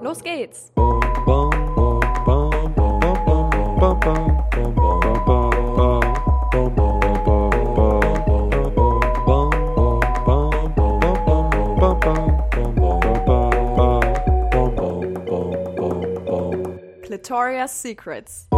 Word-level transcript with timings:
Los 0.00 0.22
geht's! 0.22 0.72
Clitoria's 17.04 17.72
Secrets. 17.72 18.48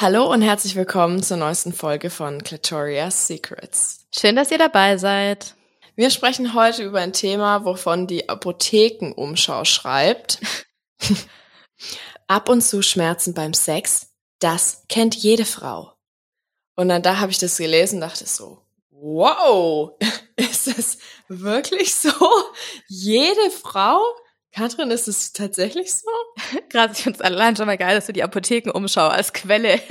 Hallo 0.00 0.32
und 0.32 0.40
herzlich 0.40 0.76
willkommen 0.76 1.22
zur 1.22 1.36
neuesten 1.36 1.74
Folge 1.74 2.08
von 2.08 2.42
Clitoria's 2.42 3.26
Secrets. 3.26 4.06
Schön, 4.16 4.34
dass 4.34 4.50
ihr 4.50 4.56
dabei 4.56 4.96
seid. 4.96 5.56
Wir 5.94 6.08
sprechen 6.08 6.54
heute 6.54 6.84
über 6.84 7.00
ein 7.00 7.12
Thema, 7.12 7.66
wovon 7.66 8.06
die 8.06 8.26
Apothekenumschau 8.26 9.66
schreibt. 9.66 10.38
Ab 12.28 12.48
und 12.48 12.62
zu 12.62 12.80
Schmerzen 12.80 13.34
beim 13.34 13.52
Sex, 13.52 14.14
das 14.38 14.84
kennt 14.88 15.16
jede 15.16 15.44
Frau. 15.44 15.92
Und 16.76 16.88
dann 16.88 17.02
da 17.02 17.18
habe 17.18 17.30
ich 17.30 17.38
das 17.38 17.58
gelesen 17.58 17.96
und 17.96 18.08
dachte 18.08 18.24
so, 18.24 18.62
wow, 18.88 19.98
ist 20.36 20.66
das 20.66 20.96
wirklich 21.28 21.94
so? 21.94 22.14
Jede 22.88 23.50
Frau? 23.50 24.00
Katrin, 24.52 24.90
ist 24.90 25.08
es 25.08 25.32
tatsächlich 25.32 25.94
so? 25.94 26.08
Gerade, 26.68 26.92
ich 26.92 27.02
finde 27.02 27.18
es 27.18 27.24
allein 27.24 27.56
schon 27.56 27.66
mal 27.66 27.78
geil, 27.78 27.94
dass 27.94 28.06
du 28.06 28.12
die 28.12 28.22
Apothekenumschau 28.22 29.06
als 29.06 29.32
Quelle 29.32 29.80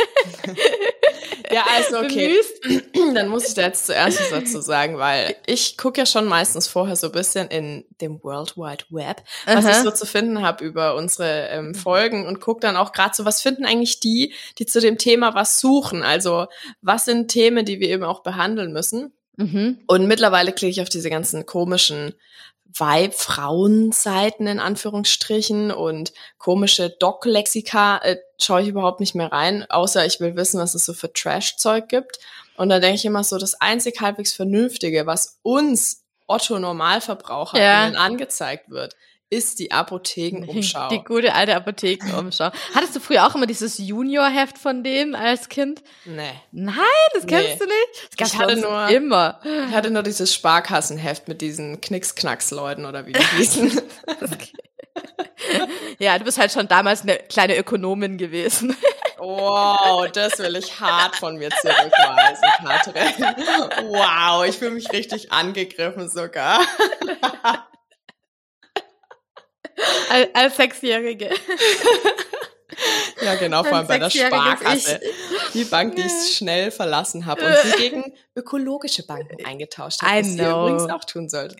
Ja, 1.51 1.65
also 1.75 1.99
okay. 1.99 2.37
Dann 3.13 3.27
muss 3.27 3.47
ich 3.47 3.53
da 3.55 3.63
jetzt 3.63 3.87
zuerst 3.87 4.19
was 4.19 4.29
dazu 4.29 4.61
sagen, 4.61 4.97
weil 4.97 5.35
ich 5.47 5.77
gucke 5.77 5.99
ja 5.99 6.05
schon 6.05 6.27
meistens 6.27 6.67
vorher 6.67 6.95
so 6.95 7.07
ein 7.07 7.13
bisschen 7.13 7.47
in 7.47 7.85
dem 8.01 8.23
World 8.23 8.55
Wide 8.55 8.85
Web, 8.89 9.23
was 9.45 9.65
Aha. 9.65 9.71
ich 9.71 9.77
so 9.77 9.91
zu 9.91 10.05
finden 10.05 10.41
habe 10.41 10.63
über 10.63 10.95
unsere 10.95 11.47
ähm, 11.49 11.73
Folgen 11.73 12.27
und 12.27 12.39
gucke 12.39 12.59
dann 12.61 12.75
auch 12.75 12.91
gerade 12.91 13.15
so, 13.15 13.25
was 13.25 13.41
finden 13.41 13.65
eigentlich 13.65 13.99
die, 13.99 14.33
die 14.59 14.65
zu 14.65 14.79
dem 14.79 14.97
Thema 14.97 15.33
was 15.33 15.59
suchen? 15.59 16.03
Also 16.03 16.47
was 16.81 17.05
sind 17.05 17.29
Themen, 17.29 17.65
die 17.65 17.79
wir 17.79 17.89
eben 17.89 18.03
auch 18.03 18.21
behandeln 18.21 18.71
müssen? 18.71 19.13
Mhm. 19.37 19.79
Und 19.87 20.07
mittlerweile 20.07 20.51
klicke 20.51 20.71
ich 20.71 20.81
auf 20.81 20.89
diese 20.89 21.09
ganzen 21.09 21.45
komischen 21.45 22.13
Weib-Frauen-Seiten 22.77 24.47
in 24.47 24.59
Anführungsstrichen 24.59 25.71
und 25.71 26.13
komische 26.37 26.89
Doc-Lexika 26.89 27.97
äh, 27.97 28.17
schaue 28.39 28.61
ich 28.61 28.67
überhaupt 28.67 28.99
nicht 28.99 29.15
mehr 29.15 29.31
rein, 29.31 29.65
außer 29.69 30.05
ich 30.05 30.19
will 30.19 30.35
wissen, 30.35 30.59
was 30.59 30.75
es 30.75 30.85
so 30.85 30.93
für 30.93 31.11
Trash-Zeug 31.11 31.87
gibt. 31.87 32.19
Und 32.57 32.69
da 32.69 32.79
denke 32.79 32.95
ich 32.95 33.05
immer 33.05 33.23
so, 33.23 33.37
das 33.37 33.55
einzig 33.55 34.01
halbwegs 34.01 34.33
Vernünftige, 34.33 35.05
was 35.05 35.39
uns 35.41 36.03
Otto 36.27 36.59
Normalverbraucher 36.59 37.59
ja. 37.59 37.85
angezeigt 37.93 38.69
wird, 38.69 38.95
ist 39.29 39.59
die 39.59 39.71
Apothekenumschau. 39.71 40.89
Die 40.89 41.03
gute 41.03 41.33
alte 41.35 41.55
Apothekenumschau. 41.55 42.51
Hattest 42.73 42.95
du 42.95 42.99
früher 42.99 43.27
auch 43.27 43.35
immer 43.35 43.45
dieses 43.45 43.77
Junior-Heft 43.77 44.57
von 44.57 44.83
denen 44.83 45.13
als 45.13 45.49
Kind? 45.49 45.83
Nee. 46.05 46.31
Nein, 46.51 46.75
das 47.13 47.27
kennst 47.27 47.49
nee. 47.49 47.57
du 47.59 47.65
nicht? 47.65 48.09
Das 48.17 48.33
ich 48.33 48.39
hatte 48.39 48.57
nur 48.57 48.87
immer. 48.89 49.39
Ich 49.43 49.75
hatte 49.75 49.91
nur 49.91 50.01
dieses 50.01 50.33
Sparkassenheft 50.33 51.27
mit 51.27 51.41
diesen 51.41 51.79
Knicks-Knacks-Leuten 51.79 52.85
oder 52.85 53.05
wie 53.05 53.13
die 53.13 53.23
hießen. 53.37 53.81
ja, 55.99 56.17
du 56.17 56.25
bist 56.25 56.39
halt 56.39 56.51
schon 56.51 56.67
damals 56.67 57.03
eine 57.03 57.17
kleine 57.17 57.55
Ökonomin 57.55 58.17
gewesen. 58.17 58.75
Wow, 59.19 60.09
das 60.11 60.39
will 60.39 60.55
ich 60.55 60.79
hart 60.79 61.17
von 61.17 61.37
mir 61.37 61.49
zurückweisen, 61.49 62.47
Katrin. 62.65 63.35
Wow, 63.89 64.45
ich 64.45 64.57
fühle 64.57 64.71
mich 64.71 64.91
richtig 64.91 65.31
angegriffen 65.31 66.09
sogar. 66.09 66.61
Als, 70.09 70.29
als 70.33 70.57
Sechsjährige. 70.57 71.29
Ja, 73.21 73.35
genau, 73.35 73.63
vor 73.63 73.77
allem 73.77 73.87
bei 73.87 73.99
der 73.99 74.09
Sparkasse. 74.09 74.99
Die 75.53 75.65
Bank, 75.65 75.95
die 75.95 76.03
ich 76.03 76.35
schnell 76.37 76.71
verlassen 76.71 77.25
habe 77.25 77.45
und 77.45 77.53
sie 77.63 77.77
gegen 77.77 78.13
ökologische 78.35 79.05
Banken 79.05 79.43
eingetauscht 79.45 80.01
habe, 80.01 80.19
was 80.19 80.35
ihr 80.35 80.49
übrigens 80.49 80.89
auch 80.89 81.03
tun 81.03 81.29
solltet. 81.29 81.59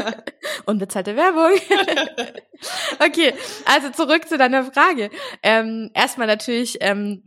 Unbezahlte 0.66 1.16
Werbung. 1.16 1.52
okay, 3.06 3.34
also 3.64 3.90
zurück 3.90 4.28
zu 4.28 4.36
deiner 4.36 4.64
Frage. 4.64 5.10
Ähm, 5.42 5.90
erstmal 5.94 6.26
natürlich 6.26 6.78
ähm, 6.80 7.22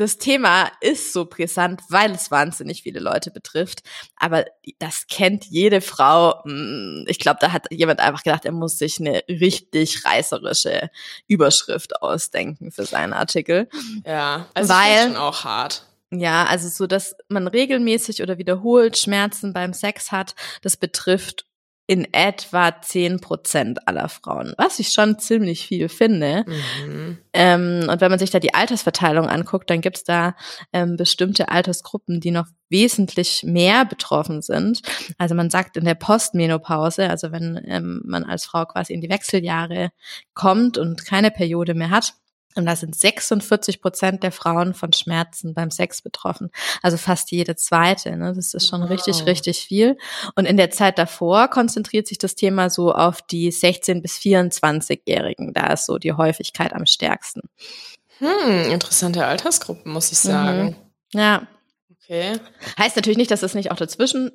das 0.00 0.16
Thema 0.16 0.72
ist 0.80 1.12
so 1.12 1.26
brisant, 1.26 1.82
weil 1.90 2.12
es 2.12 2.30
wahnsinnig 2.30 2.82
viele 2.82 3.00
Leute 3.00 3.30
betrifft. 3.30 3.82
Aber 4.16 4.46
das 4.78 5.06
kennt 5.08 5.44
jede 5.44 5.82
Frau. 5.82 6.42
Hm, 6.44 7.04
ich 7.06 7.18
glaube, 7.18 7.38
da 7.40 7.52
hat 7.52 7.66
jemand 7.70 8.00
einfach 8.00 8.22
gedacht, 8.22 8.46
er 8.46 8.52
muss 8.52 8.78
sich 8.78 8.98
eine 8.98 9.22
richtig 9.28 10.04
reißerische 10.04 10.90
Überschrift 11.28 12.00
ausdenken 12.02 12.72
für 12.72 12.86
seinen 12.86 13.12
Artikel. 13.12 13.68
Ja, 14.06 14.46
also 14.54 14.72
weil, 14.72 15.08
schon 15.08 15.16
auch 15.16 15.44
hart. 15.44 15.84
Ja, 16.10 16.44
also 16.46 16.68
so, 16.68 16.86
dass 16.86 17.14
man 17.28 17.46
regelmäßig 17.46 18.22
oder 18.22 18.38
wiederholt 18.38 18.96
Schmerzen 18.96 19.52
beim 19.52 19.72
Sex 19.74 20.10
hat, 20.10 20.34
das 20.62 20.76
betrifft 20.76 21.44
in 21.90 22.06
etwa 22.12 22.80
zehn 22.82 23.18
Prozent 23.18 23.88
aller 23.88 24.08
Frauen, 24.08 24.54
was 24.56 24.78
ich 24.78 24.90
schon 24.90 25.18
ziemlich 25.18 25.66
viel 25.66 25.88
finde. 25.88 26.44
Mhm. 26.46 27.18
Ähm, 27.32 27.86
und 27.90 28.00
wenn 28.00 28.12
man 28.12 28.20
sich 28.20 28.30
da 28.30 28.38
die 28.38 28.54
Altersverteilung 28.54 29.26
anguckt, 29.26 29.68
dann 29.70 29.80
gibt's 29.80 30.04
da 30.04 30.36
ähm, 30.72 30.96
bestimmte 30.96 31.48
Altersgruppen, 31.48 32.20
die 32.20 32.30
noch 32.30 32.46
wesentlich 32.68 33.42
mehr 33.42 33.84
betroffen 33.84 34.40
sind. 34.40 34.82
Also 35.18 35.34
man 35.34 35.50
sagt 35.50 35.76
in 35.76 35.84
der 35.84 35.96
Postmenopause, 35.96 37.10
also 37.10 37.32
wenn 37.32 37.60
ähm, 37.66 38.02
man 38.04 38.22
als 38.22 38.44
Frau 38.44 38.66
quasi 38.66 38.92
in 38.92 39.00
die 39.00 39.10
Wechseljahre 39.10 39.90
kommt 40.32 40.78
und 40.78 41.04
keine 41.04 41.32
Periode 41.32 41.74
mehr 41.74 41.90
hat, 41.90 42.14
und 42.56 42.66
da 42.66 42.74
sind 42.74 42.96
46 42.96 43.80
Prozent 43.80 44.22
der 44.22 44.32
Frauen 44.32 44.74
von 44.74 44.92
Schmerzen 44.92 45.54
beim 45.54 45.70
Sex 45.70 46.02
betroffen. 46.02 46.50
Also 46.82 46.96
fast 46.96 47.30
jede 47.30 47.54
zweite. 47.54 48.16
Ne? 48.16 48.32
Das 48.34 48.54
ist 48.54 48.68
schon 48.68 48.82
wow. 48.82 48.90
richtig, 48.90 49.24
richtig 49.26 49.60
viel. 49.60 49.96
Und 50.34 50.46
in 50.46 50.56
der 50.56 50.70
Zeit 50.70 50.98
davor 50.98 51.48
konzentriert 51.48 52.08
sich 52.08 52.18
das 52.18 52.34
Thema 52.34 52.68
so 52.68 52.92
auf 52.92 53.22
die 53.22 53.52
16- 53.52 54.02
bis 54.02 54.16
24-Jährigen. 54.18 55.52
Da 55.54 55.72
ist 55.72 55.86
so 55.86 55.98
die 55.98 56.12
Häufigkeit 56.12 56.72
am 56.72 56.86
stärksten. 56.86 57.42
Hm, 58.18 58.72
interessante 58.72 59.24
Altersgruppen, 59.24 59.92
muss 59.92 60.10
ich 60.10 60.18
sagen. 60.18 60.76
Mhm. 61.12 61.20
Ja. 61.20 61.46
Okay. 62.02 62.32
Heißt 62.78 62.96
natürlich 62.96 63.18
nicht, 63.18 63.30
dass 63.30 63.44
es 63.44 63.54
nicht 63.54 63.70
auch 63.70 63.76
dazwischen 63.76 64.32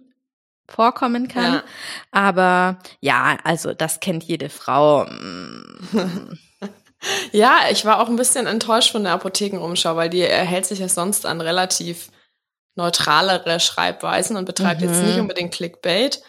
vorkommen 0.67 1.27
kann. 1.27 1.55
Ja. 1.55 1.63
Aber 2.11 2.79
ja, 3.01 3.37
also 3.43 3.73
das 3.73 3.99
kennt 3.99 4.23
jede 4.23 4.49
Frau. 4.49 5.05
Ja, 7.31 7.59
ich 7.71 7.85
war 7.85 7.99
auch 7.99 8.09
ein 8.09 8.15
bisschen 8.15 8.47
enttäuscht 8.47 8.91
von 8.91 9.03
der 9.03 9.13
Apothekenumschau, 9.13 9.95
weil 9.95 10.09
die 10.09 10.21
erhält 10.21 10.65
sich 10.65 10.79
ja 10.79 10.89
sonst 10.89 11.25
an 11.25 11.41
relativ 11.41 12.09
neutralere 12.75 13.59
Schreibweisen 13.59 14.37
und 14.37 14.45
betreibt 14.45 14.81
mhm. 14.81 14.87
jetzt 14.87 15.03
nicht 15.03 15.19
unbedingt 15.19 15.53
Clickbait. 15.53 16.21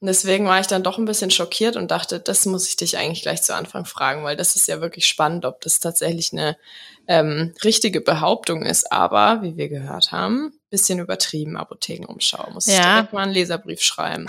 Und 0.00 0.08
deswegen 0.08 0.46
war 0.46 0.60
ich 0.60 0.66
dann 0.66 0.82
doch 0.82 0.98
ein 0.98 1.06
bisschen 1.06 1.30
schockiert 1.30 1.76
und 1.76 1.90
dachte, 1.90 2.20
das 2.20 2.44
muss 2.44 2.68
ich 2.68 2.76
dich 2.76 2.98
eigentlich 2.98 3.22
gleich 3.22 3.42
zu 3.42 3.54
Anfang 3.54 3.86
fragen, 3.86 4.22
weil 4.22 4.36
das 4.36 4.54
ist 4.54 4.68
ja 4.68 4.80
wirklich 4.80 5.06
spannend, 5.06 5.46
ob 5.46 5.62
das 5.62 5.80
tatsächlich 5.80 6.32
eine 6.32 6.58
ähm, 7.06 7.54
richtige 7.64 8.02
Behauptung 8.02 8.62
ist. 8.66 8.92
Aber 8.92 9.40
wie 9.42 9.56
wir 9.56 9.68
gehört 9.68 10.12
haben, 10.12 10.52
bisschen 10.74 10.98
übertrieben, 10.98 11.56
Apothekenumschau. 11.56 12.50
Muss 12.52 12.66
ja. 12.66 12.74
ich 12.74 12.80
direkt 12.80 13.12
mal 13.12 13.22
einen 13.22 13.32
Leserbrief 13.32 13.80
schreiben. 13.80 14.26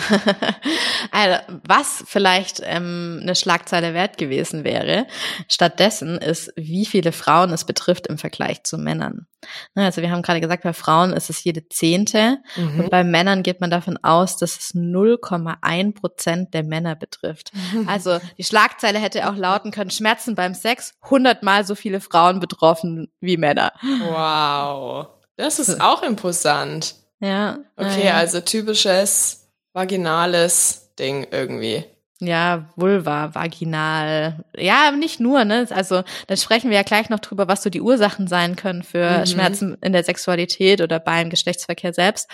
also, 1.12 1.40
was 1.68 2.04
vielleicht 2.06 2.62
ähm, 2.64 3.20
eine 3.24 3.36
Schlagzeile 3.36 3.96
wert 3.96 4.20
gewesen 4.20 4.64
wäre, 4.64 5.08
stattdessen 5.50 6.20
ist, 6.20 6.54
wie 6.56 6.86
viele 6.86 7.12
Frauen 7.12 7.52
es 7.52 7.64
betrifft 7.64 8.06
im 8.06 8.20
Vergleich 8.20 8.64
zu 8.64 8.78
Männern. 8.78 9.26
Ne, 9.74 9.86
also 9.86 10.02
wir 10.02 10.12
haben 10.12 10.22
gerade 10.22 10.42
gesagt, 10.42 10.64
bei 10.64 10.74
Frauen 10.74 11.14
ist 11.14 11.30
es 11.30 11.44
jede 11.44 11.68
zehnte 11.68 12.38
mhm. 12.56 12.82
und 12.82 12.90
bei 12.90 13.04
Männern 13.04 13.42
geht 13.42 13.62
man 13.62 13.72
davon 13.72 13.98
aus, 14.04 14.38
dass 14.38 14.58
es 14.58 14.76
0,1 14.76 15.96
Prozent 15.96 16.54
der 16.54 16.64
Männer 16.64 16.96
betrifft. 16.96 17.52
Also 17.88 18.20
die 18.38 18.44
Schlagzeile 18.44 19.00
hätte 19.00 19.30
auch 19.30 19.36
lauten 19.36 19.72
können, 19.72 19.92
Schmerzen 19.92 20.34
beim 20.36 20.54
Sex, 20.54 20.94
hundertmal 21.10 21.66
so 21.66 21.76
viele 21.76 22.00
Frauen 22.00 22.40
betroffen 22.40 23.12
wie 23.20 23.38
Männer. 23.38 23.74
Wow. 24.10 25.15
Das 25.38 25.60
ist 25.60 25.82
auch 25.82 26.04
imposant. 26.04 26.96
Ja. 27.20 27.60
Okay, 27.76 28.06
ja. 28.06 28.16
also 28.16 28.40
typisches 28.42 29.48
vaginales 29.74 30.94
Ding 30.98 31.28
irgendwie. 31.32 31.84
ja, 32.22 32.70
Vulva, 32.78 33.36
vaginal. 33.36 34.46
Ja, 34.56 34.92
nicht 34.92 35.20
nur, 35.20 35.44
ne? 35.44 35.68
Also, 35.70 36.04
da 36.28 36.38
sprechen 36.38 36.70
wir 36.70 36.78
ja 36.78 36.84
gleich 36.84 37.10
noch 37.10 37.20
drüber, 37.20 37.50
was 37.50 37.62
so 37.62 37.70
die 37.70 37.82
Ursachen 37.82 38.28
sein 38.28 38.56
können 38.56 38.84
für 38.84 39.20
mhm. 39.20 39.26
Schmerzen 39.26 39.78
in 39.82 39.92
der 39.92 40.04
Sexualität 40.04 40.80
oder 40.80 41.00
beim 41.00 41.30
Geschlechtsverkehr 41.30 41.94
selbst. 41.94 42.30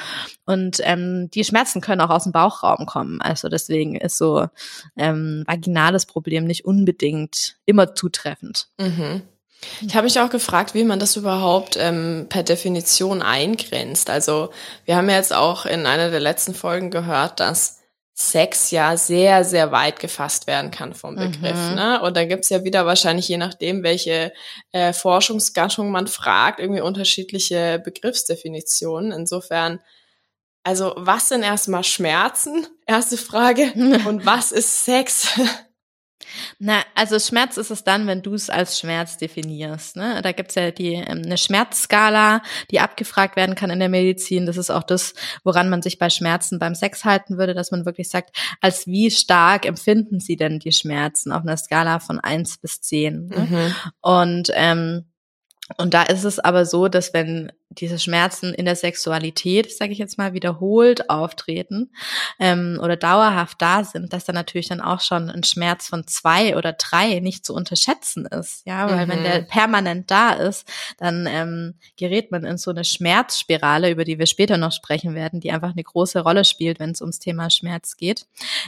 Und 0.45 0.77
ähm, 0.83 1.31
die 1.31 1.43
Schmerzen 1.43 1.81
können 1.81 2.01
auch 2.01 2.11
aus 2.11 2.23
dem 2.23 2.31
Bauchraum 2.31 2.85
kommen. 2.85 3.21
Also 3.21 3.49
deswegen 3.49 3.95
ist 3.95 4.19
so 4.19 4.47
ähm, 4.95 5.43
vaginales 5.47 6.05
Problem 6.05 6.45
nicht 6.45 6.63
unbedingt 6.65 7.57
immer 7.65 7.95
zutreffend. 7.95 8.67
Mhm. 8.79 9.23
Ich 9.81 9.95
habe 9.95 10.05
mich 10.05 10.19
auch 10.19 10.29
gefragt, 10.29 10.73
wie 10.73 10.83
man 10.83 10.99
das 10.99 11.15
überhaupt 11.15 11.77
ähm, 11.79 12.27
per 12.29 12.43
Definition 12.43 13.21
eingrenzt. 13.21 14.09
Also 14.09 14.49
wir 14.85 14.95
haben 14.95 15.09
ja 15.09 15.15
jetzt 15.15 15.33
auch 15.33 15.65
in 15.65 15.85
einer 15.85 16.09
der 16.09 16.19
letzten 16.19 16.53
Folgen 16.53 16.91
gehört, 16.91 17.39
dass 17.39 17.81
Sex 18.13 18.71
ja 18.71 18.97
sehr, 18.97 19.43
sehr 19.43 19.71
weit 19.71 19.99
gefasst 19.99 20.45
werden 20.45 20.69
kann 20.69 20.93
vom 20.93 21.15
Begriff. 21.15 21.57
Mhm. 21.69 21.75
Ne? 21.75 22.01
Und 22.01 22.15
dann 22.15 22.29
gibt's 22.29 22.49
ja 22.49 22.63
wieder 22.63 22.85
wahrscheinlich, 22.85 23.27
je 23.27 23.37
nachdem, 23.37 23.83
welche 23.83 24.33
äh, 24.71 24.93
Forschungsgattung 24.93 25.91
man 25.91 26.07
fragt, 26.07 26.59
irgendwie 26.59 26.81
unterschiedliche 26.81 27.81
Begriffsdefinitionen. 27.83 29.11
Insofern, 29.11 29.79
also 30.63 30.93
was 30.97 31.29
sind 31.29 31.43
erstmal 31.43 31.83
Schmerzen? 31.83 32.67
Erste 32.85 33.17
Frage. 33.17 33.71
Und 34.05 34.25
was 34.25 34.51
ist 34.51 34.85
Sex? 34.85 35.39
Na, 36.59 36.81
also 36.95 37.19
Schmerz 37.19 37.57
ist 37.57 37.71
es 37.71 37.83
dann, 37.83 38.07
wenn 38.07 38.21
du 38.21 38.33
es 38.33 38.49
als 38.49 38.79
Schmerz 38.79 39.17
definierst. 39.17 39.95
Ne? 39.95 40.21
Da 40.21 40.31
gibt's 40.31 40.55
ja 40.55 40.71
die 40.71 40.93
ähm, 40.93 41.21
eine 41.25 41.37
Schmerzskala, 41.37 42.41
die 42.69 42.79
abgefragt 42.79 43.35
werden 43.35 43.55
kann 43.55 43.69
in 43.69 43.79
der 43.79 43.89
Medizin. 43.89 44.45
Das 44.45 44.57
ist 44.57 44.69
auch 44.69 44.83
das, 44.83 45.13
woran 45.43 45.69
man 45.69 45.81
sich 45.81 45.97
bei 45.97 46.09
Schmerzen 46.09 46.59
beim 46.59 46.75
Sex 46.75 47.05
halten 47.05 47.37
würde, 47.37 47.53
dass 47.53 47.71
man 47.71 47.85
wirklich 47.85 48.09
sagt, 48.09 48.35
als 48.61 48.87
wie 48.87 49.11
stark 49.11 49.65
empfinden 49.65 50.19
sie 50.19 50.35
denn 50.35 50.59
die 50.59 50.71
Schmerzen 50.71 51.31
auf 51.31 51.43
einer 51.43 51.57
Skala 51.57 51.99
von 51.99 52.19
eins 52.19 52.57
bis 52.57 52.81
zehn. 52.81 53.27
Ne? 53.27 53.47
Mhm. 53.49 53.75
Und 54.01 54.51
ähm, 54.53 55.05
und 55.77 55.93
da 55.93 56.03
ist 56.03 56.23
es 56.23 56.39
aber 56.39 56.65
so, 56.65 56.87
dass 56.87 57.13
wenn 57.13 57.51
diese 57.69 57.99
Schmerzen 57.99 58.53
in 58.53 58.65
der 58.65 58.75
Sexualität, 58.75 59.71
sage 59.71 59.93
ich 59.93 59.97
jetzt 59.97 60.17
mal, 60.17 60.33
wiederholt 60.33 61.09
auftreten 61.09 61.89
ähm, 62.39 62.77
oder 62.81 62.97
dauerhaft 62.97 63.61
da 63.61 63.83
sind, 63.83 64.11
dass 64.11 64.25
da 64.25 64.33
natürlich 64.33 64.67
dann 64.67 64.81
auch 64.81 64.99
schon 64.99 65.29
ein 65.29 65.43
Schmerz 65.43 65.87
von 65.87 66.05
zwei 66.05 66.57
oder 66.57 66.73
drei 66.73 67.19
nicht 67.19 67.45
zu 67.45 67.53
unterschätzen 67.53 68.25
ist. 68.25 68.65
Ja, 68.65 68.89
weil 68.89 69.05
mhm. 69.05 69.11
wenn 69.11 69.23
der 69.23 69.41
mhm. 69.41 69.47
permanent 69.47 70.11
da 70.11 70.33
ist, 70.33 70.67
dann 70.97 71.27
ähm, 71.29 71.75
gerät 71.95 72.31
man 72.31 72.43
in 72.43 72.57
so 72.57 72.71
eine 72.71 72.83
Schmerzspirale, 72.83 73.89
über 73.89 74.03
die 74.03 74.19
wir 74.19 74.27
später 74.27 74.57
noch 74.57 74.73
sprechen 74.73 75.15
werden, 75.15 75.39
die 75.39 75.51
einfach 75.51 75.71
eine 75.71 75.83
große 75.83 76.19
Rolle 76.19 76.43
spielt, 76.43 76.79
wenn 76.79 76.91
es 76.91 77.01
ums 77.01 77.19
Thema 77.19 77.49
Schmerz 77.49 77.95
geht. 77.95 78.25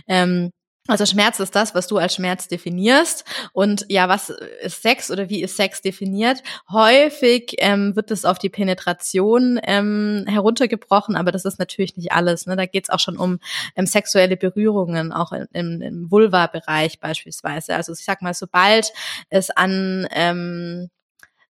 Ähm, 0.08 0.52
also 0.88 1.06
Schmerz 1.06 1.40
ist 1.40 1.56
das, 1.56 1.74
was 1.74 1.88
du 1.88 1.98
als 1.98 2.16
Schmerz 2.16 2.50
definierst. 2.50 3.24
Und 3.54 3.86
ja, 3.88 4.10
was 4.10 4.30
ist 4.62 4.82
Sex 4.82 5.10
oder 5.12 5.30
wie 5.30 5.42
ist 5.42 5.56
Sex 5.56 5.82
definiert? 5.82 6.44
Häufig 6.70 7.56
ähm, 7.60 7.96
wird 7.96 8.12
es 8.12 8.26
auf 8.26 8.38
die 8.38 8.50
Penetration 8.50 9.62
ähm, 9.64 10.26
heruntergebrochen, 10.28 11.16
aber 11.16 11.32
das 11.32 11.46
ist 11.46 11.58
natürlich 11.58 11.96
nicht 11.96 12.12
alles. 12.12 12.48
Ne? 12.48 12.58
Da 12.58 12.66
geht 12.66 12.86
es 12.86 12.90
auch 12.90 13.00
schon 13.00 13.18
um 13.18 13.40
ähm, 13.78 13.86
sexuelle 13.86 14.36
Berührungen, 14.36 15.14
auch 15.14 15.32
im, 15.32 15.82
im 15.82 16.12
Vulva-Bereich 16.12 17.00
beispielsweise. 17.00 17.76
Also 17.76 17.94
ich 17.94 18.04
sag 18.04 18.22
mal, 18.22 18.34
sobald 18.34 18.92
es 19.30 19.52
an 19.52 20.06
ähm, 20.12 20.90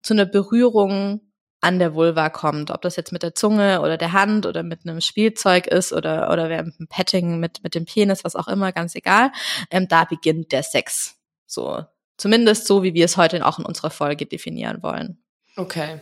zu 0.01 0.13
einer 0.13 0.25
Berührung 0.25 1.21
an 1.61 1.79
der 1.79 1.93
Vulva 1.93 2.29
kommt, 2.29 2.71
ob 2.71 2.81
das 2.81 2.95
jetzt 2.95 3.11
mit 3.11 3.23
der 3.23 3.35
Zunge 3.35 3.81
oder 3.81 3.97
der 3.97 4.13
Hand 4.13 4.45
oder 4.45 4.63
mit 4.63 4.81
einem 4.85 4.99
Spielzeug 4.99 5.67
ist 5.67 5.93
oder 5.93 6.31
oder 6.31 6.49
mit 6.49 6.75
einem 6.79 6.87
Petting 6.89 7.39
mit 7.39 7.63
mit 7.63 7.75
dem 7.75 7.85
Penis, 7.85 8.23
was 8.23 8.35
auch 8.35 8.47
immer, 8.47 8.71
ganz 8.71 8.95
egal. 8.95 9.31
Ähm, 9.69 9.87
da 9.87 10.05
beginnt 10.05 10.51
der 10.51 10.63
Sex. 10.63 11.15
So 11.45 11.85
zumindest 12.17 12.67
so, 12.67 12.83
wie 12.83 12.93
wir 12.93 13.05
es 13.05 13.17
heute 13.17 13.45
auch 13.45 13.59
in 13.59 13.65
unserer 13.65 13.89
Folge 13.89 14.25
definieren 14.25 14.83
wollen. 14.83 15.17
Okay. 15.57 15.99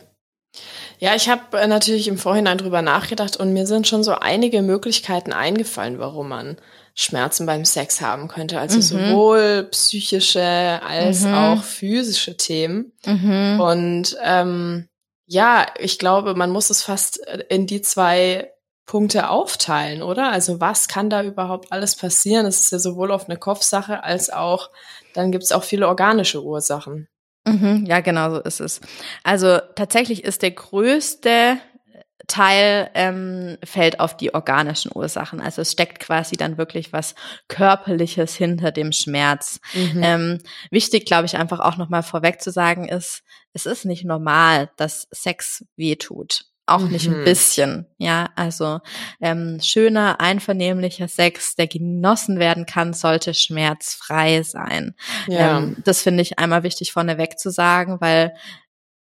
Ja, 0.98 1.14
ich 1.14 1.28
habe 1.28 1.58
äh, 1.58 1.66
natürlich 1.66 2.08
im 2.08 2.18
Vorhinein 2.18 2.58
drüber 2.58 2.82
nachgedacht 2.82 3.36
und 3.36 3.52
mir 3.52 3.66
sind 3.66 3.86
schon 3.86 4.02
so 4.02 4.12
einige 4.14 4.62
Möglichkeiten 4.62 5.32
eingefallen, 5.32 5.98
warum 5.98 6.28
man 6.28 6.56
Schmerzen 6.94 7.46
beim 7.46 7.64
Sex 7.64 8.00
haben 8.00 8.28
könnte. 8.28 8.58
Also 8.58 8.76
mhm. 8.76 8.82
sowohl 8.82 9.68
psychische 9.70 10.80
als 10.82 11.22
mhm. 11.22 11.34
auch 11.34 11.62
physische 11.62 12.36
Themen. 12.36 12.92
Mhm. 13.06 13.60
Und 13.60 14.16
ähm, 14.22 14.88
ja, 15.30 15.66
ich 15.78 16.00
glaube, 16.00 16.34
man 16.34 16.50
muss 16.50 16.70
es 16.70 16.82
fast 16.82 17.24
äh, 17.28 17.44
in 17.48 17.68
die 17.68 17.82
zwei 17.82 18.50
Punkte 18.84 19.30
aufteilen, 19.30 20.02
oder? 20.02 20.32
Also 20.32 20.60
was 20.60 20.88
kann 20.88 21.08
da 21.08 21.22
überhaupt 21.22 21.70
alles 21.70 21.94
passieren? 21.94 22.46
Das 22.46 22.58
ist 22.58 22.72
ja 22.72 22.80
sowohl 22.80 23.12
auf 23.12 23.28
eine 23.28 23.38
Kopfsache 23.38 24.02
als 24.02 24.30
auch, 24.30 24.70
dann 25.14 25.30
gibt 25.30 25.44
es 25.44 25.52
auch 25.52 25.62
viele 25.62 25.86
organische 25.86 26.42
Ursachen. 26.42 27.06
Mhm, 27.46 27.86
ja, 27.86 28.00
genau 28.00 28.30
so 28.30 28.40
ist 28.40 28.58
es. 28.58 28.80
Also 29.22 29.58
tatsächlich 29.76 30.24
ist 30.24 30.42
der 30.42 30.50
größte 30.50 31.58
Teil 32.30 32.90
ähm, 32.94 33.58
fällt 33.64 34.00
auf 34.00 34.16
die 34.16 34.32
organischen 34.32 34.90
Ursachen. 34.94 35.40
Also 35.40 35.62
es 35.62 35.72
steckt 35.72 35.98
quasi 36.00 36.36
dann 36.36 36.56
wirklich 36.56 36.92
was 36.92 37.14
Körperliches 37.48 38.36
hinter 38.36 38.70
dem 38.70 38.92
Schmerz. 38.92 39.60
Mhm. 39.74 40.02
Ähm, 40.02 40.38
wichtig, 40.70 41.06
glaube 41.06 41.26
ich, 41.26 41.36
einfach 41.36 41.60
auch 41.60 41.76
nochmal 41.76 42.02
vorweg 42.02 42.40
zu 42.40 42.52
sagen 42.52 42.88
ist, 42.88 43.22
es 43.52 43.66
ist 43.66 43.84
nicht 43.84 44.04
normal, 44.04 44.70
dass 44.76 45.08
Sex 45.10 45.64
wehtut. 45.76 46.44
Auch 46.66 46.82
nicht 46.82 47.08
ein 47.08 47.20
mhm. 47.20 47.24
bisschen, 47.24 47.86
ja. 47.98 48.28
Also 48.36 48.78
ähm, 49.20 49.58
schöner, 49.60 50.20
einvernehmlicher 50.20 51.08
Sex, 51.08 51.56
der 51.56 51.66
genossen 51.66 52.38
werden 52.38 52.64
kann, 52.64 52.92
sollte 52.92 53.34
schmerzfrei 53.34 54.44
sein. 54.44 54.94
Ja. 55.26 55.58
Ähm, 55.58 55.76
das 55.84 56.02
finde 56.02 56.22
ich 56.22 56.38
einmal 56.38 56.62
wichtig 56.62 56.92
vorneweg 56.92 57.40
zu 57.40 57.50
sagen, 57.50 58.00
weil 58.00 58.34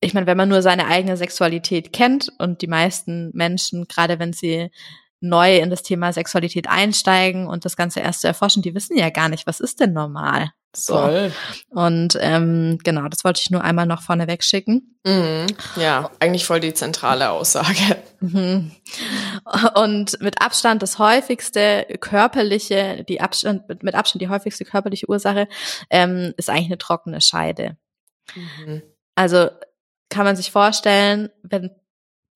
ich 0.01 0.15
meine, 0.15 0.27
wenn 0.27 0.37
man 0.37 0.49
nur 0.49 0.63
seine 0.63 0.87
eigene 0.87 1.17
Sexualität 1.17 1.93
kennt 1.93 2.33
und 2.39 2.63
die 2.63 2.67
meisten 2.67 3.31
Menschen, 3.35 3.87
gerade 3.87 4.19
wenn 4.19 4.33
sie 4.33 4.71
neu 5.21 5.59
in 5.59 5.69
das 5.69 5.83
Thema 5.83 6.13
Sexualität 6.13 6.69
einsteigen 6.69 7.47
und 7.47 7.65
das 7.65 7.77
Ganze 7.77 8.01
erst 8.01 8.23
zu 8.23 8.27
erforschen, 8.27 8.63
die 8.63 8.75
wissen 8.75 8.97
ja 8.97 9.11
gar 9.11 9.29
nicht, 9.29 9.47
was 9.47 9.61
ist 9.61 9.81
denn 9.81 9.93
normal. 9.93 10.51
So. 10.75 10.95
Voll. 10.95 11.33
Und 11.69 12.17
ähm, 12.21 12.79
genau, 12.85 13.09
das 13.09 13.25
wollte 13.25 13.41
ich 13.43 13.51
nur 13.51 13.63
einmal 13.63 13.87
noch 13.87 14.03
vorneweg 14.03 14.45
schicken. 14.45 14.97
Mhm. 15.05 15.47
Ja, 15.77 16.11
eigentlich 16.21 16.47
voll 16.47 16.61
die 16.61 16.75
zentrale 16.75 17.31
Aussage. 17.31 17.97
Mhm. 18.21 18.71
Und 19.75 20.21
mit 20.21 20.41
Abstand 20.41 20.83
das 20.83 20.99
häufigste 20.99 21.87
körperliche, 22.01 23.05
die 23.09 23.21
Abstand, 23.21 23.83
mit 23.83 23.95
Abstand 23.95 24.23
die 24.23 24.29
häufigste 24.29 24.65
körperliche 24.65 25.09
Ursache 25.09 25.49
ähm, 25.91 26.35
ist 26.37 26.49
eigentlich 26.49 26.67
eine 26.67 26.79
trockene 26.79 27.21
Scheide. 27.21 27.77
Mhm. 28.35 28.83
Also 29.17 29.49
kann 30.11 30.25
man 30.25 30.37
sich 30.37 30.51
vorstellen, 30.51 31.31
wenn 31.43 31.71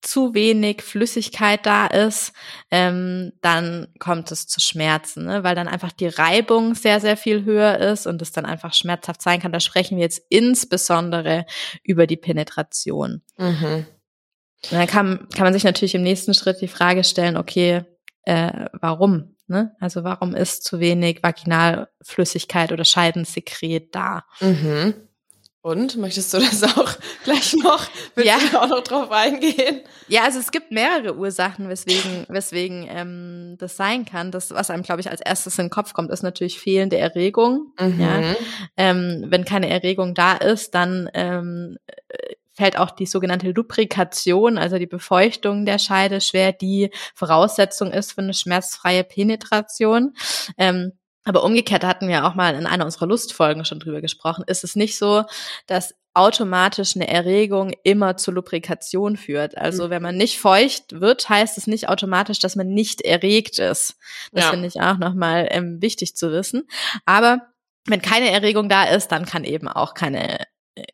zu 0.05 0.33
wenig 0.35 0.83
Flüssigkeit 0.83 1.65
da 1.65 1.87
ist, 1.87 2.31
ähm, 2.69 3.33
dann 3.41 3.87
kommt 3.99 4.31
es 4.31 4.47
zu 4.47 4.61
Schmerzen, 4.61 5.25
ne? 5.25 5.43
weil 5.43 5.55
dann 5.55 5.67
einfach 5.67 5.91
die 5.91 6.07
Reibung 6.07 6.75
sehr, 6.75 6.99
sehr 6.99 7.17
viel 7.17 7.43
höher 7.43 7.79
ist 7.79 8.05
und 8.05 8.21
es 8.21 8.31
dann 8.31 8.45
einfach 8.45 8.73
schmerzhaft 8.73 9.21
sein 9.21 9.41
kann. 9.41 9.51
Da 9.51 9.59
sprechen 9.59 9.97
wir 9.97 10.03
jetzt 10.03 10.21
insbesondere 10.29 11.45
über 11.83 12.05
die 12.05 12.17
Penetration. 12.17 13.23
Mhm. 13.37 13.87
Und 14.71 14.71
dann 14.71 14.87
kann, 14.87 15.27
kann 15.33 15.43
man 15.43 15.53
sich 15.53 15.63
natürlich 15.63 15.95
im 15.95 16.03
nächsten 16.03 16.33
Schritt 16.33 16.61
die 16.61 16.67
Frage 16.67 17.03
stellen, 17.03 17.35
okay, 17.35 17.83
äh, 18.23 18.67
warum? 18.73 19.35
Ne? 19.47 19.75
Also 19.79 20.03
warum 20.03 20.35
ist 20.35 20.63
zu 20.63 20.79
wenig 20.79 21.21
Vaginalflüssigkeit 21.21 22.71
oder 22.71 22.83
Scheidensekret 22.83 23.93
da? 23.93 24.23
Mhm. 24.39 24.93
Und 25.65 25.97
möchtest 25.97 26.31
du 26.31 26.37
das 26.37 26.61
auch 26.61 26.93
gleich 27.23 27.55
noch, 27.55 27.87
willst 28.13 28.29
ja. 28.29 28.37
du 28.51 28.61
auch 28.61 28.67
noch 28.67 28.83
drauf 28.83 29.09
eingehen? 29.09 29.81
Ja, 30.07 30.25
also 30.25 30.37
es 30.37 30.51
gibt 30.51 30.69
mehrere 30.69 31.15
Ursachen, 31.15 31.69
weswegen, 31.69 32.27
weswegen 32.27 32.85
ähm, 32.87 33.55
das 33.57 33.75
sein 33.75 34.05
kann. 34.05 34.29
Das, 34.29 34.51
was 34.51 34.69
einem, 34.69 34.83
glaube 34.83 35.01
ich, 35.01 35.09
als 35.09 35.21
erstes 35.21 35.57
in 35.57 35.65
den 35.65 35.69
Kopf 35.71 35.93
kommt, 35.93 36.11
ist 36.11 36.21
natürlich 36.21 36.59
fehlende 36.59 36.99
Erregung. 36.99 37.73
Mhm. 37.79 37.99
Ja? 37.99 38.35
Ähm, 38.77 39.25
wenn 39.29 39.43
keine 39.43 39.67
Erregung 39.67 40.13
da 40.13 40.33
ist, 40.33 40.75
dann 40.75 41.09
ähm, 41.15 41.79
fällt 42.51 42.77
auch 42.77 42.91
die 42.91 43.07
sogenannte 43.07 43.49
Lubrikation, 43.49 44.59
also 44.59 44.77
die 44.77 44.85
Befeuchtung 44.85 45.65
der 45.65 45.79
Scheide 45.79 46.21
schwer, 46.21 46.51
die 46.53 46.91
Voraussetzung 47.15 47.91
ist 47.91 48.11
für 48.11 48.21
eine 48.21 48.35
schmerzfreie 48.35 49.03
Penetration. 49.03 50.13
Ähm, 50.59 50.91
aber 51.25 51.43
umgekehrt 51.43 51.83
hatten 51.83 52.07
wir 52.07 52.25
auch 52.25 52.35
mal 52.35 52.55
in 52.55 52.65
einer 52.65 52.85
unserer 52.85 53.07
Lustfolgen 53.07 53.65
schon 53.65 53.79
drüber 53.79 53.99
gesprochen, 53.99 54.45
ist 54.47 54.63
es 54.63 54.75
nicht 54.75 54.97
so, 54.97 55.23
dass 55.67 55.95
automatisch 56.13 56.95
eine 56.95 57.09
Erregung 57.09 57.73
immer 57.83 58.15
zur 58.15 58.35
Lubrikation 58.35 59.17
führt. 59.17 59.57
Also 59.57 59.87
mhm. 59.87 59.89
wenn 59.89 60.01
man 60.01 60.15
nicht 60.17 60.39
feucht 60.39 61.01
wird, 61.01 61.27
heißt 61.27 61.57
es 61.57 61.67
nicht 61.67 61.89
automatisch, 61.89 62.39
dass 62.39 62.55
man 62.55 62.67
nicht 62.67 63.01
erregt 63.01 63.59
ist. 63.59 63.97
Das 64.31 64.45
ja. 64.45 64.51
finde 64.51 64.67
ich 64.67 64.79
auch 64.79 64.97
nochmal 64.97 65.47
ähm, 65.51 65.81
wichtig 65.81 66.15
zu 66.15 66.31
wissen. 66.31 66.67
Aber 67.05 67.41
wenn 67.85 68.01
keine 68.01 68.31
Erregung 68.31 68.69
da 68.69 68.85
ist, 68.85 69.09
dann 69.09 69.25
kann 69.25 69.43
eben 69.43 69.67
auch 69.67 69.93
keine 69.93 70.45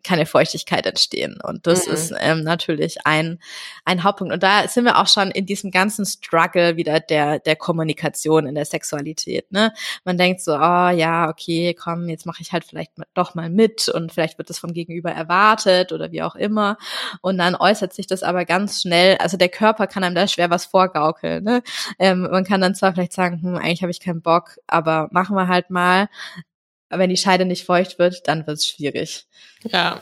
keine 0.04 0.26
Feuchtigkeit 0.26 0.86
entstehen. 0.86 1.40
Und 1.42 1.66
das 1.66 1.88
mhm. 1.88 1.94
ist 1.94 2.14
ähm, 2.20 2.44
natürlich 2.44 3.06
ein, 3.06 3.40
ein 3.84 4.04
Hauptpunkt. 4.04 4.34
Und 4.34 4.44
da 4.44 4.68
sind 4.68 4.86
wir 4.86 5.00
auch 5.00 5.08
schon 5.08 5.32
in 5.32 5.46
diesem 5.46 5.72
ganzen 5.72 6.06
Struggle 6.06 6.78
wieder 6.78 7.00
der, 7.00 7.40
der 7.40 7.56
Kommunikation 7.56 8.46
in 8.46 8.56
der 8.56 8.66
Sexualität. 8.66 9.52
Ne? 9.52 9.74
Man 10.04 10.18
denkt 10.18 10.42
so, 10.42 10.54
oh 10.54 10.90
ja, 10.90 11.30
okay, 11.30 11.74
komm, 11.74 12.10
jetzt 12.10 12.26
mache 12.26 12.42
ich 12.42 12.52
halt 12.52 12.64
vielleicht 12.64 12.92
doch 13.14 13.34
mal 13.34 13.50
mit 13.50 13.90
und 13.90 14.12
vielleicht 14.12 14.38
wird 14.38 14.50
das 14.50 14.60
vom 14.60 14.74
Gegenüber 14.74 15.12
erwartet 15.12 15.92
oder 15.92 16.12
wie 16.12 16.22
auch 16.22 16.36
immer. 16.36 16.78
Und 17.22 17.38
dann 17.38 17.56
äußert 17.56 17.94
sich 17.94 18.08
das 18.08 18.22
aber 18.22 18.46
ganz 18.46 18.82
schnell. 18.82 19.18
Also 19.18 19.38
der 19.38 19.50
Körper 19.50 19.88
kann 19.88 20.04
einem 20.04 20.16
da 20.16 20.28
schwer 20.28 20.50
was 20.52 20.66
vorgaukeln. 20.66 21.44
Ne? 21.44 21.64
Ähm, 21.98 22.28
man 22.30 22.44
kann 22.44 22.62
dann 22.62 22.76
zwar 22.76 22.94
vielleicht 22.94 23.14
sagen, 23.14 23.42
hm, 23.42 23.56
eigentlich 23.56 23.82
habe 23.82 23.92
ich 23.92 24.00
keinen 24.00 24.22
Bock, 24.22 24.58
aber 24.68 25.08
machen 25.12 25.36
wir 25.36 25.48
halt 25.48 25.72
mal. 25.72 26.08
Wenn 26.91 27.10
die 27.10 27.17
Scheide 27.17 27.45
nicht 27.45 27.65
feucht 27.65 28.00
wird, 28.00 28.27
dann 28.27 28.45
wird 28.48 28.57
es 28.57 28.67
schwierig. 28.67 29.25
Ja. 29.63 30.00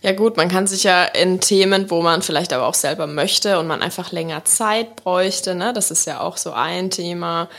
Ja 0.00 0.12
gut, 0.12 0.38
man 0.38 0.48
kann 0.48 0.66
sich 0.66 0.84
ja 0.84 1.04
in 1.04 1.40
Themen, 1.40 1.90
wo 1.90 2.00
man 2.00 2.22
vielleicht 2.22 2.54
aber 2.54 2.66
auch 2.66 2.74
selber 2.74 3.06
möchte 3.06 3.58
und 3.58 3.66
man 3.66 3.82
einfach 3.82 4.12
länger 4.12 4.44
Zeit 4.46 4.96
bräuchte, 4.96 5.54
ne, 5.54 5.74
das 5.74 5.90
ist 5.90 6.06
ja 6.06 6.20
auch 6.20 6.38
so 6.38 6.52
ein 6.52 6.88
Thema. 6.90 7.50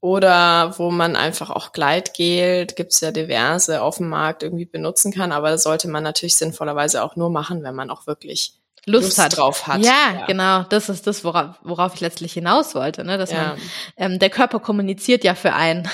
Oder 0.00 0.76
wo 0.78 0.90
man 0.90 1.14
einfach 1.14 1.50
auch 1.50 1.70
Gleitgel, 1.70 2.66
gibt's 2.66 3.00
ja 3.00 3.12
diverse 3.12 3.82
auf 3.82 3.98
dem 3.98 4.08
Markt, 4.08 4.42
irgendwie 4.42 4.64
benutzen 4.64 5.12
kann. 5.12 5.30
Aber 5.30 5.50
das 5.50 5.62
sollte 5.62 5.86
man 5.86 6.02
natürlich 6.02 6.34
sinnvollerweise 6.36 7.04
auch 7.04 7.14
nur 7.14 7.30
machen, 7.30 7.62
wenn 7.62 7.76
man 7.76 7.88
auch 7.88 8.08
wirklich 8.08 8.54
Lust, 8.86 9.04
Lust 9.04 9.18
hat. 9.18 9.36
drauf 9.36 9.66
hat. 9.66 9.80
Ja, 9.84 9.92
ja, 10.18 10.26
genau. 10.26 10.64
Das 10.64 10.88
ist 10.88 11.06
das, 11.06 11.24
worauf, 11.24 11.56
worauf 11.62 11.94
ich 11.94 12.00
letztlich 12.00 12.32
hinaus 12.32 12.74
wollte. 12.74 13.04
Ne? 13.04 13.16
Dass 13.16 13.30
ja. 13.30 13.48
man, 13.48 13.58
ähm, 13.96 14.18
der 14.18 14.30
Körper 14.30 14.58
kommuniziert 14.58 15.22
ja 15.22 15.34
für 15.34 15.52
einen. 15.52 15.88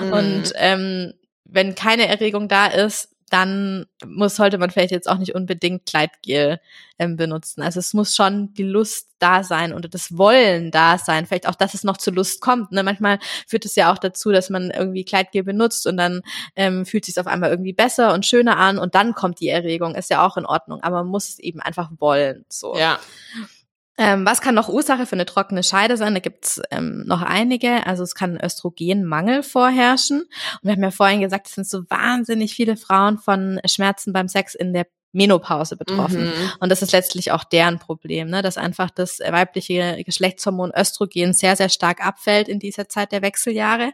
Mhm. 0.00 0.12
Und 0.12 0.52
ähm, 0.56 1.14
wenn 1.44 1.74
keine 1.74 2.08
Erregung 2.08 2.48
da 2.48 2.66
ist, 2.66 3.15
dann 3.30 3.86
muss, 4.04 4.36
sollte 4.36 4.58
man 4.58 4.70
vielleicht 4.70 4.92
jetzt 4.92 5.08
auch 5.08 5.18
nicht 5.18 5.34
unbedingt 5.34 5.86
Kleidgel 5.86 6.60
ähm, 6.98 7.16
benutzen. 7.16 7.62
Also 7.62 7.80
es 7.80 7.92
muss 7.92 8.14
schon 8.14 8.54
die 8.54 8.62
Lust 8.62 9.08
da 9.18 9.42
sein 9.42 9.72
oder 9.72 9.88
das 9.88 10.16
Wollen 10.16 10.70
da 10.70 10.98
sein. 10.98 11.26
Vielleicht 11.26 11.48
auch, 11.48 11.54
dass 11.56 11.74
es 11.74 11.82
noch 11.82 11.96
zur 11.96 12.12
Lust 12.12 12.40
kommt. 12.40 12.70
Ne? 12.70 12.82
Manchmal 12.82 13.18
führt 13.46 13.64
es 13.64 13.74
ja 13.74 13.92
auch 13.92 13.98
dazu, 13.98 14.30
dass 14.30 14.48
man 14.48 14.70
irgendwie 14.70 15.04
Kleidgel 15.04 15.42
benutzt 15.42 15.86
und 15.86 15.96
dann 15.96 16.22
ähm, 16.54 16.86
fühlt 16.86 17.04
sich 17.04 17.18
auf 17.18 17.26
einmal 17.26 17.50
irgendwie 17.50 17.72
besser 17.72 18.14
und 18.14 18.24
schöner 18.24 18.58
an 18.58 18.78
und 18.78 18.94
dann 18.94 19.14
kommt 19.14 19.40
die 19.40 19.48
Erregung. 19.48 19.94
Ist 19.94 20.10
ja 20.10 20.24
auch 20.24 20.36
in 20.36 20.46
Ordnung. 20.46 20.82
Aber 20.82 21.02
man 21.02 21.08
muss 21.08 21.28
es 21.28 21.38
eben 21.38 21.60
einfach 21.60 21.90
wollen. 21.98 22.44
So. 22.48 22.76
Ja. 22.76 23.00
Ähm, 23.98 24.26
was 24.26 24.40
kann 24.40 24.54
noch 24.54 24.68
Ursache 24.68 25.06
für 25.06 25.14
eine 25.14 25.26
trockene 25.26 25.62
Scheide 25.62 25.96
sein? 25.96 26.14
Da 26.14 26.20
gibt's 26.20 26.60
ähm, 26.70 27.04
noch 27.06 27.22
einige. 27.22 27.86
Also 27.86 28.02
es 28.02 28.14
kann 28.14 28.38
Östrogenmangel 28.38 29.42
vorherrschen. 29.42 30.20
Und 30.20 30.60
wir 30.62 30.72
haben 30.72 30.82
ja 30.82 30.90
vorhin 30.90 31.20
gesagt, 31.20 31.48
es 31.48 31.54
sind 31.54 31.66
so 31.66 31.88
wahnsinnig 31.88 32.54
viele 32.54 32.76
Frauen 32.76 33.18
von 33.18 33.60
Schmerzen 33.66 34.12
beim 34.12 34.28
Sex 34.28 34.54
in 34.54 34.74
der 34.74 34.86
Menopause 35.16 35.76
betroffen. 35.76 36.26
Mhm. 36.26 36.50
Und 36.60 36.70
das 36.70 36.82
ist 36.82 36.92
letztlich 36.92 37.32
auch 37.32 37.42
deren 37.42 37.78
Problem, 37.78 38.28
ne? 38.28 38.42
dass 38.42 38.58
einfach 38.58 38.90
das 38.90 39.18
weibliche 39.18 40.02
Geschlechtshormon 40.04 40.72
Östrogen 40.76 41.32
sehr, 41.32 41.56
sehr 41.56 41.70
stark 41.70 42.06
abfällt 42.06 42.48
in 42.48 42.58
dieser 42.58 42.88
Zeit 42.88 43.12
der 43.12 43.22
Wechseljahre. 43.22 43.92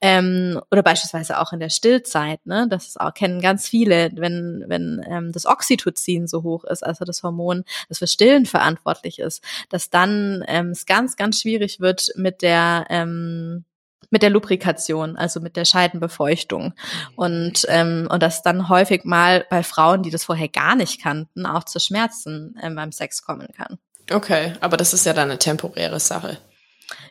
Ähm, 0.00 0.60
oder 0.70 0.82
beispielsweise 0.82 1.38
auch 1.38 1.52
in 1.52 1.60
der 1.60 1.70
Stillzeit. 1.70 2.44
Ne? 2.44 2.66
Das 2.68 2.96
auch, 2.96 3.14
kennen 3.14 3.40
ganz 3.40 3.68
viele, 3.68 4.10
wenn, 4.16 4.64
wenn 4.66 5.00
ähm, 5.08 5.32
das 5.32 5.46
Oxytocin 5.46 6.26
so 6.26 6.42
hoch 6.42 6.64
ist, 6.64 6.84
also 6.84 7.04
das 7.04 7.22
Hormon, 7.22 7.64
das 7.88 7.98
für 7.98 8.08
Stillen 8.08 8.44
verantwortlich 8.44 9.20
ist, 9.20 9.44
dass 9.70 9.90
dann 9.90 10.44
ähm, 10.48 10.70
es 10.70 10.86
ganz, 10.86 11.16
ganz 11.16 11.40
schwierig 11.40 11.78
wird 11.78 12.10
mit 12.16 12.42
der 12.42 12.86
ähm, 12.90 13.64
mit 14.10 14.22
der 14.22 14.30
Lubrikation, 14.30 15.16
also 15.16 15.40
mit 15.40 15.56
der 15.56 15.64
Scheidenbefeuchtung. 15.64 16.74
Und, 17.16 17.64
ähm, 17.68 18.08
und 18.10 18.22
das 18.22 18.42
dann 18.42 18.68
häufig 18.68 19.04
mal 19.04 19.44
bei 19.50 19.62
Frauen, 19.62 20.02
die 20.02 20.10
das 20.10 20.24
vorher 20.24 20.48
gar 20.48 20.76
nicht 20.76 21.02
kannten, 21.02 21.46
auch 21.46 21.64
zu 21.64 21.78
Schmerzen 21.80 22.56
ähm, 22.62 22.74
beim 22.74 22.92
Sex 22.92 23.22
kommen 23.22 23.48
kann. 23.56 23.78
Okay, 24.10 24.54
aber 24.60 24.76
das 24.76 24.94
ist 24.94 25.04
ja 25.04 25.12
dann 25.12 25.30
eine 25.30 25.38
temporäre 25.38 26.00
Sache. 26.00 26.38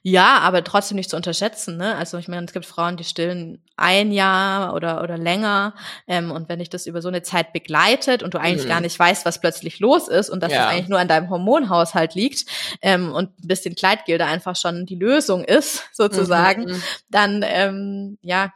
Ja, 0.01 0.39
aber 0.39 0.63
trotzdem 0.63 0.95
nicht 0.95 1.09
zu 1.09 1.15
unterschätzen. 1.15 1.77
Ne? 1.77 1.95
Also 1.95 2.17
ich 2.17 2.27
meine, 2.27 2.45
es 2.45 2.53
gibt 2.53 2.65
Frauen, 2.65 2.97
die 2.97 3.03
stillen 3.03 3.63
ein 3.75 4.11
Jahr 4.11 4.73
oder 4.73 5.03
oder 5.03 5.17
länger. 5.17 5.75
Ähm, 6.07 6.31
und 6.31 6.49
wenn 6.49 6.59
dich 6.59 6.69
das 6.69 6.87
über 6.87 7.01
so 7.01 7.07
eine 7.07 7.21
Zeit 7.21 7.53
begleitet 7.53 8.23
und 8.23 8.33
du 8.33 8.39
eigentlich 8.39 8.65
mhm. 8.65 8.69
gar 8.69 8.81
nicht 8.81 8.97
weißt, 8.97 9.25
was 9.25 9.39
plötzlich 9.39 9.79
los 9.79 10.07
ist 10.07 10.29
und 10.29 10.41
dass 10.41 10.51
ja. 10.51 10.63
das 10.63 10.71
eigentlich 10.71 10.87
nur 10.89 10.99
an 10.99 11.07
deinem 11.07 11.29
Hormonhaushalt 11.29 12.15
liegt 12.15 12.45
ähm, 12.81 13.11
und 13.11 13.37
ein 13.39 13.47
bisschen 13.47 13.75
Kleidgilde 13.75 14.25
einfach 14.25 14.55
schon 14.55 14.85
die 14.85 14.95
Lösung 14.95 15.43
ist, 15.43 15.83
sozusagen, 15.93 16.65
mhm. 16.65 16.83
dann 17.09 17.45
ähm, 17.45 18.17
ja 18.21 18.53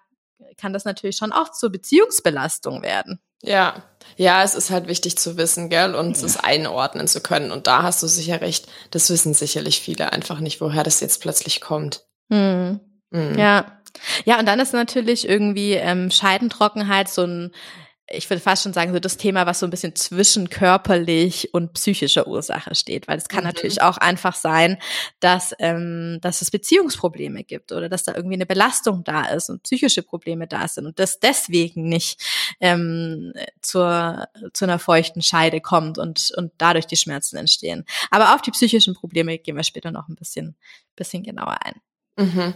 kann 0.58 0.74
das 0.74 0.86
natürlich 0.86 1.18
schon 1.18 1.32
auch 1.32 1.52
zur 1.52 1.72
Beziehungsbelastung 1.72 2.84
werden. 2.84 3.20
Ja, 3.42 3.84
ja, 4.18 4.44
es 4.44 4.56
ist 4.56 4.70
halt 4.70 4.88
wichtig 4.88 5.18
zu 5.18 5.38
wissen, 5.38 5.70
gell, 5.70 5.96
und 5.96 6.16
es 6.16 6.38
einordnen 6.38 7.08
zu 7.08 7.22
können. 7.22 7.52
Und 7.52 7.68
da 7.68 7.84
hast 7.84 8.02
du 8.04 8.08
sicher 8.08 8.42
recht. 8.42 8.68
Das 8.92 9.10
wissen 9.10 9.34
sicherlich 9.34 9.80
viele 9.80 10.14
einfach 10.14 10.40
nicht, 10.40 10.62
woher 10.62 10.84
das 10.84 11.00
jetzt 11.00 11.22
plötzlich 11.22 11.62
kommt. 11.62 12.06
Hm. 12.32 12.80
Mhm. 13.12 13.38
Ja. 13.38 13.78
Ja, 14.26 14.40
und 14.40 14.46
dann 14.46 14.60
ist 14.60 14.74
natürlich 14.74 15.28
irgendwie 15.28 15.74
ähm, 15.74 16.12
Scheidentrockenheit 16.12 17.10
so 17.10 17.24
ein 17.24 17.52
ich 18.14 18.30
würde 18.30 18.42
fast 18.42 18.64
schon 18.64 18.74
sagen, 18.74 18.94
so 18.94 19.00
das 19.00 19.18
Thema, 19.18 19.46
was 19.46 19.60
so 19.60 19.68
ein 19.68 19.70
bisschen 19.70 19.96
zwischen 19.96 20.50
körperlich 20.50 21.54
und 21.54 21.74
psychischer 21.74 22.28
Ursache 22.28 22.76
steht, 22.76 23.08
weil 23.08 23.18
es 23.18 23.28
kann 23.28 23.44
mhm. 23.44 23.50
natürlich 23.50 23.82
auch 23.82 23.98
einfach 23.98 24.36
sein, 24.36 24.78
dass, 25.20 25.54
ähm, 25.60 26.20
dass 26.22 26.42
es 26.42 26.52
Beziehungsprobleme 26.52 27.44
gibt 27.44 27.72
oder 27.72 27.90
dass 27.90 28.04
da 28.04 28.16
irgendwie 28.16 28.36
eine 28.36 28.46
Belastung 28.46 29.04
da 29.04 29.26
ist 29.26 29.50
und 29.50 29.64
psychische 29.64 30.04
Probleme 30.04 30.48
da 30.48 30.68
sind 30.68 30.86
und 30.86 31.00
das 31.00 31.20
deswegen 31.20 31.90
nicht 31.90 32.22
ähm, 32.60 33.34
zur, 33.62 34.28
zu 34.54 34.66
einer 34.66 34.80
feuchten 34.80 35.22
Scheide 35.22 35.62
kommt 35.62 35.98
und, 35.98 36.32
und 36.38 36.52
dadurch 36.58 36.88
die 36.88 36.98
Schmerzen 36.98 37.38
entstehen. 37.38 37.86
Aber 38.10 38.36
auf 38.36 38.42
die 38.42 38.52
psychischen 38.52 38.94
Probleme 38.96 39.38
gehen 39.38 39.56
wir 39.56 39.64
später 39.64 39.92
noch 39.92 40.08
ein 40.08 40.16
bisschen, 40.16 40.56
bisschen 40.96 41.24
genauer 41.24 41.58
ein. 41.64 41.82
Mhm. 42.18 42.54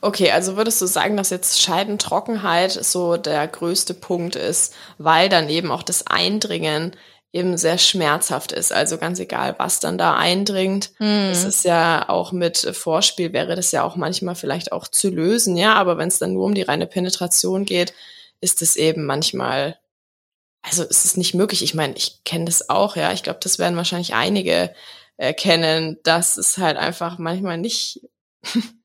Okay, 0.00 0.30
also 0.30 0.56
würdest 0.56 0.80
du 0.80 0.86
sagen, 0.86 1.16
dass 1.16 1.30
jetzt 1.30 1.60
Scheidentrockenheit 1.60 2.72
so 2.72 3.16
der 3.16 3.46
größte 3.48 3.94
Punkt 3.94 4.36
ist, 4.36 4.74
weil 4.98 5.28
dann 5.28 5.48
eben 5.48 5.70
auch 5.70 5.82
das 5.82 6.06
Eindringen 6.06 6.92
eben 7.32 7.58
sehr 7.58 7.78
schmerzhaft 7.78 8.52
ist. 8.52 8.72
Also 8.72 8.96
ganz 8.96 9.18
egal, 9.18 9.54
was 9.58 9.80
dann 9.80 9.98
da 9.98 10.16
eindringt. 10.16 10.90
Hm. 10.96 11.30
Es 11.30 11.44
ist 11.44 11.64
ja 11.64 12.08
auch 12.08 12.32
mit 12.32 12.58
Vorspiel 12.58 13.32
wäre 13.32 13.54
das 13.54 13.70
ja 13.72 13.82
auch 13.82 13.96
manchmal 13.96 14.34
vielleicht 14.34 14.72
auch 14.72 14.88
zu 14.88 15.10
lösen, 15.10 15.56
ja, 15.56 15.74
aber 15.74 15.98
wenn 15.98 16.08
es 16.08 16.18
dann 16.18 16.32
nur 16.32 16.46
um 16.46 16.54
die 16.54 16.62
reine 16.62 16.86
Penetration 16.86 17.64
geht, 17.64 17.92
ist 18.40 18.62
es 18.62 18.76
eben 18.76 19.04
manchmal, 19.04 19.78
also 20.62 20.84
es 20.84 21.04
ist 21.04 21.16
nicht 21.16 21.34
möglich. 21.34 21.62
Ich 21.62 21.74
meine, 21.74 21.94
ich 21.96 22.24
kenne 22.24 22.46
das 22.46 22.70
auch, 22.70 22.96
ja. 22.96 23.12
Ich 23.12 23.22
glaube, 23.22 23.40
das 23.42 23.58
werden 23.58 23.76
wahrscheinlich 23.76 24.14
einige 24.14 24.72
erkennen, 25.16 25.98
dass 26.04 26.38
es 26.38 26.58
halt 26.58 26.76
einfach 26.76 27.18
manchmal 27.18 27.58
nicht 27.58 28.00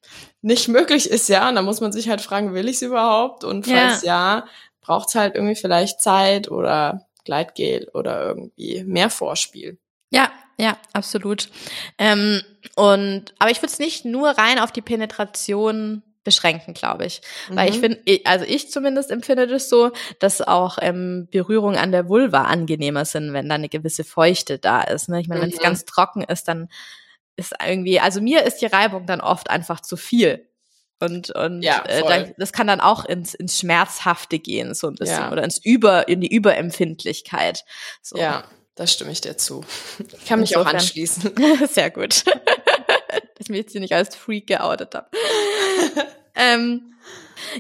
nicht 0.44 0.68
möglich 0.68 1.10
ist, 1.10 1.30
ja. 1.30 1.50
Und 1.50 1.56
da 1.56 1.62
muss 1.62 1.82
man 1.82 1.92
sich 1.92 2.10
halt 2.10 2.22
fragen, 2.22 2.54
will 2.54 2.68
ich 2.68 2.76
es 2.76 2.82
überhaupt? 2.84 3.44
Und 3.44 3.66
falls 3.66 4.04
ja, 4.04 4.40
ja 4.40 4.48
braucht 4.82 5.10
es 5.10 5.16
halt 5.16 5.36
irgendwie 5.36 5.56
vielleicht 5.56 6.02
Zeit 6.02 6.52
oder 6.52 7.08
Gleitgel 7.24 7.90
oder 7.94 8.28
irgendwie 8.28 8.84
mehr 8.84 9.10
Vorspiel. 9.10 9.78
Ja, 10.10 10.30
ja, 10.58 10.78
absolut. 10.92 11.50
Ähm, 11.98 12.42
und 12.76 13.34
aber 13.40 13.50
ich 13.50 13.58
würde 13.58 13.72
es 13.72 13.80
nicht 13.80 14.06
nur 14.06 14.30
rein 14.30 14.60
auf 14.60 14.72
die 14.72 14.82
Penetration 14.82 16.04
beschränken, 16.26 16.74
glaube 16.74 17.06
ich. 17.06 17.22
Mhm. 17.50 17.56
Weil 17.56 17.70
ich 17.70 17.80
finde, 17.80 18.02
also 18.26 18.46
ich 18.46 18.70
zumindest 18.70 19.12
empfinde 19.12 19.48
das 19.48 19.70
so, 19.70 19.92
dass 20.20 20.42
auch 20.42 20.78
ähm, 20.82 21.28
Berührungen 21.32 21.78
an 21.78 21.92
der 21.92 22.08
Vulva 22.10 22.44
angenehmer 22.44 23.06
sind, 23.06 23.34
wenn 23.34 23.50
da 23.50 23.56
eine 23.56 23.70
gewisse 23.70 24.04
Feuchte 24.04 24.60
da 24.60 24.82
ist. 24.82 25.10
Ne? 25.10 25.22
Ich 25.22 25.28
meine, 25.28 25.42
mhm. 25.42 25.46
wenn 25.46 25.54
es 25.54 25.60
ganz 25.60 25.86
trocken 25.86 26.24
ist, 26.24 26.48
dann 26.48 26.70
ist 27.36 27.54
irgendwie, 27.66 28.00
also 28.00 28.22
mir 28.22 28.44
ist 28.44 28.58
die 28.58 28.66
Reibung 28.66 29.06
dann 29.06 29.22
oft 29.22 29.50
einfach 29.50 29.82
zu 29.82 29.98
viel. 29.98 30.48
Und, 31.00 31.32
und 31.32 31.62
ja, 31.62 31.84
äh, 31.86 32.34
das 32.38 32.54
kann 32.54 32.68
dann 32.68 32.80
auch 32.80 33.04
ins, 33.04 33.34
ins 33.34 33.60
Schmerzhafte 33.60 34.40
gehen, 34.40 34.74
so 34.74 34.88
ein 34.88 34.96
bisschen. 34.96 35.18
Ja. 35.18 35.32
Oder 35.32 35.44
ins 35.44 35.58
Über, 35.58 36.08
in 36.08 36.22
die 36.22 36.34
Überempfindlichkeit. 36.34 37.66
So. 38.02 38.18
Ja, 38.18 38.46
da 38.76 38.88
stimme 38.88 39.12
ich 39.12 39.22
dir 39.22 39.38
zu. 39.38 39.66
Ich 40.00 40.26
kann 40.26 40.40
mich 40.40 40.52
Insofern. 40.52 40.76
auch 40.76 40.80
anschließen. 40.80 41.34
Sehr 41.70 41.92
gut. 41.92 42.26
Dass 43.36 43.40
ich 43.40 43.50
mich 43.50 43.60
jetzt 43.60 43.72
hier 43.74 43.82
nicht 43.82 43.94
als 43.94 44.16
Freak 44.16 44.48
geoutet 44.48 44.96
habe. 44.96 45.10
ähm, 46.36 46.93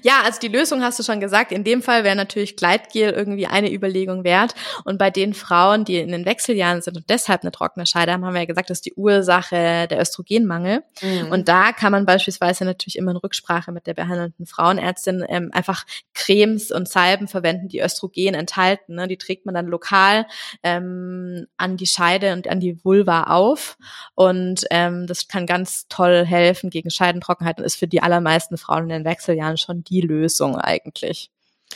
ja, 0.01 0.21
also 0.23 0.39
die 0.39 0.47
Lösung 0.47 0.81
hast 0.81 0.99
du 0.99 1.03
schon 1.03 1.19
gesagt. 1.19 1.51
In 1.51 1.63
dem 1.63 1.81
Fall 1.81 2.03
wäre 2.03 2.15
natürlich 2.15 2.55
Gleitgel 2.55 3.11
irgendwie 3.11 3.47
eine 3.47 3.71
Überlegung 3.71 4.23
wert. 4.23 4.55
Und 4.85 4.97
bei 4.97 5.09
den 5.09 5.33
Frauen, 5.33 5.85
die 5.85 5.97
in 5.97 6.11
den 6.11 6.25
Wechseljahren 6.25 6.81
sind 6.81 6.97
und 6.97 7.09
deshalb 7.09 7.41
eine 7.41 7.51
trockene 7.51 7.85
Scheide 7.85 8.13
haben, 8.13 8.25
haben 8.25 8.33
wir 8.33 8.41
ja 8.41 8.47
gesagt, 8.47 8.69
das 8.69 8.79
ist 8.79 8.85
die 8.85 8.93
Ursache 8.95 9.87
der 9.87 9.99
Östrogenmangel. 9.99 10.83
Mhm. 11.01 11.31
Und 11.31 11.47
da 11.47 11.71
kann 11.71 11.91
man 11.91 12.05
beispielsweise 12.05 12.65
natürlich 12.65 12.97
immer 12.97 13.11
in 13.11 13.17
Rücksprache 13.17 13.71
mit 13.71 13.87
der 13.87 13.93
behandelnden 13.93 14.45
Frauenärztin 14.45 15.25
ähm, 15.27 15.49
einfach 15.53 15.85
Cremes 16.13 16.71
und 16.71 16.87
Salben 16.87 17.27
verwenden, 17.27 17.67
die 17.67 17.79
Östrogen 17.79 18.33
enthalten. 18.33 18.95
Ne? 18.95 19.07
Die 19.07 19.17
trägt 19.17 19.45
man 19.45 19.55
dann 19.55 19.67
lokal 19.67 20.25
ähm, 20.63 21.47
an 21.57 21.77
die 21.77 21.87
Scheide 21.87 22.33
und 22.33 22.47
an 22.47 22.59
die 22.59 22.83
Vulva 22.83 23.23
auf. 23.23 23.77
Und 24.15 24.65
ähm, 24.69 25.07
das 25.07 25.27
kann 25.27 25.45
ganz 25.45 25.87
toll 25.89 26.25
helfen 26.25 26.69
gegen 26.69 26.89
Scheidentrockenheit 26.89 27.59
und 27.59 27.65
ist 27.65 27.75
für 27.75 27.87
die 27.87 28.01
allermeisten 28.01 28.57
Frauen 28.57 28.83
in 28.83 28.89
den 28.89 29.05
Wechseljahren 29.05 29.57
schon 29.57 29.72
die 29.75 30.01
Lösung 30.01 30.57
eigentlich. 30.57 31.29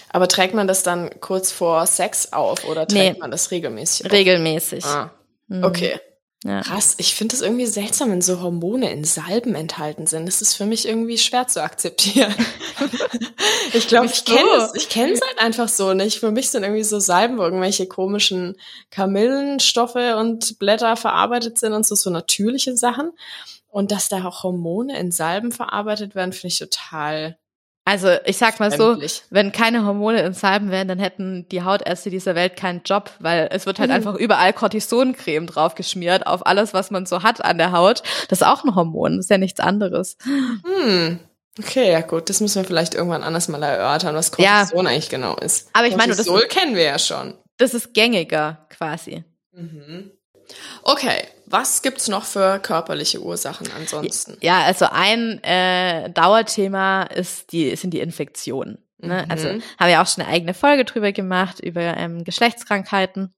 Aber 0.09 0.27
trägt 0.27 0.53
man 0.53 0.67
das 0.67 0.83
dann 0.83 1.09
kurz 1.21 1.51
vor 1.51 1.85
Sex 1.87 2.31
auf 2.33 2.65
oder 2.65 2.87
trägt 2.87 3.13
Nee. 3.15 3.19
man 3.19 3.31
das 3.31 3.51
regelmäßig 3.51 4.05
auf? 4.05 4.11
Regelmäßig. 4.11 4.85
Ah, 4.85 5.11
Mhm. 5.47 5.63
okay. 5.63 5.99
Ja. 6.43 6.61
Krass, 6.61 6.93
ich 6.99 7.15
finde 7.15 7.35
es 7.35 7.41
irgendwie 7.41 7.65
seltsam, 7.65 8.11
wenn 8.11 8.21
so 8.21 8.41
Hormone 8.41 8.91
in 8.91 9.03
Salben 9.03 9.55
enthalten 9.55 10.05
sind. 10.05 10.27
Das 10.27 10.41
ist 10.43 10.53
für 10.53 10.65
mich 10.67 10.87
irgendwie 10.87 11.17
schwer 11.17 11.47
zu 11.47 11.63
akzeptieren. 11.63 12.33
ich 13.73 13.87
glaube, 13.87 14.05
ich 14.05 14.23
kenne 14.23 14.47
es 14.57 14.75
ich 14.75 14.87
kenn's 14.87 15.19
halt 15.25 15.39
einfach 15.39 15.67
so 15.67 15.93
nicht. 15.93 16.19
Für 16.19 16.29
mich 16.31 16.51
sind 16.51 16.61
irgendwie 16.63 16.83
so 16.83 16.99
Salben, 16.99 17.39
wo 17.39 17.41
irgendwelche 17.43 17.87
komischen 17.87 18.55
Kamillenstoffe 18.91 19.95
und 19.95 20.59
Blätter 20.59 20.95
verarbeitet 20.95 21.57
sind 21.57 21.73
und 21.73 21.85
so, 21.87 21.95
so 21.95 22.09
natürliche 22.11 22.77
Sachen. 22.77 23.11
Und 23.67 23.91
dass 23.91 24.07
da 24.09 24.23
auch 24.25 24.43
Hormone 24.43 24.97
in 24.99 25.11
Salben 25.11 25.51
verarbeitet 25.51 26.13
werden, 26.15 26.33
finde 26.33 26.47
ich 26.49 26.59
total 26.59 27.37
Also 27.89 28.09
ich 28.25 28.37
sag 28.37 28.59
mal 28.59 28.69
so, 28.69 28.97
wenn 29.29 29.53
keine 29.53 29.85
Hormone 29.85 30.21
in 30.21 30.33
Salben 30.33 30.71
wären, 30.71 30.89
dann 30.89 30.99
hätten 30.99 31.47
die 31.47 31.63
Hautärzte 31.63 32.09
dieser 32.09 32.35
Welt 32.35 32.57
keinen 32.57 32.81
Job, 32.83 33.11
weil 33.19 33.47
es 33.51 33.65
wird 33.65 33.79
halt 33.79 33.89
Mhm. 33.89 33.95
einfach 33.95 34.15
überall 34.15 34.51
Cortisoncreme 34.51 35.47
draufgeschmiert 35.47 36.27
auf 36.27 36.45
alles, 36.45 36.73
was 36.73 36.91
man 36.91 37.05
so 37.05 37.23
hat 37.23 37.45
an 37.45 37.57
der 37.57 37.71
Haut. 37.71 38.03
Das 38.27 38.41
ist 38.41 38.47
auch 38.47 38.65
ein 38.65 38.75
Hormon, 38.75 39.15
das 39.15 39.27
ist 39.27 39.29
ja 39.29 39.37
nichts 39.37 39.61
anderes. 39.61 40.17
Hm. 40.25 41.19
Okay, 41.59 41.89
ja 41.91 42.01
gut, 42.01 42.29
das 42.29 42.41
müssen 42.41 42.61
wir 42.61 42.67
vielleicht 42.67 42.93
irgendwann 42.93 43.23
anders 43.23 43.47
mal 43.47 43.63
erörtern, 43.63 44.15
was 44.15 44.31
Ja. 44.37 44.59
Cortison 44.59 44.85
eigentlich 44.85 45.09
genau 45.09 45.35
ist. 45.37 45.69
Aber 45.73 45.87
ich 45.87 45.95
meine, 45.95 46.13
das- 46.13 46.27
kennen 46.49 46.75
wir 46.75 46.83
ja 46.83 46.99
schon. 46.99 47.35
Das 47.57 47.73
ist 47.73 47.93
gängiger 47.93 48.67
quasi. 48.69 49.23
Mhm. 49.53 50.11
Okay, 50.83 51.23
was 51.49 51.81
gibt's 51.81 52.07
noch 52.07 52.25
für 52.25 52.59
körperliche 52.59 53.21
Ursachen 53.21 53.67
ansonsten? 53.75 54.37
Ja, 54.41 54.63
also 54.63 54.87
ein 54.91 55.41
äh, 55.43 56.09
Dauerthema 56.09 57.03
ist 57.03 57.51
die, 57.53 57.75
sind 57.75 57.93
die 57.93 58.01
Infektionen. 58.01 58.79
Ne? 58.99 59.23
Mhm. 59.23 59.31
Also 59.31 59.47
haben 59.49 59.89
wir 59.89 60.01
auch 60.01 60.07
schon 60.07 60.23
eine 60.23 60.33
eigene 60.33 60.53
Folge 60.53 60.83
drüber 60.83 61.11
gemacht, 61.11 61.59
über 61.59 61.81
ähm, 61.81 62.23
Geschlechtskrankheiten. 62.23 63.33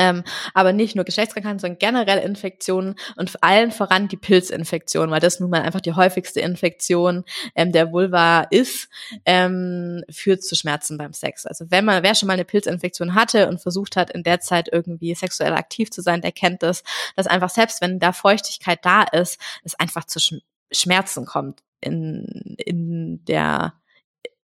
Ähm, 0.00 0.24
aber 0.54 0.72
nicht 0.72 0.96
nur 0.96 1.04
Geschlechtskrankheiten, 1.04 1.58
sondern 1.58 1.78
generell 1.78 2.20
Infektionen 2.20 2.94
und 3.16 3.42
allen 3.42 3.70
voran 3.70 4.08
die 4.08 4.16
Pilzinfektion, 4.16 5.10
weil 5.10 5.20
das 5.20 5.40
nun 5.40 5.50
mal 5.50 5.60
einfach 5.60 5.82
die 5.82 5.92
häufigste 5.92 6.40
Infektion 6.40 7.24
ähm, 7.54 7.70
der 7.70 7.92
Vulva 7.92 8.46
ist, 8.50 8.88
ähm, 9.26 10.02
führt 10.10 10.42
zu 10.42 10.56
Schmerzen 10.56 10.96
beim 10.96 11.12
Sex. 11.12 11.44
Also 11.44 11.66
wenn 11.70 11.84
man, 11.84 12.02
wer 12.02 12.14
schon 12.14 12.28
mal 12.28 12.32
eine 12.32 12.46
Pilzinfektion 12.46 13.14
hatte 13.14 13.46
und 13.48 13.60
versucht 13.60 13.96
hat, 13.96 14.10
in 14.10 14.22
der 14.22 14.40
Zeit 14.40 14.70
irgendwie 14.72 15.14
sexuell 15.14 15.52
aktiv 15.52 15.90
zu 15.90 16.00
sein, 16.00 16.22
der 16.22 16.32
kennt 16.32 16.62
das, 16.62 16.82
dass 17.14 17.26
einfach 17.26 17.50
selbst 17.50 17.82
wenn 17.82 17.98
da 17.98 18.12
Feuchtigkeit 18.14 18.78
da 18.82 19.02
ist, 19.02 19.38
es 19.64 19.78
einfach 19.78 20.06
zu 20.06 20.18
Schm- 20.18 20.40
Schmerzen 20.72 21.26
kommt 21.26 21.62
in, 21.82 22.56
in 22.56 23.22
der 23.26 23.74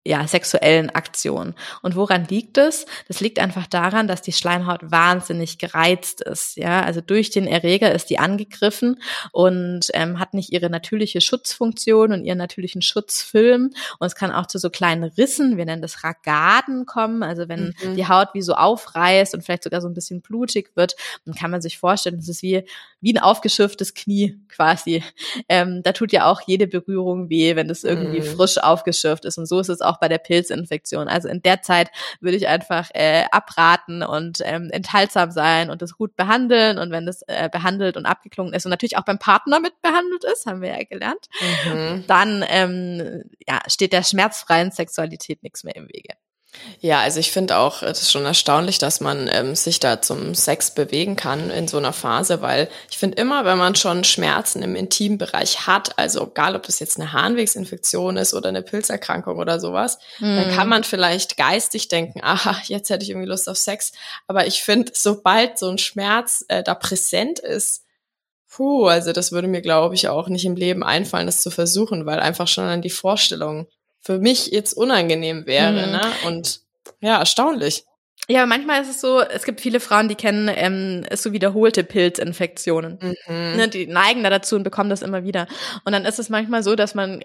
ja, 0.05 0.27
sexuellen 0.27 0.91
Aktion. 0.91 1.55
Und 1.83 1.95
woran 1.97 2.25
liegt 2.27 2.59
es? 2.59 2.87
Das 3.09 3.21
liegt 3.21 3.39
einfach 3.39 3.67
daran, 3.67 4.09
dass 4.09 4.21
die 4.23 4.33
Schleimhaut 4.33 4.81
wahnsinnig 4.91 5.59
gereizt 5.59 6.21
ist. 6.23 6.57
Ja, 6.57 6.83
also 6.83 7.01
durch 7.01 7.31
den 7.31 7.47
Erreger 7.47 7.93
ist 7.93 8.11
die 8.11 8.19
angegriffen 8.19 9.01
und 9.31 9.87
ähm, 9.95 10.19
hat 10.19 10.35
nicht 10.35 10.53
ihre 10.53 10.71
natürliche 10.71 11.21
Schutzfunktion 11.21 12.13
und 12.13 12.25
ihren 12.25 12.39
natürlichen 12.39 12.83
Schutzfilm. 12.83 13.73
Und 13.99 14.07
es 14.07 14.15
kann 14.17 14.33
auch 14.33 14.47
zu 14.47 14.59
so 14.59 14.71
kleinen 14.71 15.05
Rissen, 15.05 15.57
wir 15.57 15.65
nennen 15.67 15.83
das 15.83 16.03
Ragaden 16.05 16.87
kommen. 16.87 17.23
Also 17.23 17.49
wenn 17.49 17.75
Mhm. 17.83 17.95
die 17.95 18.09
Haut 18.09 18.29
wie 18.35 18.43
so 18.43 18.55
aufreißt 18.55 19.35
und 19.35 19.43
vielleicht 19.43 19.63
sogar 19.65 19.81
so 19.81 19.89
ein 19.89 19.95
bisschen 19.95 20.21
blutig 20.21 20.73
wird, 20.75 20.97
dann 21.25 21.35
kann 21.35 21.51
man 21.51 21.63
sich 21.63 21.79
vorstellen, 21.79 22.17
das 22.17 22.29
ist 22.29 22.43
wie, 22.43 22.65
wie 23.01 23.13
ein 23.15 23.19
aufgeschürftes 23.23 23.95
Knie 23.95 24.41
quasi. 24.49 25.03
Ähm, 25.49 25.83
da 25.85 25.93
tut 25.93 26.13
ja 26.13 26.27
auch 26.27 26.41
jede 26.47 26.67
Berührung 26.67 27.29
weh, 27.31 27.55
wenn 27.57 27.69
das 27.69 27.85
irgendwie 27.85 28.21
Mhm. 28.21 28.25
frisch 28.25 28.59
aufgeschürft 28.59 29.25
ist. 29.25 29.39
Und 29.39 29.47
so 29.47 29.61
ist 29.61 29.69
es 29.69 29.81
auch 29.81 29.92
bei 29.99 30.09
der 30.09 30.19
Pilzinfektion. 30.19 31.09
Also 31.09 31.29
in 31.29 31.43
der 31.43 31.63
Zeit 31.63 31.91
würde 32.21 32.37
ich 32.37 32.49
einfach 32.49 32.91
äh, 32.95 33.25
abraten 33.31 34.03
und 34.03 34.39
ähm, 34.45 34.71
enthaltsam 34.73 35.31
sein 35.31 35.71
und 35.71 35.83
das 35.83 35.97
gut 35.97 36.17
behandeln. 36.17 36.79
Und 36.79 36.91
wenn 36.91 37.07
das 37.07 37.23
äh, 37.27 37.49
behandelt 37.51 37.97
und 37.97 38.07
abgeklungen 38.07 38.55
ist 38.55 38.67
und 38.67 38.71
natürlich 38.71 38.97
auch 38.97 39.05
beim 39.05 39.19
Partner 39.19 39.61
mit 39.61 39.81
behandelt 39.83 40.25
ist, 40.25 40.47
haben 40.47 40.61
wir 40.61 40.71
ja 40.71 40.85
gelernt, 40.85 41.29
Mhm. 41.67 42.05
dann 42.07 42.45
ähm, 42.49 43.25
ja, 43.49 43.61
steht 43.69 43.93
der 43.93 44.03
schmerzfreien 44.03 44.71
Sexualität 44.71 45.43
nichts 45.43 45.65
mehr 45.65 45.77
im 45.77 45.89
Wege. 45.89 46.15
Ja, 46.81 47.01
also 47.01 47.19
ich 47.19 47.33
finde 47.33 47.57
auch, 47.57 47.83
es 47.83 48.03
ist 48.03 48.13
schon 48.13 48.27
erstaunlich, 48.27 48.79
dass 48.79 49.01
man 49.01 49.27
ähm, 49.33 49.55
sich 49.55 49.81
da 49.81 50.03
zum 50.03 50.35
Sex 50.35 50.73
bewegen 50.73 51.17
kann 51.17 51.51
in 51.51 51.67
so 51.67 51.79
einer 51.79 51.93
Phase, 51.95 52.43
weil 52.43 52.69
ich 52.91 52.99
finde 52.99 53.17
immer, 53.17 53.45
wenn 53.45 53.57
man 53.57 53.75
schon 53.75 54.05
Schmerzen 54.05 54.63
im 54.63 54.77
Intimbereich 54.77 55.67
hat, 55.67 55.99
also 55.99 56.27
egal 56.27 56.55
ob 56.55 56.65
das 56.65 56.79
jetzt 56.79 57.01
eine 57.01 57.13
Harnwegsinfektion 57.13 58.17
ist 58.19 58.35
oder 58.35 58.51
eine 58.51 58.63
Pilzerkrankung 58.63 59.39
oder 59.39 59.61
sowas, 59.61 59.99
dann 60.21 60.49
Mhm. 60.51 60.55
kann 60.55 60.69
man 60.69 60.85
vielleicht 60.85 61.37
geistig 61.37 61.89
denken, 61.89 62.21
aha, 62.23 62.61
jetzt 62.67 62.91
hätte 62.91 63.03
ich 63.03 63.11
irgendwie 63.11 63.29
Lust 63.29 63.49
auf 63.49 63.57
Sex. 63.57 63.93
Aber 64.27 64.47
ich 64.47 64.63
finde, 64.63 64.93
sobald 64.95 65.59
so 65.59 65.69
ein 65.71 65.79
Schmerz 65.79 66.45
äh, 66.49 66.63
da 66.63 66.75
präsent 66.75 67.39
ist, 67.39 67.85
puh, 68.49 68.87
also 68.87 69.13
das 69.13 69.33
würde 69.33 69.49
mir, 69.49 69.63
glaube 69.63 69.95
ich, 69.95 70.09
auch 70.09 70.29
nicht 70.29 70.45
im 70.45 70.57
Leben 70.57 70.85
einfallen, 70.85 71.27
das 71.27 71.41
zu 71.41 71.51
versuchen, 71.51 72.05
weil 72.05 72.21
einfach 72.21 72.47
schon 72.47 72.65
an 72.65 72.83
die 72.83 72.91
Vorstellung 72.91 73.67
für 74.03 74.19
mich 74.19 74.49
jetzt 74.49 74.75
unangenehm 74.75 75.47
wäre, 75.47 75.87
Mhm. 75.87 75.93
ne? 75.93 76.01
Und 76.27 76.61
ja, 77.01 77.19
erstaunlich. 77.19 77.85
Ja, 78.29 78.47
manchmal 78.47 78.83
ist 78.83 78.89
es 78.91 79.01
so, 79.01 79.21
es 79.21 79.43
gibt 79.45 79.61
viele 79.61 79.81
Frauen, 79.81 80.09
die 80.09 80.15
kennen 80.15 80.49
ähm, 80.55 81.05
so 81.15 81.33
wiederholte 81.33 81.83
Pilzinfektionen. 81.85 82.99
Mhm. 83.27 83.57
Ne, 83.57 83.69
die 83.69 83.87
neigen 83.87 84.23
da 84.23 84.31
dazu 84.31 84.55
und 84.57 84.63
bekommen 84.63 84.91
das 84.91 85.03
immer 85.03 85.25
wieder. 85.25 85.47
Und 85.85 85.93
dann 85.93 86.05
ist 86.05 86.19
es 86.19 86.29
manchmal 86.29 86.63
so, 86.63 86.77
dass 86.77 86.95
man 86.95 87.23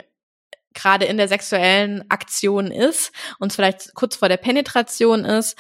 gerade 0.73 1.05
in 1.05 1.17
der 1.17 1.27
sexuellen 1.27 2.03
Aktion 2.09 2.71
ist 2.71 3.11
und 3.39 3.51
es 3.51 3.55
vielleicht 3.55 3.93
kurz 3.95 4.15
vor 4.15 4.29
der 4.29 4.37
Penetration 4.37 5.25
ist 5.25 5.55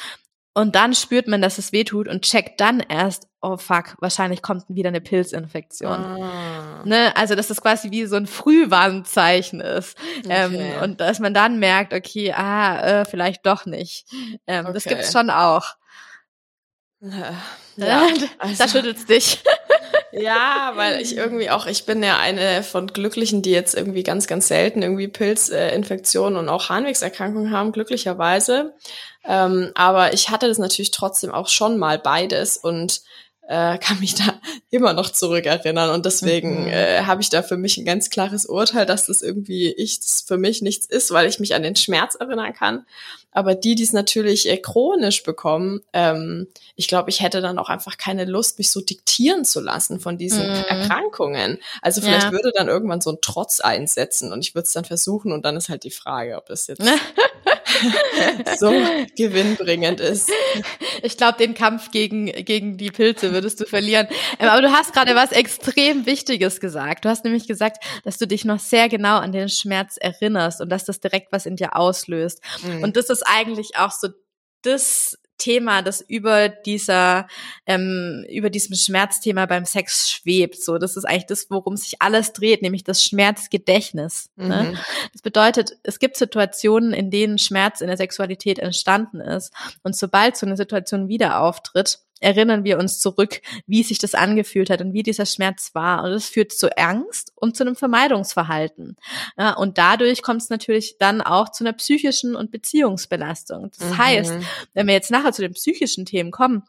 und 0.57 0.75
dann 0.75 0.93
spürt 0.95 1.27
man, 1.27 1.41
dass 1.41 1.57
es 1.59 1.71
weh 1.71 1.83
tut 1.83 2.07
und 2.07 2.23
checkt 2.23 2.59
dann 2.59 2.79
erst, 2.79 3.27
oh 3.41 3.57
fuck, 3.57 3.95
wahrscheinlich 3.99 4.41
kommt 4.41 4.63
wieder 4.67 4.87
eine 4.89 5.01
Pilzinfektion. 5.01 5.91
Ah. 6.03 6.81
Ne, 6.83 7.15
also 7.15 7.35
dass 7.35 7.47
das 7.47 7.61
quasi 7.61 7.91
wie 7.91 8.05
so 8.07 8.15
ein 8.15 8.25
Frühwarnzeichen 8.25 9.61
ist. 9.61 9.95
Ähm, 10.27 10.55
Okay. 10.55 10.83
und 10.83 10.99
dass 10.99 11.19
man 11.19 11.33
dann 11.35 11.59
merkt, 11.59 11.93
okay, 11.93 12.33
ah, 12.33 13.01
äh, 13.01 13.05
vielleicht 13.05 13.45
doch 13.45 13.65
nicht. 13.67 14.07
Ähm, 14.47 14.65
Das 14.73 14.85
Okay. 14.85 14.95
gibt's 14.95 15.11
schon 15.11 15.29
auch. 15.29 15.75
Ja, 16.99 17.35
da 17.77 18.07
also- 18.39 18.67
schüttelt's 18.67 19.05
dich. 19.05 19.43
Ja, 20.13 20.71
weil 20.75 21.01
ich 21.01 21.15
irgendwie 21.17 21.49
auch, 21.49 21.67
ich 21.67 21.85
bin 21.85 22.01
ja 22.01 22.17
eine 22.17 22.63
von 22.63 22.87
Glücklichen, 22.87 23.41
die 23.43 23.51
jetzt 23.51 23.75
irgendwie 23.75 24.03
ganz, 24.03 24.25
ganz 24.25 24.47
selten 24.47 24.81
irgendwie 24.81 25.09
Pilzinfektionen 25.09 26.39
und 26.39 26.49
auch 26.49 26.69
Harnwegserkrankungen 26.69 27.51
haben, 27.51 27.71
glücklicherweise. 27.73 28.73
Ähm, 29.27 29.71
aber 29.75 30.13
ich 30.13 30.29
hatte 30.29 30.47
das 30.47 30.57
natürlich 30.57 30.91
trotzdem 30.91 31.31
auch 31.31 31.47
schon 31.49 31.77
mal 31.77 31.99
beides 31.99 32.57
und 32.57 33.01
äh, 33.49 33.77
kann 33.79 33.99
mich 33.99 34.15
da 34.15 34.39
immer 34.69 34.93
noch 34.93 35.09
zurückerinnern. 35.09 35.89
Und 35.91 36.05
deswegen 36.05 36.63
Mhm. 36.63 36.67
äh, 36.67 37.01
habe 37.03 37.21
ich 37.21 37.29
da 37.29 37.43
für 37.43 37.57
mich 37.57 37.77
ein 37.77 37.85
ganz 37.85 38.09
klares 38.09 38.45
Urteil, 38.45 38.85
dass 38.85 39.05
das 39.05 39.21
irgendwie 39.21 39.71
ich, 39.71 39.99
das 39.99 40.21
für 40.27 40.37
mich 40.37 40.61
nichts 40.61 40.85
ist, 40.85 41.11
weil 41.11 41.27
ich 41.27 41.39
mich 41.39 41.55
an 41.55 41.63
den 41.63 41.75
Schmerz 41.75 42.15
erinnern 42.15 42.53
kann. 42.53 42.85
Aber 43.31 43.53
die, 43.53 43.75
die 43.75 43.83
es 43.83 43.93
natürlich 43.93 44.49
äh, 44.49 44.57
chronisch 44.57 45.23
bekommen, 45.23 45.81
ähm, 45.93 46.47
ich 46.75 46.87
glaube, 46.87 47.09
ich 47.09 47.21
hätte 47.21 47.39
dann 47.39 47.59
auch 47.59 47.69
einfach 47.69 47.97
keine 47.97 48.25
Lust, 48.25 48.57
mich 48.57 48.71
so 48.71 48.81
diktieren 48.81 49.45
zu 49.45 49.59
lassen 49.61 49.99
von 49.99 50.17
diesen 50.17 50.47
Mhm. 50.47 50.63
Erkrankungen. 50.67 51.59
Also 51.81 52.01
vielleicht 52.01 52.25
Ja. 52.27 52.31
würde 52.31 52.51
dann 52.55 52.67
irgendwann 52.67 52.99
so 53.01 53.11
ein 53.11 53.19
Trotz 53.21 53.59
einsetzen 53.59 54.31
und 54.33 54.39
ich 54.41 54.55
würde 54.55 54.65
es 54.65 54.73
dann 54.73 54.85
versuchen 54.85 55.31
und 55.31 55.45
dann 55.45 55.55
ist 55.55 55.69
halt 55.69 55.83
die 55.83 55.91
Frage, 55.91 56.35
ob 56.37 56.47
das 56.47 56.67
jetzt 56.67 56.81
so 58.59 58.71
gewinnbringend 59.15 59.99
ist. 59.99 60.31
Ich 61.03 61.17
glaube, 61.17 61.37
den 61.37 61.53
Kampf 61.53 61.91
gegen, 61.91 62.25
gegen 62.25 62.77
die 62.77 62.91
Pilze 62.91 63.33
würdest 63.33 63.59
du 63.59 63.65
verlieren. 63.65 64.07
Aber 64.39 64.61
du 64.61 64.71
hast 64.71 64.93
gerade 64.93 65.15
was 65.15 65.31
extrem 65.31 66.05
Wichtiges 66.05 66.59
gesagt. 66.59 67.05
Du 67.05 67.09
hast 67.09 67.23
nämlich 67.23 67.47
gesagt, 67.47 67.83
dass 68.03 68.17
du 68.17 68.27
dich 68.27 68.45
noch 68.45 68.59
sehr 68.59 68.89
genau 68.89 69.17
an 69.17 69.31
den 69.31 69.49
Schmerz 69.49 69.97
erinnerst 69.97 70.61
und 70.61 70.69
dass 70.69 70.85
das 70.85 70.99
direkt 70.99 71.31
was 71.31 71.45
in 71.45 71.55
dir 71.55 71.75
auslöst. 71.75 72.41
Mhm. 72.63 72.83
Und 72.83 72.97
das 72.97 73.09
ist 73.09 73.23
eigentlich 73.23 73.77
auch 73.77 73.91
so 73.91 74.09
das 74.63 75.17
Thema, 75.37 75.81
das 75.81 76.01
über 76.01 76.49
dieser, 76.49 77.27
ähm, 77.65 78.25
über 78.29 78.49
diesem 78.49 78.75
Schmerzthema 78.75 79.45
beim 79.45 79.65
Sex 79.65 80.09
schwebt. 80.09 80.61
So, 80.61 80.77
das 80.77 80.97
ist 80.97 81.05
eigentlich 81.05 81.25
das, 81.27 81.47
worum 81.49 81.77
sich 81.77 82.01
alles 82.01 82.33
dreht, 82.33 82.61
nämlich 82.61 82.83
das 82.83 83.03
Schmerzgedächtnis. 83.03 84.29
Ne? 84.35 84.71
Mhm. 84.71 84.77
Das 85.13 85.21
bedeutet, 85.21 85.77
es 85.83 85.99
gibt 85.99 86.17
Situationen, 86.17 86.93
in 86.93 87.11
denen 87.11 87.37
Schmerz 87.37 87.81
in 87.81 87.87
der 87.87 87.97
Sexualität 87.97 88.59
entstanden 88.59 89.19
ist. 89.19 89.53
Und 89.83 89.95
sobald 89.95 90.37
so 90.37 90.45
eine 90.45 90.57
Situation 90.57 91.07
wieder 91.07 91.41
auftritt, 91.41 91.99
erinnern 92.21 92.63
wir 92.63 92.77
uns 92.79 92.99
zurück, 92.99 93.41
wie 93.65 93.83
sich 93.83 93.99
das 93.99 94.15
angefühlt 94.15 94.69
hat 94.69 94.81
und 94.81 94.93
wie 94.93 95.03
dieser 95.03 95.25
Schmerz 95.25 95.71
war. 95.73 96.03
Und 96.03 96.11
das 96.11 96.29
führt 96.29 96.51
zu 96.51 96.75
Angst 96.77 97.31
und 97.35 97.55
zu 97.55 97.63
einem 97.63 97.75
Vermeidungsverhalten. 97.75 98.95
Ja, 99.37 99.53
und 99.53 99.77
dadurch 99.77 100.21
kommt 100.21 100.41
es 100.41 100.49
natürlich 100.49 100.97
dann 100.97 101.21
auch 101.21 101.49
zu 101.49 101.63
einer 101.63 101.73
psychischen 101.73 102.35
und 102.35 102.51
Beziehungsbelastung. 102.51 103.71
Das 103.77 103.89
Mhm. 103.89 103.97
heißt, 103.97 104.33
wenn 104.73 104.87
wir 104.87 104.93
jetzt 104.93 105.11
nachher 105.11 105.33
zu 105.33 105.41
den 105.41 105.53
psychischen 105.53 106.05
Themen 106.05 106.31
kommen, 106.31 106.63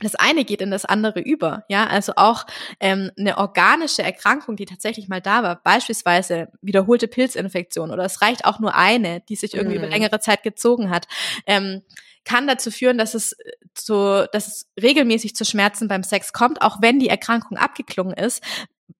das 0.00 0.14
eine 0.14 0.44
geht 0.44 0.60
in 0.60 0.70
das 0.70 0.84
andere 0.84 1.20
über, 1.20 1.64
ja, 1.68 1.86
also 1.86 2.12
auch 2.16 2.46
ähm, 2.78 3.10
eine 3.18 3.36
organische 3.38 4.02
Erkrankung, 4.02 4.54
die 4.54 4.66
tatsächlich 4.66 5.08
mal 5.08 5.20
da 5.20 5.42
war, 5.42 5.60
beispielsweise 5.62 6.48
wiederholte 6.62 7.08
Pilzinfektion 7.08 7.90
oder 7.90 8.04
es 8.04 8.22
reicht 8.22 8.44
auch 8.44 8.60
nur 8.60 8.76
eine, 8.76 9.20
die 9.28 9.34
sich 9.34 9.54
irgendwie 9.54 9.78
mhm. 9.78 9.84
über 9.84 9.92
längere 9.92 10.20
Zeit 10.20 10.44
gezogen 10.44 10.90
hat, 10.90 11.08
ähm, 11.46 11.82
kann 12.24 12.46
dazu 12.46 12.70
führen, 12.70 12.98
dass 12.98 13.14
es 13.14 13.36
zu, 13.74 14.28
dass 14.32 14.48
es 14.48 14.70
regelmäßig 14.80 15.34
zu 15.34 15.44
Schmerzen 15.44 15.88
beim 15.88 16.02
Sex 16.02 16.32
kommt, 16.32 16.62
auch 16.62 16.78
wenn 16.80 16.98
die 16.98 17.08
Erkrankung 17.08 17.56
abgeklungen 17.56 18.14
ist. 18.14 18.42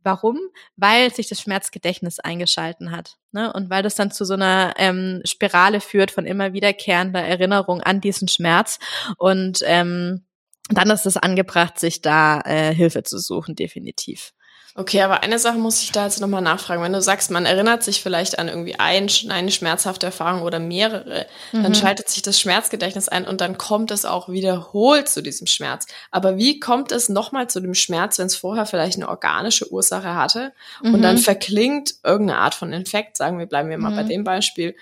Warum? 0.02 0.38
Weil 0.76 1.12
sich 1.12 1.28
das 1.28 1.40
Schmerzgedächtnis 1.40 2.20
eingeschalten 2.20 2.92
hat. 2.92 3.16
Ne? 3.32 3.52
Und 3.52 3.70
weil 3.70 3.82
das 3.82 3.94
dann 3.94 4.10
zu 4.10 4.24
so 4.24 4.34
einer 4.34 4.74
ähm, 4.76 5.22
Spirale 5.24 5.80
führt 5.80 6.10
von 6.10 6.26
immer 6.26 6.52
wiederkehrender 6.52 7.20
Erinnerung 7.20 7.80
an 7.80 8.00
diesen 8.00 8.28
Schmerz. 8.28 8.78
Und 9.16 9.60
ähm, 9.64 10.24
dann 10.70 10.90
ist 10.90 11.06
es 11.06 11.16
angebracht, 11.16 11.78
sich 11.78 12.02
da 12.02 12.40
äh, 12.42 12.74
Hilfe 12.74 13.02
zu 13.02 13.18
suchen, 13.18 13.56
definitiv. 13.56 14.32
Okay, 14.74 15.02
aber 15.02 15.22
eine 15.22 15.38
Sache 15.38 15.58
muss 15.58 15.82
ich 15.82 15.92
da 15.92 16.04
jetzt 16.04 16.20
nochmal 16.20 16.42
nachfragen. 16.42 16.82
Wenn 16.82 16.92
du 16.92 17.02
sagst, 17.02 17.30
man 17.30 17.46
erinnert 17.46 17.82
sich 17.82 18.02
vielleicht 18.02 18.38
an 18.38 18.48
irgendwie 18.48 18.78
ein, 18.78 19.10
eine 19.28 19.50
schmerzhafte 19.50 20.06
Erfahrung 20.06 20.42
oder 20.42 20.60
mehrere, 20.60 21.26
mhm. 21.52 21.62
dann 21.64 21.74
schaltet 21.74 22.08
sich 22.08 22.22
das 22.22 22.38
Schmerzgedächtnis 22.38 23.08
ein 23.08 23.26
und 23.26 23.40
dann 23.40 23.58
kommt 23.58 23.90
es 23.90 24.04
auch 24.04 24.28
wiederholt 24.28 25.08
zu 25.08 25.22
diesem 25.22 25.46
Schmerz. 25.46 25.86
Aber 26.10 26.36
wie 26.36 26.60
kommt 26.60 26.92
es 26.92 27.08
nochmal 27.08 27.48
zu 27.48 27.60
dem 27.60 27.74
Schmerz, 27.74 28.18
wenn 28.18 28.26
es 28.26 28.36
vorher 28.36 28.66
vielleicht 28.66 28.96
eine 28.96 29.08
organische 29.08 29.72
Ursache 29.72 30.14
hatte 30.14 30.52
mhm. 30.82 30.94
und 30.94 31.02
dann 31.02 31.16
mhm. 31.16 31.20
verklingt 31.20 31.94
irgendeine 32.04 32.40
Art 32.40 32.54
von 32.54 32.72
Infekt, 32.72 33.16
sagen 33.16 33.38
wir, 33.38 33.46
bleiben 33.46 33.70
wir 33.70 33.78
mal 33.78 33.90
mhm. 33.90 33.96
bei 33.96 34.02
dem 34.04 34.24
Beispiel, 34.24 34.76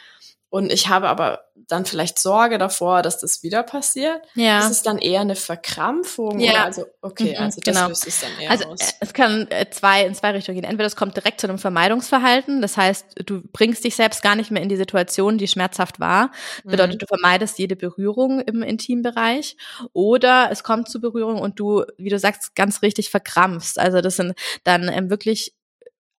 und 0.56 0.72
ich 0.72 0.88
habe 0.88 1.06
aber 1.08 1.42
dann 1.68 1.84
vielleicht 1.84 2.18
Sorge 2.18 2.56
davor, 2.56 3.02
dass 3.02 3.18
das 3.18 3.42
wieder 3.42 3.62
passiert. 3.62 4.22
Ja. 4.34 4.60
Das 4.60 4.70
ist 4.70 4.86
dann 4.86 4.96
eher 4.96 5.20
eine 5.20 5.36
Verkrampfung. 5.36 6.40
Ja. 6.40 6.52
Oder 6.52 6.64
also, 6.64 6.86
okay, 7.02 7.34
mhm, 7.36 7.44
also 7.44 7.60
das 7.60 7.74
genau. 7.74 7.88
löst 7.88 8.06
es 8.06 8.20
dann 8.22 8.30
eher 8.40 8.50
also, 8.50 8.64
aus. 8.68 8.94
Es 9.00 9.12
kann 9.12 9.50
äh, 9.50 9.68
zwei, 9.68 10.06
in 10.06 10.14
zwei 10.14 10.30
Richtungen 10.30 10.54
gehen. 10.54 10.64
Entweder 10.64 10.86
es 10.86 10.96
kommt 10.96 11.14
direkt 11.14 11.42
zu 11.42 11.46
einem 11.46 11.58
Vermeidungsverhalten. 11.58 12.62
Das 12.62 12.78
heißt, 12.78 13.16
du 13.26 13.42
bringst 13.52 13.84
dich 13.84 13.96
selbst 13.96 14.22
gar 14.22 14.34
nicht 14.34 14.50
mehr 14.50 14.62
in 14.62 14.70
die 14.70 14.76
Situation, 14.76 15.36
die 15.36 15.46
schmerzhaft 15.46 16.00
war. 16.00 16.30
Das 16.62 16.70
bedeutet, 16.70 16.94
mhm. 16.94 16.98
du 17.00 17.06
vermeidest 17.06 17.58
jede 17.58 17.76
Berührung 17.76 18.40
im 18.40 18.62
Intimbereich. 18.62 19.58
Oder 19.92 20.48
es 20.50 20.62
kommt 20.62 20.88
zu 20.88 21.02
Berührung 21.02 21.38
und 21.38 21.60
du, 21.60 21.84
wie 21.98 22.08
du 22.08 22.18
sagst, 22.18 22.54
ganz 22.54 22.80
richtig 22.80 23.10
verkrampfst. 23.10 23.78
Also 23.78 24.00
das 24.00 24.16
sind 24.16 24.32
dann 24.64 24.88
ähm, 24.88 25.10
wirklich 25.10 25.52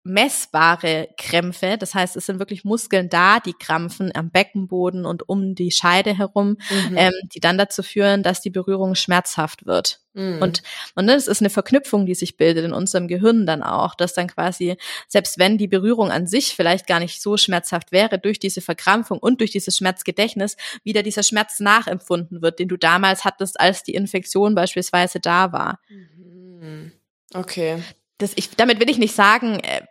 messbare 0.04 1.08
Krämpfe. 1.18 1.76
Das 1.78 1.94
heißt, 1.94 2.16
es 2.16 2.26
sind 2.26 2.38
wirklich 2.38 2.64
Muskeln 2.64 3.08
da, 3.08 3.40
die 3.40 3.52
krampfen 3.52 4.10
am 4.14 4.30
Beckenboden 4.30 5.04
und 5.04 5.28
um 5.28 5.54
die 5.54 5.70
Scheide 5.70 6.16
herum, 6.16 6.56
mhm. 6.70 6.96
ähm, 6.96 7.12
die 7.34 7.40
dann 7.40 7.58
dazu 7.58 7.82
führen, 7.82 8.22
dass 8.22 8.40
die 8.40 8.50
Berührung 8.50 8.94
schmerzhaft 8.94 9.66
wird. 9.66 10.00
Mhm. 10.14 10.40
Und, 10.40 10.62
und 10.94 11.06
das 11.06 11.28
ist 11.28 11.42
eine 11.42 11.50
Verknüpfung, 11.50 12.06
die 12.06 12.14
sich 12.14 12.36
bildet 12.36 12.64
in 12.64 12.72
unserem 12.72 13.06
Gehirn 13.06 13.44
dann 13.44 13.62
auch, 13.62 13.94
dass 13.94 14.14
dann 14.14 14.28
quasi, 14.28 14.76
selbst 15.06 15.38
wenn 15.38 15.58
die 15.58 15.68
Berührung 15.68 16.10
an 16.10 16.26
sich 16.26 16.54
vielleicht 16.56 16.86
gar 16.86 17.00
nicht 17.00 17.20
so 17.20 17.36
schmerzhaft 17.36 17.92
wäre, 17.92 18.18
durch 18.18 18.38
diese 18.38 18.60
Verkrampfung 18.60 19.18
und 19.18 19.40
durch 19.40 19.50
dieses 19.50 19.76
Schmerzgedächtnis 19.76 20.56
wieder 20.84 21.02
dieser 21.02 21.22
Schmerz 21.22 21.60
nachempfunden 21.60 22.40
wird, 22.40 22.58
den 22.58 22.68
du 22.68 22.76
damals 22.76 23.24
hattest, 23.24 23.60
als 23.60 23.82
die 23.82 23.94
Infektion 23.94 24.54
beispielsweise 24.54 25.20
da 25.20 25.52
war. 25.52 25.80
Mhm. 25.88 26.92
Okay 27.34 27.82
das 28.18 28.32
ich, 28.34 28.50
damit 28.56 28.80
will 28.80 28.90
ich 28.90 28.98
nicht 28.98 29.14
sagen, 29.14 29.60
äh, 29.60 29.82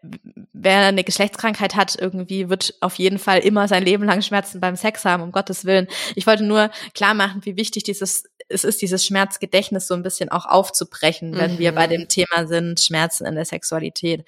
wer 0.54 0.80
eine 0.80 1.04
Geschlechtskrankheit 1.04 1.76
hat, 1.76 1.98
irgendwie 2.00 2.50
wird 2.50 2.76
auf 2.82 2.96
jeden 2.96 3.20
Fall 3.20 3.40
immer 3.40 3.68
sein 3.68 3.84
Leben 3.84 4.04
lang 4.04 4.22
Schmerzen 4.22 4.60
beim 4.60 4.76
Sex 4.76 5.06
haben, 5.06 5.24
um 5.24 5.32
Gottes 5.32 5.66
Willen. 5.66 5.88
Ich 6.16 6.28
wollte 6.28 6.44
nur 6.44 6.70
klar 6.94 7.13
machen, 7.13 7.46
wie 7.46 7.56
wichtig 7.56 7.84
dieses, 7.84 8.26
es 8.50 8.63
ist, 8.63 8.82
dieses 8.82 9.06
Schmerzgedächtnis 9.06 9.88
so 9.88 9.94
ein 9.94 10.04
bisschen 10.04 10.30
auch 10.30 10.46
aufzubrechen, 10.46 11.36
wenn 11.38 11.54
mhm. 11.54 11.60
wir 11.60 11.72
bei 11.72 11.88
dem 11.88 12.08
Thema 12.10 12.48
sind, 12.48 12.80
Schmerzen 12.80 13.26
in 13.26 13.36
der 13.36 13.46
Sexualität. 13.46 14.26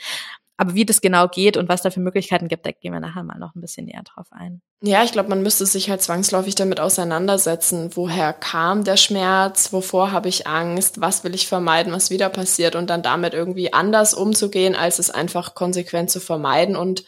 Aber 0.60 0.76
wie 0.76 0.86
das 0.86 1.00
genau 1.00 1.30
geht 1.30 1.56
und 1.56 1.70
was 1.70 1.84
da 1.84 1.90
für 1.90 2.02
Möglichkeiten 2.02 2.50
gibt, 2.50 2.66
da 2.66 2.72
gehen 2.72 2.92
wir 2.92 3.00
nachher 3.00 3.24
mal 3.24 3.40
noch 3.40 3.56
ein 3.56 3.62
bisschen 3.62 3.86
näher 3.86 4.04
drauf 4.04 4.28
ein. 4.32 4.62
Ja, 4.82 5.06
ich 5.06 5.14
glaube, 5.14 5.30
man 5.30 5.42
müsste 5.42 5.66
sich 5.66 5.90
halt 5.90 6.02
zwangsläufig 6.02 6.54
damit 6.54 6.82
auseinandersetzen. 6.82 7.92
Woher 7.96 8.34
kam 8.34 8.84
der 8.84 8.98
Schmerz? 8.98 9.72
Wovor 9.72 10.12
habe 10.12 10.28
ich 10.28 10.48
Angst? 10.48 11.00
Was 11.00 11.24
will 11.24 11.34
ich 11.34 11.48
vermeiden, 11.48 11.94
was 11.94 12.10
wieder 12.10 12.28
passiert? 12.28 12.76
Und 12.76 12.90
dann 12.90 13.02
damit 13.02 13.34
irgendwie 13.34 13.72
anders 13.72 14.14
umzugehen, 14.14 14.76
als 14.76 15.00
es 15.00 15.10
einfach 15.10 15.56
konsequent 15.56 16.12
zu 16.12 16.20
vermeiden 16.20 16.76
und 16.76 17.06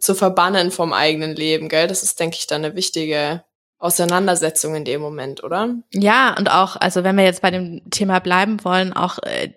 zu 0.00 0.16
verbannen 0.16 0.72
vom 0.72 0.92
eigenen 0.92 1.36
Leben, 1.36 1.68
gell? 1.68 1.86
Das 1.86 2.02
ist, 2.02 2.18
denke 2.18 2.36
ich, 2.36 2.48
dann 2.48 2.64
eine 2.64 2.74
wichtige 2.74 3.44
Auseinandersetzung 3.78 4.74
in 4.74 4.84
dem 4.84 5.02
Moment, 5.02 5.44
oder? 5.44 5.74
Ja, 5.92 6.34
und 6.38 6.50
auch, 6.50 6.76
also 6.76 7.04
wenn 7.04 7.16
wir 7.16 7.24
jetzt 7.24 7.42
bei 7.42 7.50
dem 7.50 7.82
Thema 7.90 8.20
bleiben 8.20 8.64
wollen, 8.64 8.94
auch 8.94 9.18
äh, 9.22 9.52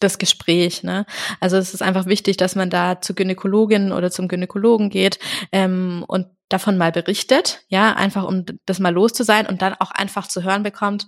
das 0.00 0.18
Gespräch. 0.18 0.82
Ne? 0.82 1.06
Also 1.40 1.56
es 1.56 1.72
ist 1.72 1.82
einfach 1.82 2.06
wichtig, 2.06 2.36
dass 2.36 2.56
man 2.56 2.70
da 2.70 3.00
zur 3.00 3.14
Gynäkologin 3.14 3.92
oder 3.92 4.10
zum 4.10 4.26
Gynäkologen 4.26 4.90
geht 4.90 5.20
ähm, 5.52 6.04
und 6.08 6.26
davon 6.48 6.76
mal 6.76 6.92
berichtet, 6.92 7.62
ja, 7.68 7.94
einfach 7.94 8.24
um 8.24 8.44
das 8.66 8.78
mal 8.78 8.92
los 8.92 9.12
zu 9.12 9.24
sein 9.24 9.46
und 9.46 9.62
dann 9.62 9.74
auch 9.78 9.90
einfach 9.90 10.26
zu 10.26 10.42
hören 10.42 10.62
bekommt, 10.62 11.06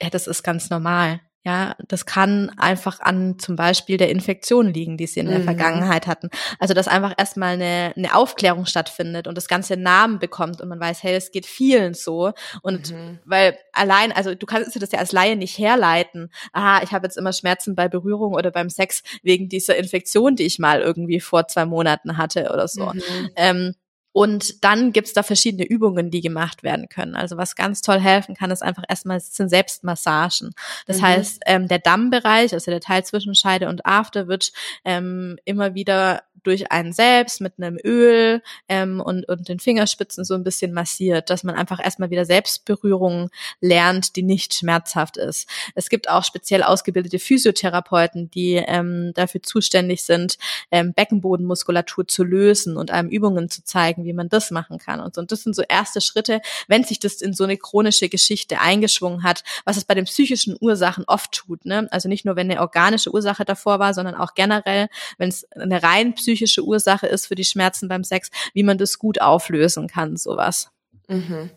ja, 0.00 0.10
das 0.10 0.26
ist 0.26 0.42
ganz 0.42 0.70
normal. 0.70 1.20
Ja, 1.44 1.76
das 1.88 2.06
kann 2.06 2.50
einfach 2.56 3.00
an 3.00 3.38
zum 3.38 3.54
Beispiel 3.54 3.98
der 3.98 4.08
Infektion 4.08 4.72
liegen, 4.72 4.96
die 4.96 5.06
sie 5.06 5.20
in 5.20 5.28
der 5.28 5.40
mhm. 5.40 5.44
Vergangenheit 5.44 6.06
hatten. 6.06 6.30
Also, 6.58 6.72
dass 6.72 6.88
einfach 6.88 7.12
erstmal 7.18 7.54
eine, 7.54 7.92
eine 7.94 8.14
Aufklärung 8.14 8.64
stattfindet 8.64 9.26
und 9.26 9.36
das 9.36 9.46
ganze 9.46 9.76
Namen 9.76 10.18
bekommt 10.18 10.62
und 10.62 10.70
man 10.70 10.80
weiß, 10.80 11.02
hey, 11.02 11.14
es 11.14 11.32
geht 11.32 11.44
vielen 11.44 11.92
so. 11.92 12.32
Und 12.62 12.92
mhm. 12.92 13.18
weil 13.26 13.58
allein, 13.72 14.10
also 14.10 14.34
du 14.34 14.46
kannst 14.46 14.74
dir 14.74 14.80
das 14.80 14.92
ja 14.92 15.00
als 15.00 15.12
Laie 15.12 15.36
nicht 15.36 15.58
herleiten. 15.58 16.30
Aha, 16.54 16.82
ich 16.82 16.92
habe 16.92 17.06
jetzt 17.06 17.18
immer 17.18 17.34
Schmerzen 17.34 17.74
bei 17.74 17.88
Berührung 17.88 18.32
oder 18.32 18.50
beim 18.50 18.70
Sex 18.70 19.02
wegen 19.22 19.50
dieser 19.50 19.76
Infektion, 19.76 20.36
die 20.36 20.44
ich 20.44 20.58
mal 20.58 20.80
irgendwie 20.80 21.20
vor 21.20 21.46
zwei 21.46 21.66
Monaten 21.66 22.16
hatte 22.16 22.50
oder 22.54 22.68
so. 22.68 22.86
Mhm. 22.86 23.30
Ähm, 23.36 23.74
und 24.14 24.62
dann 24.62 24.92
gibt's 24.92 25.12
da 25.12 25.24
verschiedene 25.24 25.66
Übungen, 25.66 26.08
die 26.12 26.20
gemacht 26.20 26.62
werden 26.62 26.88
können. 26.88 27.16
Also 27.16 27.36
was 27.36 27.56
ganz 27.56 27.82
toll 27.82 27.98
helfen 27.98 28.36
kann, 28.36 28.52
ist 28.52 28.62
einfach 28.62 28.84
erstmal 28.88 29.18
sind 29.18 29.48
Selbstmassagen. 29.48 30.54
Das 30.86 30.98
mhm. 30.98 31.02
heißt, 31.02 31.42
ähm, 31.46 31.66
der 31.66 31.80
Dammbereich, 31.80 32.52
also 32.52 32.70
der 32.70 32.80
Teil 32.80 33.04
zwischen 33.04 33.34
Scheide 33.34 33.68
und 33.68 33.84
After, 33.84 34.28
wird 34.28 34.52
ähm, 34.84 35.36
immer 35.44 35.74
wieder 35.74 36.22
durch 36.46 36.70
einen 36.70 36.92
selbst 36.92 37.40
mit 37.40 37.54
einem 37.58 37.78
Öl 37.82 38.42
ähm, 38.68 39.00
und, 39.00 39.28
und 39.28 39.48
den 39.48 39.58
Fingerspitzen 39.58 40.24
so 40.24 40.34
ein 40.34 40.44
bisschen 40.44 40.72
massiert, 40.72 41.30
dass 41.30 41.42
man 41.42 41.54
einfach 41.54 41.82
erstmal 41.82 42.10
wieder 42.10 42.24
Selbstberührung 42.24 43.30
lernt, 43.60 44.16
die 44.16 44.22
nicht 44.22 44.54
schmerzhaft 44.54 45.16
ist. 45.16 45.48
Es 45.74 45.88
gibt 45.88 46.08
auch 46.08 46.24
speziell 46.24 46.62
ausgebildete 46.62 47.18
Physiotherapeuten, 47.18 48.30
die 48.30 48.54
ähm, 48.54 49.12
dafür 49.14 49.42
zuständig 49.42 50.04
sind, 50.04 50.38
ähm, 50.70 50.92
Beckenbodenmuskulatur 50.92 52.06
zu 52.06 52.22
lösen 52.24 52.76
und 52.76 52.90
einem 52.90 53.08
Übungen 53.08 53.48
zu 53.48 53.64
zeigen, 53.64 54.04
wie 54.04 54.12
man 54.12 54.28
das 54.28 54.50
machen 54.50 54.78
kann. 54.78 55.00
Und, 55.00 55.14
so. 55.14 55.20
und 55.20 55.32
das 55.32 55.42
sind 55.42 55.56
so 55.56 55.62
erste 55.62 56.00
Schritte, 56.00 56.40
wenn 56.68 56.84
sich 56.84 56.98
das 56.98 57.22
in 57.22 57.32
so 57.32 57.44
eine 57.44 57.56
chronische 57.56 58.08
Geschichte 58.08 58.60
eingeschwungen 58.60 59.22
hat, 59.22 59.44
was 59.64 59.76
es 59.76 59.84
bei 59.84 59.94
den 59.94 60.04
psychischen 60.04 60.56
Ursachen 60.60 61.04
oft 61.06 61.32
tut. 61.32 61.64
Ne? 61.64 61.88
Also 61.90 62.08
nicht 62.08 62.24
nur, 62.24 62.36
wenn 62.36 62.50
eine 62.50 62.60
organische 62.60 63.12
Ursache 63.12 63.44
davor 63.44 63.78
war, 63.78 63.94
sondern 63.94 64.14
auch 64.14 64.34
generell, 64.34 64.88
wenn 65.18 65.28
es 65.28 65.50
eine 65.52 65.82
rein 65.82 66.14
psychische 66.14 66.33
psychische 66.34 66.64
Ursache 66.64 67.06
ist 67.06 67.26
für 67.26 67.36
die 67.36 67.44
Schmerzen 67.44 67.88
beim 67.88 68.02
Sex, 68.02 68.30
wie 68.54 68.64
man 68.64 68.76
das 68.76 68.98
gut 68.98 69.20
auflösen 69.20 69.86
kann, 69.86 70.16
sowas. 70.16 70.68
Mhm. 71.06 71.50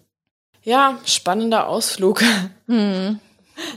Ja, 0.63 0.99
spannender 1.05 1.67
Ausflug. 1.67 2.21
Mhm. 2.67 3.19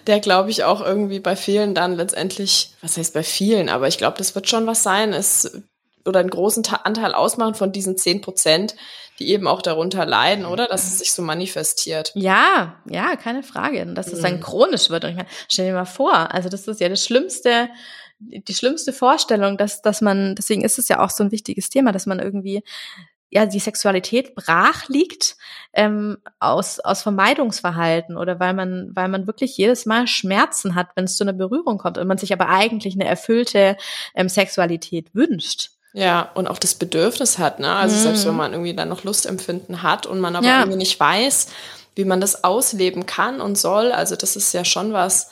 Der, 0.07 0.21
glaube 0.21 0.51
ich, 0.51 0.65
auch 0.65 0.83
irgendwie 0.83 1.21
bei 1.21 1.37
vielen 1.37 1.75
dann 1.75 1.95
letztendlich, 1.95 2.75
was 2.83 2.99
heißt 2.99 3.15
bei 3.15 3.23
vielen, 3.23 3.71
aber 3.71 3.89
ich 3.89 3.97
glaube, 3.97 4.19
das 4.19 4.35
wird 4.35 4.49
schon 4.49 4.67
was 4.67 4.83
sein, 4.83 5.15
ist 5.15 5.63
oder 6.05 6.21
einen 6.21 6.31
großen 6.31 6.67
Anteil 6.85 7.15
ausmachen 7.15 7.55
von 7.55 7.73
diesen 7.73 7.97
zehn 7.97 8.21
Prozent, 8.21 8.75
die 9.19 9.29
eben 9.29 9.47
auch 9.47 9.63
darunter 9.63 10.05
leiden, 10.07 10.45
oder? 10.45 10.67
Dass 10.67 10.85
es 10.85 10.99
sich 10.99 11.13
so 11.13 11.23
manifestiert. 11.23 12.11
Ja, 12.15 12.77
ja, 12.87 13.17
keine 13.17 13.43
Frage. 13.43 13.87
Dass 13.87 14.09
es 14.09 14.21
dann 14.21 14.37
mhm. 14.37 14.41
chronisch 14.41 14.91
wird. 14.91 15.05
Und 15.05 15.11
ich 15.11 15.17
meine, 15.17 15.29
stell 15.49 15.67
dir 15.67 15.75
mal 15.75 15.85
vor, 15.85 16.35
also 16.35 16.49
das 16.49 16.67
ist 16.67 16.81
ja 16.81 16.89
das 16.89 17.05
Schlimmste, 17.05 17.69
die 18.21 18.55
schlimmste 18.55 18.93
Vorstellung, 18.93 19.57
dass, 19.57 19.83
dass 19.83 20.01
man, 20.01 20.35
deswegen 20.35 20.63
ist 20.63 20.79
es 20.79 20.89
ja 20.89 21.03
auch 21.03 21.11
so 21.11 21.25
ein 21.25 21.33
wichtiges 21.33 21.71
Thema, 21.71 21.93
dass 21.93 22.07
man 22.07 22.21
irgendwie 22.21 22.63
ja 23.31 23.47
die 23.47 23.61
Sexualität 23.61 24.35
brach 24.35 24.89
liegt 24.89 25.37
ähm, 25.73 26.19
aus 26.41 26.81
aus 26.81 27.03
Vermeidungsverhalten 27.03 28.17
oder 28.17 28.41
weil 28.41 28.55
man 28.55 28.91
weil 28.93 29.09
man 29.09 29.29
wirklich 29.29 29.57
jedes 29.57 29.87
Mal 29.87 30.09
Schmerzen 30.09 30.75
hat, 30.75 30.89
wenn 30.97 31.05
es 31.05 31.17
zu 31.17 31.25
einer 31.25 31.33
Berührung 31.33 31.79
kommt 31.79 31.97
und 31.97 32.09
man 32.09 32.19
sich 32.19 32.33
aber 32.33 32.49
eigentlich 32.49 32.95
eine 32.95 33.07
erfüllte 33.07 33.77
ähm, 34.15 34.29
Sexualität 34.29 35.15
wünscht. 35.15 35.71
Ja, 35.93 36.31
und 36.35 36.47
auch 36.47 36.59
das 36.59 36.75
Bedürfnis 36.75 37.39
hat, 37.39 37.59
ne? 37.59 37.73
Also 37.73 37.97
mhm. 37.97 38.01
selbst 38.01 38.27
wenn 38.27 38.37
man 38.37 38.53
irgendwie 38.53 38.75
dann 38.75 38.89
noch 38.89 39.05
Lustempfinden 39.05 39.83
hat 39.83 40.07
und 40.07 40.21
man 40.21 40.37
aber 40.37 40.47
ja. 40.47 40.61
irgendwie 40.61 40.79
nicht 40.79 40.99
weiß, 40.99 41.49
wie 41.97 42.05
man 42.05 42.21
das 42.21 42.45
ausleben 42.45 43.07
kann 43.07 43.41
und 43.41 43.59
soll. 43.59 43.91
Also 43.93 44.15
das 44.15 44.37
ist 44.37 44.53
ja 44.53 44.65
schon 44.65 44.93
was, 44.93 45.31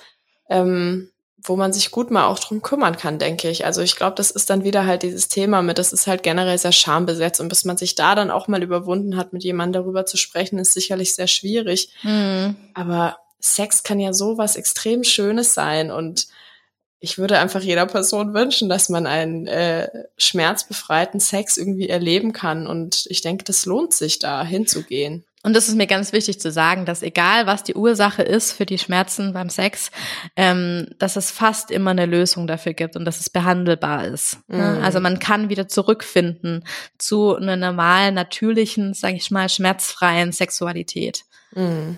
ähm, 0.48 1.11
wo 1.42 1.57
man 1.57 1.72
sich 1.72 1.90
gut 1.90 2.11
mal 2.11 2.27
auch 2.27 2.38
drum 2.38 2.62
kümmern 2.62 2.96
kann, 2.96 3.18
denke 3.18 3.48
ich. 3.48 3.64
Also 3.64 3.81
ich 3.81 3.96
glaube, 3.96 4.16
das 4.16 4.31
ist 4.31 4.51
dann 4.51 4.64
wieder 4.64 4.87
halt 4.87 5.03
dieses 5.03 5.29
Thema 5.29 5.62
mit, 5.62 5.79
das 5.79 5.92
ist 5.92 6.07
halt 6.07 6.22
generell 6.22 6.59
sehr 6.59 6.72
schambesetzt 6.72 7.40
und 7.40 7.48
bis 7.48 7.64
man 7.64 7.77
sich 7.77 7.94
da 7.94 8.14
dann 8.14 8.31
auch 8.31 8.48
mal 8.48 8.62
überwunden 8.62 9.16
hat, 9.16 9.33
mit 9.33 9.44
jemandem 9.44 9.83
darüber 9.83 10.05
zu 10.05 10.16
sprechen, 10.16 10.59
ist 10.59 10.74
sicherlich 10.74 11.14
sehr 11.14 11.29
schwierig. 11.29 11.90
Mhm. 12.03 12.57
Aber 12.74 13.18
Sex 13.40 13.85
kann 13.85 14.01
ja 14.01 14.12
so 14.12 14.37
was 14.37 14.57
extrem 14.57 15.05
Schönes 15.05 15.55
sein 15.55 15.90
und 15.90 16.27
ich 17.01 17.18
würde 17.18 17.38
einfach 17.38 17.61
jeder 17.61 17.87
Person 17.87 18.35
wünschen, 18.35 18.68
dass 18.68 18.88
man 18.88 19.07
einen 19.07 19.46
äh, 19.46 19.88
schmerzbefreiten 20.16 21.20
Sex 21.20 21.57
irgendwie 21.57 21.88
erleben 21.88 22.33
kann. 22.33 22.66
Und 22.66 23.07
ich 23.09 23.20
denke, 23.20 23.44
das 23.44 23.66
lohnt 23.66 23.94
sich, 23.94 24.18
da 24.18 24.44
hinzugehen. 24.44 25.24
Und 25.49 25.55
das 25.55 25.67
ist 25.67 25.77
mir 25.77 25.87
ganz 25.87 26.13
wichtig 26.13 26.39
zu 26.43 26.53
sagen, 26.53 26.85
dass 26.85 27.03
egal 27.03 27.47
was 27.47 27.65
die 27.65 27.73
Ursache 27.73 28.23
ist 28.23 28.53
für 28.53 28.67
die 28.67 28.77
Schmerzen 28.77 29.33
beim 29.33 29.49
Sex, 29.49 29.91
ähm, 30.37 30.89
dass 30.99 31.17
es 31.17 31.31
fast 31.31 31.71
immer 31.71 31.93
eine 31.93 32.05
Lösung 32.05 32.47
dafür 32.47 32.75
gibt 32.75 32.97
und 32.97 33.07
dass 33.07 33.19
es 33.19 33.31
behandelbar 33.31 34.05
ist. 34.05 34.41
Ne? 34.49 34.77
Mhm. 34.77 34.85
Also 34.85 35.01
man 35.01 35.19
kann 35.19 35.49
wieder 35.49 35.67
zurückfinden 35.67 36.65
zu 36.99 37.35
einer 37.35 37.57
normalen, 37.57 38.15
natürlichen, 38.15 38.93
sage 38.93 39.17
ich 39.17 39.31
mal, 39.31 39.49
schmerzfreien 39.49 40.33
Sexualität. 40.33 41.25
Mhm. 41.55 41.97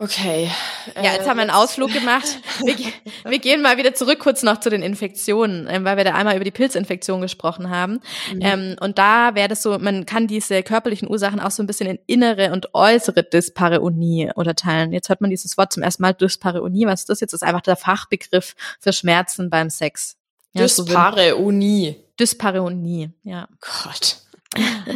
Okay. 0.00 0.50
Ja, 0.96 1.12
jetzt 1.12 1.28
haben 1.28 1.36
wir 1.36 1.42
einen 1.42 1.50
äh, 1.50 1.54
Ausflug 1.54 1.92
gemacht. 1.92 2.26
Wir, 2.64 2.74
wir, 3.30 3.38
gehen 3.38 3.62
mal 3.62 3.76
wieder 3.76 3.94
zurück 3.94 4.18
kurz 4.18 4.42
noch 4.42 4.58
zu 4.58 4.68
den 4.68 4.82
Infektionen, 4.82 5.68
ähm, 5.70 5.84
weil 5.84 5.96
wir 5.96 6.02
da 6.02 6.14
einmal 6.14 6.34
über 6.34 6.44
die 6.44 6.50
Pilzinfektion 6.50 7.20
gesprochen 7.20 7.70
haben. 7.70 8.00
Mhm. 8.32 8.40
Ähm, 8.40 8.76
und 8.80 8.98
da 8.98 9.36
wäre 9.36 9.46
das 9.46 9.62
so, 9.62 9.78
man 9.78 10.04
kann 10.04 10.26
diese 10.26 10.64
körperlichen 10.64 11.08
Ursachen 11.08 11.38
auch 11.38 11.52
so 11.52 11.62
ein 11.62 11.68
bisschen 11.68 11.86
in 11.88 11.98
innere 12.06 12.50
und 12.50 12.74
äußere 12.74 13.22
Dyspareunie 13.22 14.32
unterteilen. 14.34 14.92
Jetzt 14.92 15.10
hört 15.10 15.20
man 15.20 15.30
dieses 15.30 15.56
Wort 15.56 15.72
zum 15.72 15.84
ersten 15.84 16.02
Mal 16.02 16.12
Dyspareunie. 16.12 16.86
Was 16.86 17.02
ist 17.02 17.10
das 17.10 17.20
jetzt? 17.20 17.32
Das 17.32 17.42
ist 17.42 17.48
einfach 17.48 17.62
der 17.62 17.76
Fachbegriff 17.76 18.56
für 18.80 18.92
Schmerzen 18.92 19.48
beim 19.48 19.70
Sex. 19.70 20.16
Ja, 20.54 20.62
Dyspareunie. 20.62 21.96
Dyspareunie, 22.18 23.10
ja. 23.22 23.46
Gott. 23.60 24.18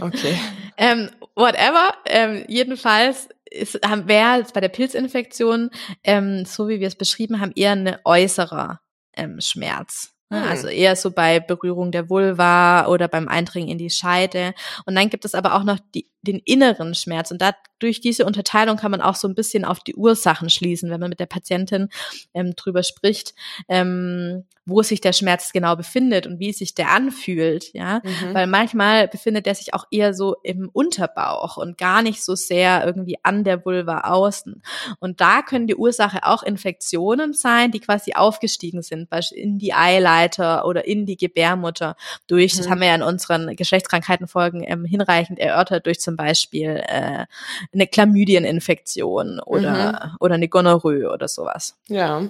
Okay. 0.01 0.39
ähm, 0.77 1.11
whatever. 1.37 1.95
Ähm, 2.05 2.45
jedenfalls 2.49 3.29
ist, 3.51 3.81
haben, 3.85 4.07
bei 4.07 4.61
der 4.61 4.69
Pilzinfektion, 4.69 5.71
ähm, 6.05 6.45
so 6.45 6.69
wie 6.69 6.81
wir 6.81 6.89
es 6.89 6.97
beschrieben 6.97 7.41
haben, 7.41 7.53
eher 7.55 7.73
eine 7.73 8.01
äußerer 8.05 8.81
ähm, 9.15 9.41
Schmerz. 9.41 10.15
Ne? 10.31 10.43
Hm. 10.43 10.49
Also 10.49 10.69
eher 10.69 10.97
so 10.97 11.11
bei 11.11 11.41
Berührung 11.41 11.91
der 11.91 12.11
Vulva 12.11 12.87
oder 12.87 13.09
beim 13.09 13.29
Eindringen 13.29 13.71
in 13.71 13.79
die 13.79 13.91
Scheide. 13.91 14.55
Und 14.85 14.95
dann 14.95 15.09
gibt 15.09 15.25
es 15.25 15.35
aber 15.35 15.55
auch 15.55 15.65
noch 15.65 15.79
die, 15.95 16.11
den 16.23 16.41
inneren 16.45 16.95
Schmerz. 16.95 17.31
Und 17.31 17.41
da, 17.41 17.53
durch 17.79 18.01
diese 18.01 18.27
Unterteilung 18.27 18.77
kann 18.77 18.91
man 18.91 19.01
auch 19.01 19.15
so 19.15 19.29
ein 19.29 19.35
bisschen 19.35 19.65
auf 19.65 19.81
die 19.81 19.95
Ursachen 19.95 20.51
schließen, 20.51 20.91
wenn 20.91 21.01
man 21.01 21.11
mit 21.11 21.21
der 21.21 21.27
Patientin 21.27 21.89
ähm, 22.35 22.55
drüber 22.57 22.83
spricht, 22.83 23.35
ähm, 23.69 24.45
wo 24.69 24.83
sich 24.83 25.01
der 25.01 25.13
Schmerz 25.13 25.53
genau 25.53 25.77
befindet 25.77 26.27
und 26.27 26.41
wie 26.41 26.53
sich 26.53 26.75
der 26.75 26.91
anfühlt, 26.91 27.73
ja. 27.75 28.01
Mhm. 28.03 28.35
Weil 28.35 28.47
manchmal 28.47 29.09
befindet 29.09 29.47
er 29.47 29.55
sich 29.55 29.75
auch 29.75 29.85
eher 29.91 30.15
so 30.15 30.37
im 30.43 30.69
Unterbauch 30.73 31.57
und 31.57 31.79
gar 31.79 32.03
nicht 32.03 32.25
so 32.25 32.35
sehr 32.35 32.85
irgendwie 32.85 33.19
an 33.23 33.45
der 33.45 33.65
Vulva 33.65 34.01
außen. 34.01 34.63
Und 34.99 35.21
da 35.21 35.43
können 35.43 35.67
die 35.67 35.77
Ursache 35.77 36.21
auch 36.23 36.43
Infektionen 36.43 37.35
sein, 37.35 37.71
die 37.71 37.81
quasi 37.81 38.15
aufgestiegen 38.15 38.83
sind, 38.83 39.09
beispielsweise 39.09 39.37
in 39.37 39.59
die 39.59 39.75
Eileiter 39.75 40.67
oder 40.67 40.87
in 40.87 41.07
die 41.07 41.17
Gebärmutter 41.17 41.97
durch, 42.27 42.55
mhm. 42.55 42.59
das 42.59 42.69
haben 42.69 42.81
wir 42.81 42.89
ja 42.89 42.95
in 42.95 43.03
unseren 43.03 43.55
Geschlechtskrankheitenfolgen 43.57 44.65
ähm, 44.67 44.85
hinreichend 44.85 45.39
erörtert, 45.39 45.87
durch 45.87 46.01
zum 46.01 46.17
Beispiel 46.17 46.83
äh, 46.87 47.27
eine 47.73 47.87
Chlamydieninfektion 47.87 49.41
oder, 49.41 50.11
mhm. 50.11 50.17
oder 50.21 50.35
eine 50.35 50.49
Gonorrhoe 50.49 51.11
oder 51.11 51.29
sowas. 51.29 51.77
Ja. 51.89 52.23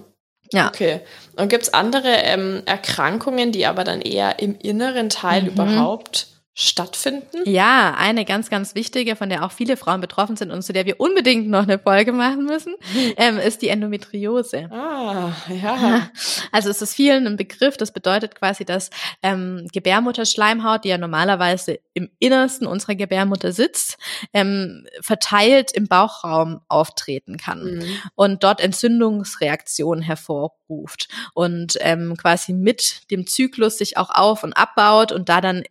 Ja. 0.52 0.68
Okay. 0.68 1.00
Und 1.36 1.48
gibt's 1.48 1.72
andere 1.74 2.08
ähm, 2.08 2.62
Erkrankungen, 2.64 3.52
die 3.52 3.66
aber 3.66 3.84
dann 3.84 4.00
eher 4.00 4.38
im 4.38 4.56
inneren 4.58 5.08
Teil 5.08 5.42
mhm. 5.42 5.48
überhaupt 5.48 6.26
stattfinden? 6.60 7.42
Ja, 7.44 7.94
eine 7.96 8.24
ganz, 8.24 8.50
ganz 8.50 8.74
wichtige, 8.74 9.14
von 9.14 9.28
der 9.28 9.44
auch 9.44 9.52
viele 9.52 9.76
Frauen 9.76 10.00
betroffen 10.00 10.36
sind 10.36 10.50
und 10.50 10.62
zu 10.62 10.72
der 10.72 10.86
wir 10.86 10.98
unbedingt 10.98 11.48
noch 11.48 11.62
eine 11.62 11.78
Folge 11.78 12.10
machen 12.10 12.46
müssen, 12.46 12.74
ähm, 13.16 13.38
ist 13.38 13.62
die 13.62 13.68
Endometriose. 13.68 14.68
Ah, 14.72 15.32
ja. 15.48 16.10
Also 16.50 16.70
es 16.70 16.80
ist 16.80 16.94
vielen 16.94 17.26
ein 17.26 17.36
Begriff. 17.36 17.76
Das 17.76 17.92
bedeutet 17.92 18.34
quasi, 18.34 18.64
dass 18.64 18.90
ähm, 19.22 19.68
Gebärmutterschleimhaut, 19.72 20.82
die 20.82 20.88
ja 20.88 20.98
normalerweise 20.98 21.78
im 21.94 22.10
Innersten 22.18 22.66
unserer 22.66 22.94
Gebärmutter 22.94 23.52
sitzt, 23.52 23.98
ähm, 24.32 24.86
verteilt 25.00 25.70
im 25.72 25.86
Bauchraum 25.86 26.60
auftreten 26.68 27.36
kann 27.36 27.76
mhm. 27.76 27.84
und 28.14 28.42
dort 28.42 28.60
Entzündungsreaktionen 28.60 30.02
hervorruft 30.02 31.08
und 31.34 31.76
ähm, 31.80 32.16
quasi 32.16 32.52
mit 32.52 33.10
dem 33.10 33.26
Zyklus 33.26 33.78
sich 33.78 33.96
auch 33.96 34.10
auf 34.10 34.42
und 34.42 34.54
abbaut 34.54 35.12
und 35.12 35.28
da 35.28 35.40
dann 35.40 35.62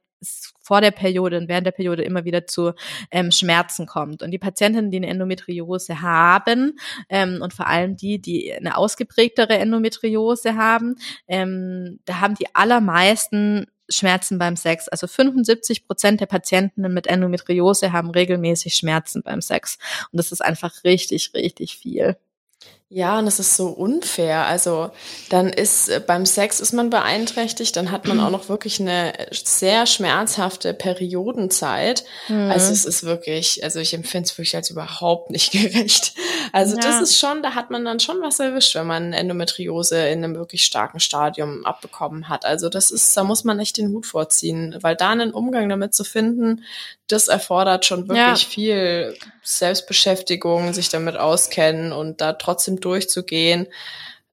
vor 0.67 0.81
der 0.81 0.91
Periode 0.91 1.37
und 1.37 1.47
während 1.47 1.65
der 1.65 1.71
Periode 1.71 2.03
immer 2.03 2.25
wieder 2.25 2.45
zu 2.45 2.73
ähm, 3.09 3.31
Schmerzen 3.31 3.85
kommt. 3.85 4.21
Und 4.21 4.31
die 4.31 4.37
Patientinnen, 4.37 4.91
die 4.91 4.97
eine 4.97 5.07
Endometriose 5.07 6.01
haben 6.01 6.77
ähm, 7.07 7.41
und 7.41 7.53
vor 7.53 7.67
allem 7.67 7.95
die, 7.95 8.19
die 8.19 8.53
eine 8.53 8.75
ausgeprägtere 8.75 9.57
Endometriose 9.57 10.55
haben, 10.55 10.97
ähm, 11.29 11.99
da 12.03 12.19
haben 12.19 12.35
die 12.35 12.53
allermeisten 12.53 13.67
Schmerzen 13.87 14.37
beim 14.37 14.57
Sex. 14.57 14.89
Also 14.89 15.07
75 15.07 15.87
Prozent 15.87 16.19
der 16.19 16.25
Patienten 16.25 16.81
mit 16.93 17.07
Endometriose 17.07 17.93
haben 17.93 18.11
regelmäßig 18.11 18.75
Schmerzen 18.75 19.23
beim 19.23 19.41
Sex. 19.41 19.77
Und 20.11 20.17
das 20.17 20.33
ist 20.33 20.41
einfach 20.43 20.83
richtig, 20.83 21.31
richtig 21.33 21.77
viel. 21.77 22.17
Ja, 22.89 23.19
und 23.19 23.27
es 23.27 23.37
ist 23.37 23.57
so 23.57 23.67
unfair. 23.67 24.45
Also 24.45 24.91
dann 25.29 25.49
ist 25.49 25.89
äh, 25.89 26.01
beim 26.05 26.25
Sex 26.25 26.61
ist 26.61 26.71
man 26.71 26.89
beeinträchtigt, 26.89 27.75
dann 27.75 27.91
hat 27.91 28.07
man 28.07 28.21
auch 28.21 28.29
noch 28.29 28.47
wirklich 28.47 28.79
eine 28.79 29.11
sehr 29.29 29.85
schmerzhafte 29.85 30.73
Periodenzeit. 30.73 32.05
Mhm. 32.29 32.49
Also 32.49 32.71
es 32.71 32.85
ist 32.85 33.03
wirklich, 33.03 33.61
also 33.61 33.81
ich 33.81 33.93
empfinde 33.93 34.27
es 34.29 34.37
wirklich 34.37 34.55
als 34.55 34.69
überhaupt 34.69 35.31
nicht 35.31 35.51
gerecht. 35.51 36.13
Also 36.53 36.77
ja. 36.77 36.81
das 36.81 37.01
ist 37.01 37.19
schon, 37.19 37.43
da 37.43 37.55
hat 37.55 37.71
man 37.71 37.83
dann 37.83 37.99
schon 37.99 38.21
was 38.21 38.39
erwischt, 38.39 38.73
wenn 38.75 38.87
man 38.87 39.11
Endometriose 39.11 40.07
in 40.07 40.23
einem 40.23 40.35
wirklich 40.35 40.63
starken 40.63 41.01
Stadium 41.01 41.65
abbekommen 41.65 42.29
hat. 42.29 42.45
Also 42.45 42.69
das 42.69 42.91
ist, 42.91 43.17
da 43.17 43.25
muss 43.25 43.43
man 43.43 43.59
echt 43.59 43.77
den 43.77 43.89
Hut 43.89 44.05
vorziehen, 44.05 44.77
weil 44.79 44.95
da 44.95 45.09
einen 45.09 45.31
Umgang 45.31 45.67
damit 45.67 45.93
zu 45.93 46.05
finden, 46.05 46.63
das 47.07 47.27
erfordert 47.27 47.85
schon 47.85 48.07
wirklich 48.07 48.43
ja. 48.43 48.49
viel 48.49 49.17
Selbstbeschäftigung, 49.43 50.73
sich 50.73 50.89
damit 50.89 51.15
auskennen 51.15 51.93
und 51.93 52.19
da 52.19 52.33
trotzdem 52.33 52.76
durchzugehen 52.79 53.67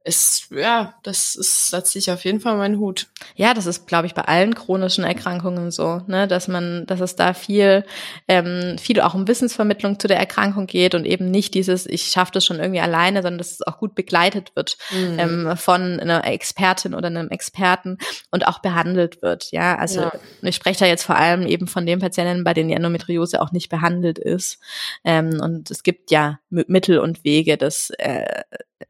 ist, 0.04 0.50
ja, 0.50 0.94
das 1.02 1.34
ist, 1.34 1.70
setzt 1.70 1.92
sich 1.92 2.10
auf 2.10 2.24
jeden 2.24 2.38
Fall 2.38 2.58
meinen 2.58 2.78
Hut. 2.78 3.06
Ja, 3.36 3.54
das 3.54 3.64
ist, 3.64 3.86
glaube 3.86 4.06
ich, 4.06 4.12
bei 4.12 4.22
allen 4.22 4.54
chronischen 4.54 5.02
Erkrankungen 5.02 5.70
so, 5.70 6.02
ne, 6.06 6.28
dass 6.28 6.46
man, 6.46 6.84
dass 6.86 7.00
es 7.00 7.16
da 7.16 7.32
viel, 7.32 7.84
ähm, 8.28 8.76
viel 8.78 9.00
auch 9.00 9.14
um 9.14 9.26
Wissensvermittlung 9.26 9.98
zu 9.98 10.06
der 10.06 10.18
Erkrankung 10.18 10.66
geht 10.66 10.94
und 10.94 11.06
eben 11.06 11.30
nicht 11.30 11.54
dieses, 11.54 11.86
ich 11.86 12.02
schaffe 12.04 12.32
das 12.32 12.44
schon 12.44 12.58
irgendwie 12.58 12.80
alleine, 12.80 13.22
sondern 13.22 13.38
dass 13.38 13.52
es 13.52 13.66
auch 13.66 13.78
gut 13.78 13.94
begleitet 13.94 14.54
wird 14.54 14.76
mhm. 14.90 15.18
ähm, 15.18 15.56
von 15.56 15.98
einer 15.98 16.26
Expertin 16.26 16.94
oder 16.94 17.06
einem 17.06 17.30
Experten 17.30 17.96
und 18.30 18.46
auch 18.46 18.58
behandelt 18.58 19.22
wird. 19.22 19.52
Ja, 19.52 19.76
also 19.76 20.02
ja. 20.02 20.12
ich 20.42 20.54
spreche 20.54 20.80
da 20.80 20.86
jetzt 20.86 21.04
vor 21.04 21.16
allem 21.16 21.46
eben 21.46 21.66
von 21.66 21.86
den 21.86 22.00
Patienten, 22.00 22.44
bei 22.44 22.52
denen 22.52 22.68
die 22.68 22.74
Endometriose 22.74 23.40
auch 23.40 23.52
nicht 23.52 23.70
behandelt 23.70 24.18
ist. 24.18 24.58
Ähm, 25.02 25.40
und 25.40 25.70
es 25.70 25.82
gibt 25.82 26.10
ja 26.10 26.40
Mittel 26.50 26.98
und 26.98 27.24
Wege, 27.24 27.56
das 27.56 27.88
äh, 27.98 28.42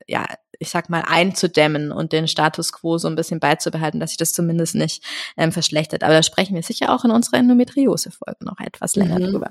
ja 0.09 0.27
ich 0.59 0.71
sag 0.71 0.89
mal, 0.91 1.03
einzudämmen 1.07 1.93
und 1.93 2.13
den 2.13 2.29
Status 2.29 2.73
quo 2.73 2.99
so 2.99 3.09
ein 3.09 3.17
bisschen 3.17 3.41
beizubehalten, 3.41 4.01
dass 4.01 4.11
sich 4.11 4.19
das 4.19 4.33
zumindest 4.33 4.75
nicht 4.75 5.03
ähm, 5.37 5.53
verschlechtert. 5.53 6.03
Aber 6.03 6.13
da 6.13 6.23
sprechen 6.23 6.55
wir 6.55 6.63
sicher 6.63 6.95
auch 6.95 7.05
in 7.05 7.11
unserer 7.11 7.39
Endometriose-Folge 7.39 8.45
noch 8.45 8.61
etwas 8.61 8.97
länger 8.97 9.19
mhm. 9.19 9.31
drüber. 9.31 9.51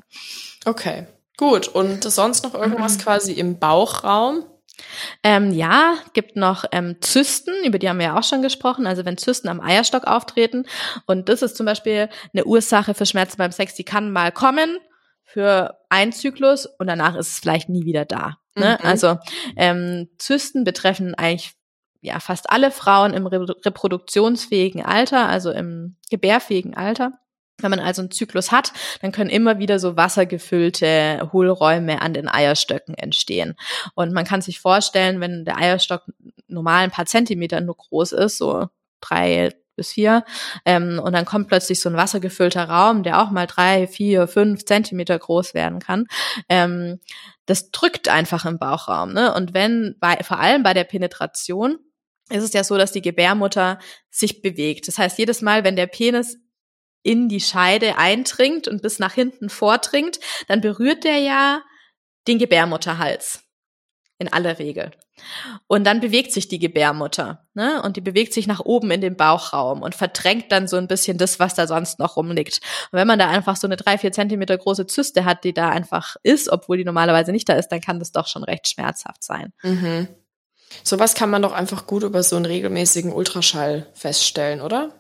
Okay, 0.66 1.08
gut. 1.38 1.68
Und 1.68 2.04
sonst 2.04 2.44
noch 2.44 2.54
irgendwas 2.54 2.98
mhm. 2.98 3.02
quasi 3.02 3.34
im 3.34 3.60
Bauchraum? 3.60 4.46
Ähm, 5.24 5.52
ja, 5.52 5.96
gibt 6.14 6.36
noch 6.36 6.66
ähm, 6.72 6.98
Zysten, 7.02 7.54
über 7.64 7.78
die 7.78 7.88
haben 7.88 8.00
wir 8.00 8.08
ja 8.08 8.18
auch 8.18 8.24
schon 8.24 8.42
gesprochen. 8.42 8.88
Also 8.88 9.06
wenn 9.06 9.18
Zysten 9.18 9.48
am 9.48 9.62
Eierstock 9.62 10.06
auftreten 10.06 10.66
und 11.06 11.30
das 11.30 11.42
ist 11.42 11.56
zum 11.56 11.66
Beispiel 11.66 12.10
eine 12.34 12.46
Ursache 12.46 12.94
für 12.94 13.06
Schmerzen 13.06 13.38
beim 13.38 13.52
Sex, 13.52 13.76
die 13.76 13.84
kann 13.84 14.12
mal 14.12 14.32
kommen 14.32 14.78
für 15.24 15.78
einen 15.90 16.12
Zyklus 16.12 16.66
und 16.66 16.88
danach 16.88 17.16
ist 17.16 17.32
es 17.32 17.40
vielleicht 17.40 17.70
nie 17.70 17.86
wieder 17.86 18.06
da. 18.06 18.38
Ne? 18.56 18.78
Mhm. 18.80 18.88
Also 18.88 19.18
ähm, 19.56 20.10
Zysten 20.18 20.64
betreffen 20.64 21.16
eigentlich 21.16 21.54
ja 22.02 22.20
fast 22.20 22.50
alle 22.50 22.72
Frauen 22.72 23.14
im 23.14 23.26
reproduktionsfähigen 23.28 24.84
Alter, 24.84 25.28
also 25.28 25.52
im 25.52 25.96
gebärfähigen 26.10 26.76
Alter. 26.76 27.14
Wenn 27.60 27.70
man 27.70 27.80
also 27.80 28.02
einen 28.02 28.12
Zyklus 28.12 28.52
hat, 28.52 28.74
dann 29.02 29.12
können 29.12 29.30
immer 29.30 29.60
wieder 29.60 29.80
so 29.80 29.96
wassergefüllte 29.96 31.30
Hohlräume 31.32 32.02
an 32.02 32.14
den 32.14 32.28
Eierstöcken 32.28 32.96
entstehen. 32.96 33.56
Und 33.96 34.12
man 34.12 34.26
kann 34.26 34.42
sich 34.42 34.60
vorstellen, 34.60 35.22
wenn 35.22 35.46
der 35.46 35.58
Eierstock 35.58 36.04
normal 36.48 36.84
ein 36.84 36.92
paar 36.92 37.06
Zentimeter 37.06 37.62
nur 37.62 37.78
groß 37.78 38.12
ist, 38.14 38.38
so 38.38 38.68
drei, 39.02 39.52
bis 39.76 39.92
vier. 39.94 40.24
Ähm, 40.66 41.00
und 41.04 41.14
dann 41.14 41.26
kommt 41.26 41.48
plötzlich 41.48 41.80
so 41.82 41.90
ein 41.90 41.98
wassergefüllter 41.98 42.66
Raum, 42.66 43.04
der 43.04 43.22
auch 43.22 43.32
mal 43.32 43.48
drei, 43.48 43.88
vier, 43.88 44.28
fünf 44.28 44.66
Zentimeter 44.66 45.18
groß 45.18 45.54
werden 45.54 45.80
kann. 45.80 46.08
Ähm, 46.50 47.00
das 47.46 47.72
drückt 47.72 48.10
einfach 48.10 48.46
im 48.46 48.60
Bauchraum. 48.60 49.14
Ne? 49.14 49.34
Und 49.34 49.54
wenn, 49.54 49.96
bei, 50.00 50.18
vor 50.24 50.40
allem 50.40 50.64
bei 50.64 50.74
der 50.74 50.86
Penetration, 50.86 51.80
ist 52.30 52.44
es 52.44 52.54
ja 52.54 52.64
so, 52.64 52.78
dass 52.78 52.92
die 52.92 53.02
Gebärmutter 53.02 53.80
sich 54.10 54.42
bewegt. 54.42 54.88
Das 54.88 54.98
heißt, 54.98 55.18
jedes 55.18 55.42
Mal, 55.42 55.64
wenn 55.64 55.76
der 55.76 55.88
Penis 55.88 56.38
in 57.04 57.28
die 57.28 57.42
Scheide 57.42 57.98
eindringt 57.98 58.68
und 58.68 58.82
bis 58.82 58.98
nach 58.98 59.14
hinten 59.14 59.50
vordringt, 59.50 60.20
dann 60.48 60.62
berührt 60.62 61.04
der 61.04 61.18
ja 61.18 61.62
den 62.28 62.40
Gebärmutterhals. 62.40 63.43
In 64.24 64.34
aller 64.34 64.60
Regel. 64.60 64.92
Und 65.68 65.84
dann 65.86 66.00
bewegt 66.00 66.32
sich 66.32 66.48
die 66.48 66.60
Gebärmutter, 66.60 67.46
ne? 67.54 67.82
Und 67.84 67.98
die 67.98 68.02
bewegt 68.02 68.34
sich 68.34 68.48
nach 68.48 68.60
oben 68.60 68.90
in 68.90 69.02
den 69.02 69.16
Bauchraum 69.16 69.82
und 69.82 69.94
verdrängt 69.94 70.52
dann 70.52 70.68
so 70.68 70.78
ein 70.78 70.88
bisschen 70.88 71.18
das, 71.18 71.40
was 71.40 71.54
da 71.54 71.68
sonst 71.68 72.00
noch 72.00 72.18
rumliegt. 72.18 72.62
Und 72.92 73.00
wenn 73.00 73.08
man 73.08 73.20
da 73.20 73.30
einfach 73.30 73.56
so 73.56 73.68
eine 73.68 73.76
drei, 73.76 73.98
vier 73.98 74.12
Zentimeter 74.12 74.58
große 74.58 74.88
Zyste 74.88 75.26
hat, 75.26 75.44
die 75.44 75.54
da 75.54 75.70
einfach 75.70 76.16
ist, 76.24 76.50
obwohl 76.50 76.78
die 76.78 76.86
normalerweise 76.86 77.32
nicht 77.32 77.48
da 77.48 77.54
ist, 77.54 77.68
dann 77.68 77.82
kann 77.82 78.00
das 78.00 78.12
doch 78.12 78.28
schon 78.28 78.44
recht 78.44 78.68
schmerzhaft 78.68 79.24
sein. 79.24 79.54
Mhm. 79.62 80.08
Sowas 80.84 81.14
kann 81.14 81.30
man 81.30 81.44
doch 81.44 81.54
einfach 81.54 81.86
gut 81.86 82.04
über 82.04 82.24
so 82.24 82.36
einen 82.36 82.46
regelmäßigen 82.46 83.14
Ultraschall 83.14 83.88
feststellen, 83.94 84.62
oder? 84.62 84.92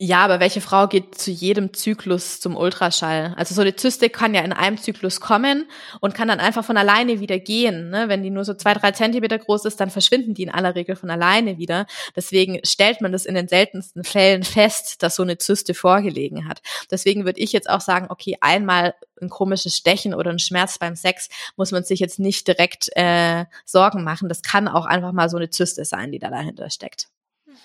Ja, 0.00 0.24
aber 0.24 0.40
welche 0.40 0.60
Frau 0.60 0.88
geht 0.88 1.14
zu 1.14 1.30
jedem 1.30 1.72
Zyklus 1.72 2.40
zum 2.40 2.56
Ultraschall? 2.56 3.32
Also 3.36 3.54
so 3.54 3.60
eine 3.60 3.76
Zyste 3.76 4.10
kann 4.10 4.34
ja 4.34 4.40
in 4.40 4.52
einem 4.52 4.76
Zyklus 4.76 5.20
kommen 5.20 5.68
und 6.00 6.14
kann 6.14 6.26
dann 6.26 6.40
einfach 6.40 6.64
von 6.64 6.76
alleine 6.76 7.20
wieder 7.20 7.38
gehen. 7.38 7.90
Ne? 7.90 8.08
Wenn 8.08 8.24
die 8.24 8.30
nur 8.30 8.44
so 8.44 8.54
zwei, 8.54 8.74
drei 8.74 8.90
Zentimeter 8.90 9.38
groß 9.38 9.66
ist, 9.66 9.78
dann 9.78 9.90
verschwinden 9.90 10.34
die 10.34 10.42
in 10.42 10.50
aller 10.50 10.74
Regel 10.74 10.96
von 10.96 11.10
alleine 11.10 11.58
wieder. 11.58 11.86
Deswegen 12.16 12.58
stellt 12.64 13.02
man 13.02 13.12
das 13.12 13.24
in 13.24 13.36
den 13.36 13.46
seltensten 13.46 14.02
Fällen 14.02 14.42
fest, 14.42 15.00
dass 15.04 15.14
so 15.14 15.22
eine 15.22 15.38
Zyste 15.38 15.74
vorgelegen 15.74 16.48
hat. 16.48 16.60
Deswegen 16.90 17.24
würde 17.24 17.40
ich 17.40 17.52
jetzt 17.52 17.70
auch 17.70 17.80
sagen, 17.80 18.06
okay, 18.08 18.36
einmal 18.40 18.94
ein 19.22 19.30
komisches 19.30 19.76
Stechen 19.76 20.12
oder 20.12 20.32
ein 20.32 20.40
Schmerz 20.40 20.76
beim 20.76 20.96
Sex 20.96 21.28
muss 21.56 21.70
man 21.70 21.84
sich 21.84 22.00
jetzt 22.00 22.18
nicht 22.18 22.48
direkt 22.48 22.90
äh, 22.96 23.44
Sorgen 23.64 24.02
machen. 24.02 24.28
Das 24.28 24.42
kann 24.42 24.66
auch 24.66 24.86
einfach 24.86 25.12
mal 25.12 25.28
so 25.28 25.36
eine 25.36 25.50
Zyste 25.50 25.84
sein, 25.84 26.10
die 26.10 26.18
da 26.18 26.30
dahinter 26.30 26.68
steckt. 26.68 27.13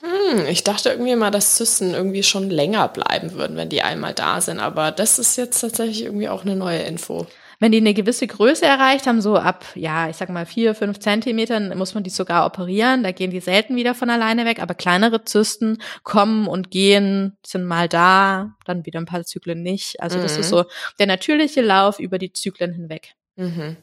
Hm, 0.01 0.45
ich 0.47 0.63
dachte 0.63 0.89
irgendwie 0.89 1.15
mal, 1.15 1.31
dass 1.31 1.55
Zysten 1.55 1.93
irgendwie 1.93 2.23
schon 2.23 2.49
länger 2.49 2.87
bleiben 2.87 3.33
würden, 3.33 3.57
wenn 3.57 3.69
die 3.69 3.81
einmal 3.81 4.13
da 4.13 4.39
sind. 4.39 4.59
Aber 4.59 4.91
das 4.91 5.19
ist 5.19 5.35
jetzt 5.35 5.59
tatsächlich 5.59 6.03
irgendwie 6.03 6.29
auch 6.29 6.43
eine 6.43 6.55
neue 6.55 6.79
Info. 6.79 7.27
Wenn 7.61 7.73
die 7.73 7.79
eine 7.79 7.93
gewisse 7.93 8.25
Größe 8.25 8.65
erreicht 8.65 9.05
haben, 9.05 9.21
so 9.21 9.35
ab, 9.35 9.65
ja, 9.75 10.07
ich 10.09 10.15
sag 10.15 10.29
mal 10.29 10.45
vier, 10.45 10.73
fünf 10.75 10.99
Zentimetern, 10.99 11.77
muss 11.77 11.93
man 11.93 12.03
die 12.03 12.09
sogar 12.09 12.45
operieren. 12.45 13.03
Da 13.03 13.11
gehen 13.11 13.31
die 13.31 13.41
selten 13.41 13.75
wieder 13.75 13.93
von 13.93 14.09
alleine 14.09 14.45
weg. 14.45 14.61
Aber 14.61 14.73
kleinere 14.75 15.25
Zysten 15.25 15.79
kommen 16.03 16.47
und 16.47 16.71
gehen, 16.71 17.37
sind 17.45 17.65
mal 17.65 17.89
da, 17.89 18.55
dann 18.63 18.85
wieder 18.85 19.01
ein 19.01 19.05
paar 19.05 19.25
Zyklen 19.25 19.61
nicht. 19.61 20.01
Also 20.01 20.17
mhm. 20.17 20.21
das 20.21 20.37
ist 20.37 20.51
mhm. 20.51 20.57
so 20.57 20.65
der 20.99 21.07
natürliche 21.07 21.61
Lauf 21.61 21.99
über 21.99 22.17
die 22.17 22.31
Zyklen 22.31 22.71
hinweg. 22.71 23.15
Mhm. 23.35 23.75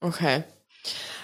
Okay. 0.00 0.44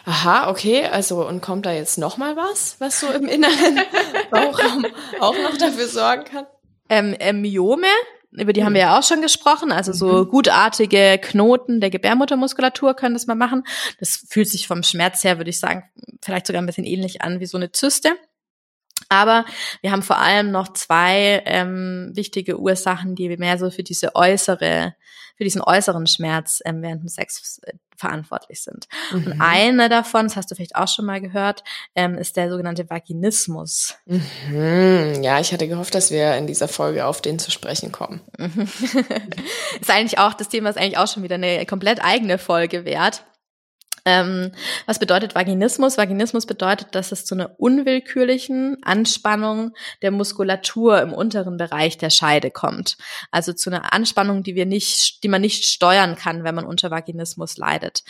Aha, 0.04 0.50
okay, 0.50 0.86
also 0.86 1.26
und 1.26 1.42
kommt 1.42 1.66
da 1.66 1.72
jetzt 1.72 1.96
noch 1.96 2.16
mal 2.16 2.36
was, 2.36 2.76
was 2.80 2.98
so 3.00 3.08
im 3.08 3.26
inneren 3.26 3.80
Bauchraum 4.30 4.86
auch 5.20 5.36
noch 5.38 5.56
dafür 5.56 5.86
sorgen 5.86 6.24
kann? 6.24 6.46
Ähm, 6.88 7.14
ähm, 7.20 7.40
Myome, 7.40 7.86
über 8.32 8.52
die 8.52 8.64
haben 8.64 8.74
wir 8.74 8.80
ja 8.80 8.98
auch 8.98 9.02
schon 9.02 9.22
gesprochen, 9.22 9.70
also 9.70 9.92
so 9.92 10.24
mhm. 10.24 10.28
gutartige 10.28 11.20
Knoten 11.22 11.80
der 11.80 11.90
Gebärmuttermuskulatur 11.90 12.94
können 12.94 13.14
das 13.14 13.26
mal 13.26 13.34
machen. 13.34 13.64
Das 14.00 14.24
fühlt 14.28 14.48
sich 14.48 14.66
vom 14.66 14.82
Schmerz 14.82 15.22
her, 15.22 15.38
würde 15.38 15.50
ich 15.50 15.60
sagen, 15.60 15.84
vielleicht 16.22 16.46
sogar 16.46 16.62
ein 16.62 16.66
bisschen 16.66 16.84
ähnlich 16.84 17.22
an 17.22 17.40
wie 17.40 17.46
so 17.46 17.56
eine 17.56 17.70
Zyste. 17.72 18.16
Aber 19.12 19.44
wir 19.82 19.92
haben 19.92 20.02
vor 20.02 20.18
allem 20.18 20.50
noch 20.50 20.72
zwei 20.72 21.42
ähm, 21.44 22.12
wichtige 22.14 22.58
Ursachen, 22.58 23.14
die 23.14 23.36
mehr 23.36 23.58
so 23.58 23.70
für 23.70 23.82
diese 23.82 24.14
äußere, 24.14 24.94
für 25.36 25.44
diesen 25.44 25.60
äußeren 25.60 26.06
Schmerz 26.06 26.62
ähm, 26.64 26.80
während 26.80 27.02
dem 27.02 27.08
Sex 27.08 27.60
äh, 27.64 27.74
verantwortlich 27.94 28.62
sind. 28.62 28.88
Mhm. 29.10 29.16
Und 29.18 29.40
eine 29.40 29.90
davon, 29.90 30.24
das 30.24 30.36
hast 30.36 30.50
du 30.50 30.54
vielleicht 30.54 30.76
auch 30.76 30.88
schon 30.88 31.04
mal 31.04 31.20
gehört, 31.20 31.62
ähm, 31.94 32.16
ist 32.16 32.38
der 32.38 32.48
sogenannte 32.48 32.88
Vaginismus. 32.88 33.96
Mhm. 34.06 35.22
Ja, 35.22 35.38
ich 35.40 35.52
hatte 35.52 35.68
gehofft, 35.68 35.94
dass 35.94 36.10
wir 36.10 36.34
in 36.36 36.46
dieser 36.46 36.68
Folge 36.68 37.04
auf 37.04 37.20
den 37.20 37.38
zu 37.38 37.50
sprechen 37.50 37.92
kommen. 37.92 38.22
ist 38.38 39.90
eigentlich 39.90 40.18
auch, 40.18 40.32
das 40.32 40.48
Thema 40.48 40.70
ist 40.70 40.78
eigentlich 40.78 40.96
auch 40.96 41.06
schon 41.06 41.22
wieder 41.22 41.34
eine 41.34 41.66
komplett 41.66 42.02
eigene 42.02 42.38
Folge 42.38 42.86
wert. 42.86 43.24
Ähm, 44.04 44.50
was 44.86 44.98
bedeutet 44.98 45.34
Vaginismus? 45.34 45.96
Vaginismus 45.96 46.46
bedeutet, 46.46 46.94
dass 46.94 47.12
es 47.12 47.24
zu 47.24 47.34
einer 47.34 47.58
unwillkürlichen 47.58 48.78
Anspannung 48.82 49.72
der 50.02 50.10
Muskulatur 50.10 51.00
im 51.00 51.12
unteren 51.12 51.56
Bereich 51.56 51.98
der 51.98 52.10
Scheide 52.10 52.50
kommt. 52.50 52.96
Also 53.30 53.52
zu 53.52 53.70
einer 53.70 53.92
Anspannung, 53.92 54.42
die 54.42 54.54
wir 54.54 54.66
nicht, 54.66 55.22
die 55.22 55.28
man 55.28 55.40
nicht 55.40 55.64
steuern 55.66 56.16
kann, 56.16 56.42
wenn 56.44 56.54
man 56.54 56.66
unter 56.66 56.90
Vaginismus 56.90 57.56
leidet. 57.56 58.02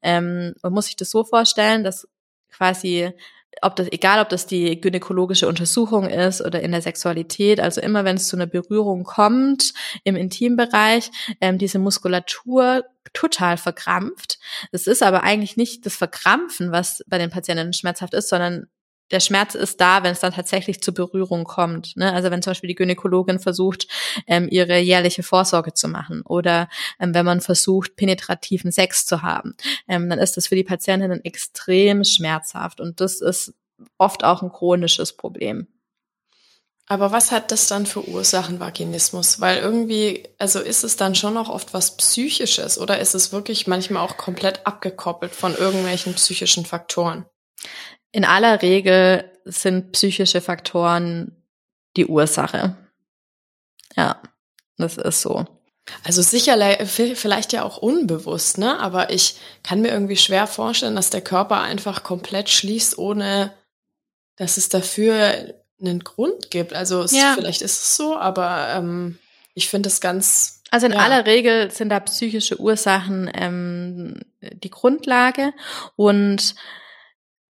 Ähm, 0.00 0.54
man 0.62 0.72
muss 0.72 0.86
sich 0.86 0.96
das 0.96 1.10
so 1.10 1.24
vorstellen, 1.24 1.82
dass 1.82 2.08
quasi 2.50 3.10
ob 3.60 3.76
das, 3.76 3.88
egal 3.92 4.20
ob 4.22 4.28
das 4.28 4.46
die 4.46 4.80
gynäkologische 4.80 5.46
Untersuchung 5.46 6.08
ist 6.08 6.40
oder 6.40 6.60
in 6.60 6.72
der 6.72 6.82
Sexualität, 6.82 7.60
also 7.60 7.80
immer 7.80 8.04
wenn 8.04 8.16
es 8.16 8.28
zu 8.28 8.36
einer 8.36 8.46
Berührung 8.46 9.04
kommt 9.04 9.74
im 10.04 10.16
Intimbereich, 10.16 11.10
ähm, 11.40 11.58
diese 11.58 11.78
Muskulatur 11.78 12.84
total 13.12 13.56
verkrampft. 13.56 14.38
Es 14.70 14.86
ist 14.86 15.02
aber 15.02 15.22
eigentlich 15.22 15.56
nicht 15.56 15.84
das 15.84 15.96
Verkrampfen, 15.96 16.72
was 16.72 17.04
bei 17.06 17.18
den 17.18 17.30
Patienten 17.30 17.72
schmerzhaft 17.72 18.14
ist, 18.14 18.28
sondern 18.28 18.68
der 19.12 19.20
Schmerz 19.20 19.54
ist 19.54 19.80
da, 19.80 20.02
wenn 20.02 20.12
es 20.12 20.20
dann 20.20 20.32
tatsächlich 20.32 20.82
zur 20.82 20.94
Berührung 20.94 21.44
kommt. 21.44 21.96
Ne? 21.96 22.12
Also 22.12 22.30
wenn 22.30 22.42
zum 22.42 22.52
Beispiel 22.52 22.68
die 22.68 22.74
Gynäkologin 22.74 23.38
versucht, 23.38 23.86
ähm, 24.26 24.48
ihre 24.50 24.78
jährliche 24.78 25.22
Vorsorge 25.22 25.74
zu 25.74 25.86
machen 25.86 26.22
oder 26.22 26.68
ähm, 26.98 27.14
wenn 27.14 27.26
man 27.26 27.40
versucht, 27.40 27.96
penetrativen 27.96 28.72
Sex 28.72 29.06
zu 29.06 29.22
haben, 29.22 29.54
ähm, 29.86 30.08
dann 30.08 30.18
ist 30.18 30.36
das 30.36 30.46
für 30.46 30.56
die 30.56 30.64
Patientinnen 30.64 31.24
extrem 31.24 32.04
schmerzhaft 32.04 32.80
und 32.80 33.00
das 33.00 33.20
ist 33.20 33.54
oft 33.98 34.24
auch 34.24 34.42
ein 34.42 34.50
chronisches 34.50 35.16
Problem. 35.16 35.68
Aber 36.86 37.12
was 37.12 37.30
hat 37.30 37.52
das 37.52 37.68
dann 37.68 37.86
für 37.86 38.06
Ursachen, 38.06 38.60
Vaginismus? 38.60 39.40
Weil 39.40 39.58
irgendwie, 39.58 40.28
also 40.38 40.58
ist 40.58 40.84
es 40.84 40.96
dann 40.96 41.14
schon 41.14 41.36
auch 41.36 41.48
oft 41.48 41.72
was 41.74 41.96
Psychisches 41.96 42.78
oder 42.78 42.98
ist 42.98 43.14
es 43.14 43.32
wirklich 43.32 43.66
manchmal 43.66 44.02
auch 44.02 44.16
komplett 44.16 44.66
abgekoppelt 44.66 45.34
von 45.34 45.54
irgendwelchen 45.54 46.14
psychischen 46.14 46.66
Faktoren? 46.66 47.24
In 48.12 48.24
aller 48.24 48.62
Regel 48.62 49.30
sind 49.44 49.92
psychische 49.92 50.40
Faktoren 50.40 51.36
die 51.96 52.06
Ursache. 52.06 52.76
Ja, 53.96 54.20
das 54.76 54.96
ist 54.96 55.22
so. 55.22 55.46
Also 56.04 56.22
sicher, 56.22 56.56
vielleicht 56.86 57.52
ja 57.52 57.64
auch 57.64 57.76
unbewusst, 57.78 58.58
ne? 58.58 58.78
Aber 58.78 59.10
ich 59.10 59.36
kann 59.62 59.80
mir 59.80 59.88
irgendwie 59.88 60.16
schwer 60.16 60.46
vorstellen, 60.46 60.94
dass 60.94 61.10
der 61.10 61.22
Körper 61.22 61.60
einfach 61.60 62.04
komplett 62.04 62.48
schließt, 62.50 62.98
ohne 62.98 63.52
dass 64.36 64.56
es 64.56 64.68
dafür 64.68 65.54
einen 65.80 66.00
Grund 66.04 66.50
gibt. 66.50 66.72
Also 66.72 67.02
es, 67.02 67.12
ja. 67.12 67.34
vielleicht 67.34 67.62
ist 67.62 67.80
es 67.80 67.96
so, 67.96 68.16
aber 68.16 68.68
ähm, 68.76 69.18
ich 69.54 69.68
finde 69.68 69.88
es 69.88 70.00
ganz. 70.00 70.62
Also 70.70 70.86
in 70.86 70.92
ja. 70.92 71.00
aller 71.00 71.26
Regel 71.26 71.70
sind 71.70 71.90
da 71.90 72.00
psychische 72.00 72.58
Ursachen 72.60 73.30
ähm, 73.34 74.20
die 74.40 74.70
Grundlage 74.70 75.52
und 75.96 76.54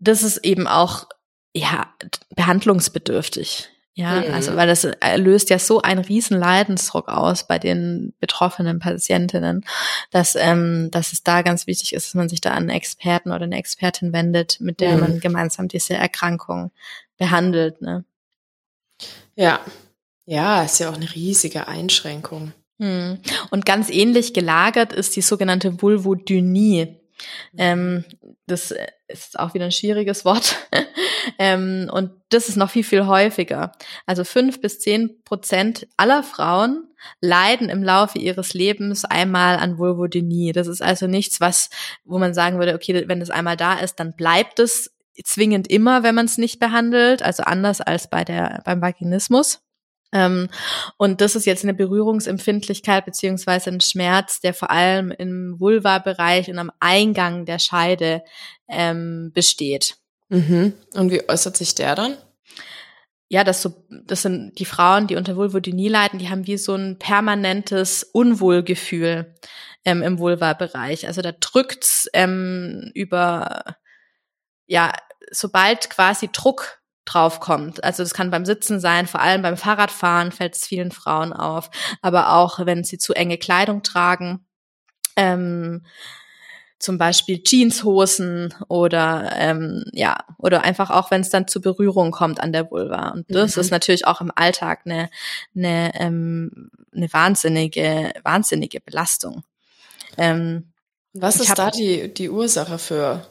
das 0.03 0.23
ist 0.23 0.39
eben 0.39 0.67
auch 0.67 1.07
ja 1.55 1.93
behandlungsbedürftig. 2.35 3.69
Ja, 3.95 4.23
mhm. 4.23 4.33
also 4.33 4.57
weil 4.57 4.67
das 4.67 4.85
äh, 4.85 5.17
löst 5.19 5.51
ja 5.51 5.59
so 5.59 5.83
einen 5.83 6.03
riesen 6.03 6.39
Leidensdruck 6.39 7.09
aus 7.09 7.47
bei 7.47 7.59
den 7.59 8.15
betroffenen 8.21 8.79
Patientinnen, 8.79 9.67
dass, 10.11 10.35
ähm, 10.35 10.91
dass 10.91 11.13
es 11.13 11.23
da 11.23 11.43
ganz 11.43 11.67
wichtig 11.67 11.93
ist, 11.93 12.07
dass 12.07 12.15
man 12.15 12.31
sich 12.31 12.41
da 12.41 12.53
an 12.53 12.63
einen 12.63 12.71
Experten 12.71 13.33
oder 13.33 13.45
eine 13.45 13.59
Expertin 13.59 14.15
wendet, 14.15 14.61
mit 14.61 14.81
der 14.81 14.95
mhm. 14.95 15.01
man 15.01 15.21
gemeinsam 15.21 15.69
diese 15.69 15.93
Erkrankung 15.93 16.73
behandelt. 17.19 17.83
Ne? 17.83 18.05
Ja, 19.37 19.61
ja, 20.25 20.63
ist 20.63 20.81
ja 20.81 20.89
auch 20.89 20.97
eine 20.97 21.15
riesige 21.15 21.69
Einschränkung. 21.69 22.53
Mhm. 22.79 23.19
Und 23.51 23.67
ganz 23.67 23.91
ähnlich 23.91 24.33
gelagert 24.33 24.95
ist 24.95 25.17
die 25.17 25.23
sogenannte 25.23 25.83
Vulvodynie. 25.83 26.97
Ähm, 27.59 28.05
das 28.47 28.71
äh, 28.71 28.87
ist 29.13 29.39
auch 29.39 29.55
wieder 29.55 29.67
ein 29.67 29.73
schwieriges 29.73 30.25
Wort. 30.25 30.57
ähm, 31.39 31.91
und 31.93 32.11
das 32.31 32.49
ist 32.49 32.57
noch 32.57 32.71
viel, 32.71 32.85
viel 32.85 33.07
häufiger. 33.07 33.73
Also 34.07 34.25
fünf 34.25 34.61
bis 34.61 34.79
zehn 34.81 35.23
Prozent 35.25 35.87
aller 35.97 36.23
Frauen 36.23 36.89
leiden 37.21 37.69
im 37.69 37.83
Laufe 37.83 38.19
ihres 38.19 38.55
Lebens 38.55 39.05
einmal 39.05 39.57
an 39.57 39.79
Vulvodynie. 39.79 40.53
Das 40.53 40.67
ist 40.67 40.83
also 40.83 41.07
nichts, 41.07 41.41
was, 41.41 41.71
wo 42.05 42.19
man 42.19 42.35
sagen 42.35 42.59
würde, 42.59 42.75
okay, 42.75 43.05
wenn 43.07 43.21
das 43.21 43.31
einmal 43.31 43.57
da 43.57 43.75
ist, 43.75 43.97
dann 43.97 44.15
bleibt 44.17 44.59
es 44.59 44.93
zwingend 45.25 45.69
immer, 45.69 46.03
wenn 46.03 46.15
man 46.15 46.27
es 46.27 46.39
nicht 46.39 46.59
behandelt. 46.59 47.23
Also 47.23 47.43
anders 47.43 47.81
als 47.81 48.09
bei 48.09 48.25
der, 48.25 48.63
beim 48.65 48.81
Vaginismus. 48.81 49.62
Ähm, 50.13 50.49
und 50.99 51.21
das 51.21 51.35
ist 51.35 51.47
jetzt 51.47 51.65
eine 51.65 51.75
Berührungsempfindlichkeit 51.75 53.05
beziehungsweise 53.05 53.71
ein 53.71 53.81
Schmerz, 53.81 54.41
der 54.41 54.55
vor 54.55 54.71
allem 54.71 55.11
im 55.11 55.59
Vulva-Bereich 55.59 56.51
und 56.51 56.59
am 56.59 56.71
Eingang 56.81 57.47
der 57.47 57.59
Scheide 57.59 58.23
ähm, 58.69 59.33
besteht. 59.35 59.97
Mhm. 60.29 60.75
Und 60.95 61.11
wie 61.11 61.29
äußert 61.29 61.57
sich 61.57 61.75
der 61.75 61.95
dann? 61.95 62.17
Ja, 63.29 63.45
das 63.45 63.63
so, 63.63 63.73
das 63.89 64.23
sind 64.23 64.59
die 64.59 64.67
Frauen, 64.67 65.07
die 65.07 65.17
unter 65.17 65.37
Vulvodynie 65.37 65.89
leiden, 65.89 66.19
die 66.19 66.29
haben 66.29 66.47
wie 66.47 66.59
so 66.59 66.75
ein 66.75 66.99
permanentes 66.99 68.03
Unwohlgefühl 68.03 69.35
ähm, 69.87 70.03
im 70.03 70.19
Vulva-Bereich. 70.19 71.07
Also 71.07 71.23
da 71.23 71.33
drückt's 71.33 72.09
ähm, 72.13 72.91
über, 72.95 73.77
ja, 74.67 74.93
sobald 75.31 75.89
quasi 75.89 76.29
Druck 76.31 76.82
drauf 77.05 77.41
kommt. 77.41 77.83
Also 77.83 78.03
das 78.03 78.15
kann 78.15 78.31
beim 78.31 78.45
Sitzen 78.45 78.81
sein, 78.81 79.07
vor 79.07 79.21
allem 79.21 79.43
beim 79.43 79.57
Fahrradfahren 79.57 80.33
fällt 80.33 80.55
es 80.55 80.67
vielen 80.67 80.93
Frauen 80.93 81.33
auf, 81.33 81.71
aber 82.01 82.35
auch 82.35 82.65
wenn 82.65 82.85
sie 82.85 82.99
zu 82.99 83.15
enge 83.15 83.39
Kleidung 83.39 83.83
tragen. 83.83 84.47
Ähm, 85.17 85.83
zum 86.83 86.99
Beispiel 86.99 87.41
Jeanshosen 87.43 88.53
oder 88.69 89.31
ähm, 89.37 89.85
ja 89.93 90.25
oder 90.37 90.65
einfach 90.65 90.91
auch 90.91 91.13
wenn 91.13 91.21
es 91.21 91.31
dann 91.31 91.47
zu 91.47 91.61
Berührung 91.61 92.11
kommt 92.11 92.41
an 92.41 92.53
der 92.53 92.71
Vulva 92.73 93.11
und 93.11 93.25
das 93.29 93.55
mhm. 93.55 93.61
ist 93.61 93.71
natürlich 93.71 94.07
auch 94.07 94.21
im 94.21 94.33
Alltag 94.35 94.81
eine 94.85 95.09
eine 95.55 95.93
ähm, 95.95 96.71
eine 96.93 97.13
wahnsinnige 97.13 98.13
wahnsinnige 98.25 98.81
Belastung. 98.81 99.45
Ähm, 100.19 100.73
Was 101.13 101.37
ist 101.37 101.51
hab, 101.51 101.57
da 101.57 101.71
die 101.71 102.13
die 102.13 102.29
Ursache 102.29 102.79
für? 102.79 103.25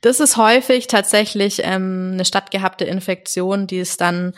Das 0.00 0.20
ist 0.20 0.36
häufig 0.36 0.86
tatsächlich 0.86 1.60
ähm, 1.64 2.10
eine 2.14 2.24
stattgehabte 2.24 2.84
Infektion, 2.84 3.66
die 3.66 3.80
es 3.80 3.96
dann 3.96 4.34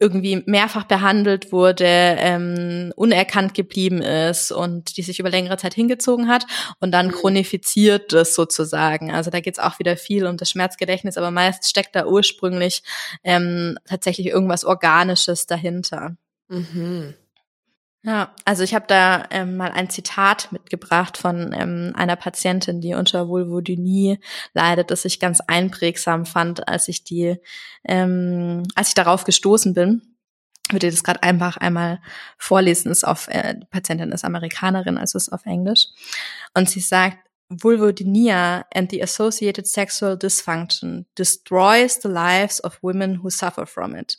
irgendwie 0.00 0.42
mehrfach 0.46 0.84
behandelt 0.84 1.52
wurde, 1.52 1.86
ähm, 1.86 2.92
unerkannt 2.96 3.54
geblieben 3.54 4.02
ist 4.02 4.50
und 4.50 4.96
die 4.96 5.02
sich 5.02 5.20
über 5.20 5.30
längere 5.30 5.56
Zeit 5.56 5.72
hingezogen 5.72 6.28
hat 6.28 6.46
und 6.80 6.90
dann 6.90 7.06
mhm. 7.06 7.12
chronifiziert 7.12 8.12
das 8.12 8.34
sozusagen. 8.34 9.12
Also 9.12 9.30
da 9.30 9.40
geht 9.40 9.54
es 9.54 9.62
auch 9.62 9.78
wieder 9.78 9.96
viel 9.96 10.26
um 10.26 10.36
das 10.36 10.50
Schmerzgedächtnis, 10.50 11.16
aber 11.16 11.30
meist 11.30 11.68
steckt 11.68 11.94
da 11.94 12.06
ursprünglich 12.06 12.82
ähm, 13.22 13.78
tatsächlich 13.86 14.26
irgendwas 14.26 14.64
Organisches 14.64 15.46
dahinter. 15.46 16.16
Mhm. 16.48 17.14
Ja, 18.06 18.34
also 18.44 18.62
ich 18.62 18.74
habe 18.74 18.84
da 18.86 19.24
ähm, 19.30 19.56
mal 19.56 19.72
ein 19.72 19.88
Zitat 19.88 20.52
mitgebracht 20.52 21.16
von 21.16 21.54
ähm, 21.58 21.92
einer 21.96 22.16
Patientin, 22.16 22.82
die 22.82 22.92
unter 22.92 23.28
Vulvodynie 23.28 24.18
leidet, 24.52 24.90
das 24.90 25.06
ich 25.06 25.20
ganz 25.20 25.40
einprägsam 25.40 26.26
fand, 26.26 26.68
als 26.68 26.88
ich 26.88 27.04
die, 27.04 27.36
ähm, 27.82 28.64
als 28.74 28.88
ich 28.88 28.94
darauf 28.94 29.24
gestoßen 29.24 29.72
bin. 29.72 30.02
Ich 30.66 30.74
würde 30.74 30.90
das 30.90 31.02
gerade 31.02 31.22
einfach 31.22 31.56
einmal 31.56 31.98
vorlesen. 32.36 32.92
Ist 32.92 33.04
auf 33.04 33.28
äh, 33.28 33.54
die 33.54 33.66
Patientin 33.70 34.12
ist 34.12 34.24
Amerikanerin, 34.26 34.98
also 34.98 35.16
ist 35.16 35.32
auf 35.32 35.46
Englisch. 35.46 35.86
Und 36.52 36.68
sie 36.68 36.80
sagt, 36.80 37.16
Vulvodynia 37.48 38.66
and 38.74 38.90
the 38.90 39.02
associated 39.02 39.66
sexual 39.66 40.18
dysfunction 40.18 41.06
destroys 41.16 42.00
the 42.02 42.08
lives 42.08 42.62
of 42.64 42.82
women 42.82 43.22
who 43.22 43.30
suffer 43.30 43.64
from 43.64 43.94
it. 43.94 44.18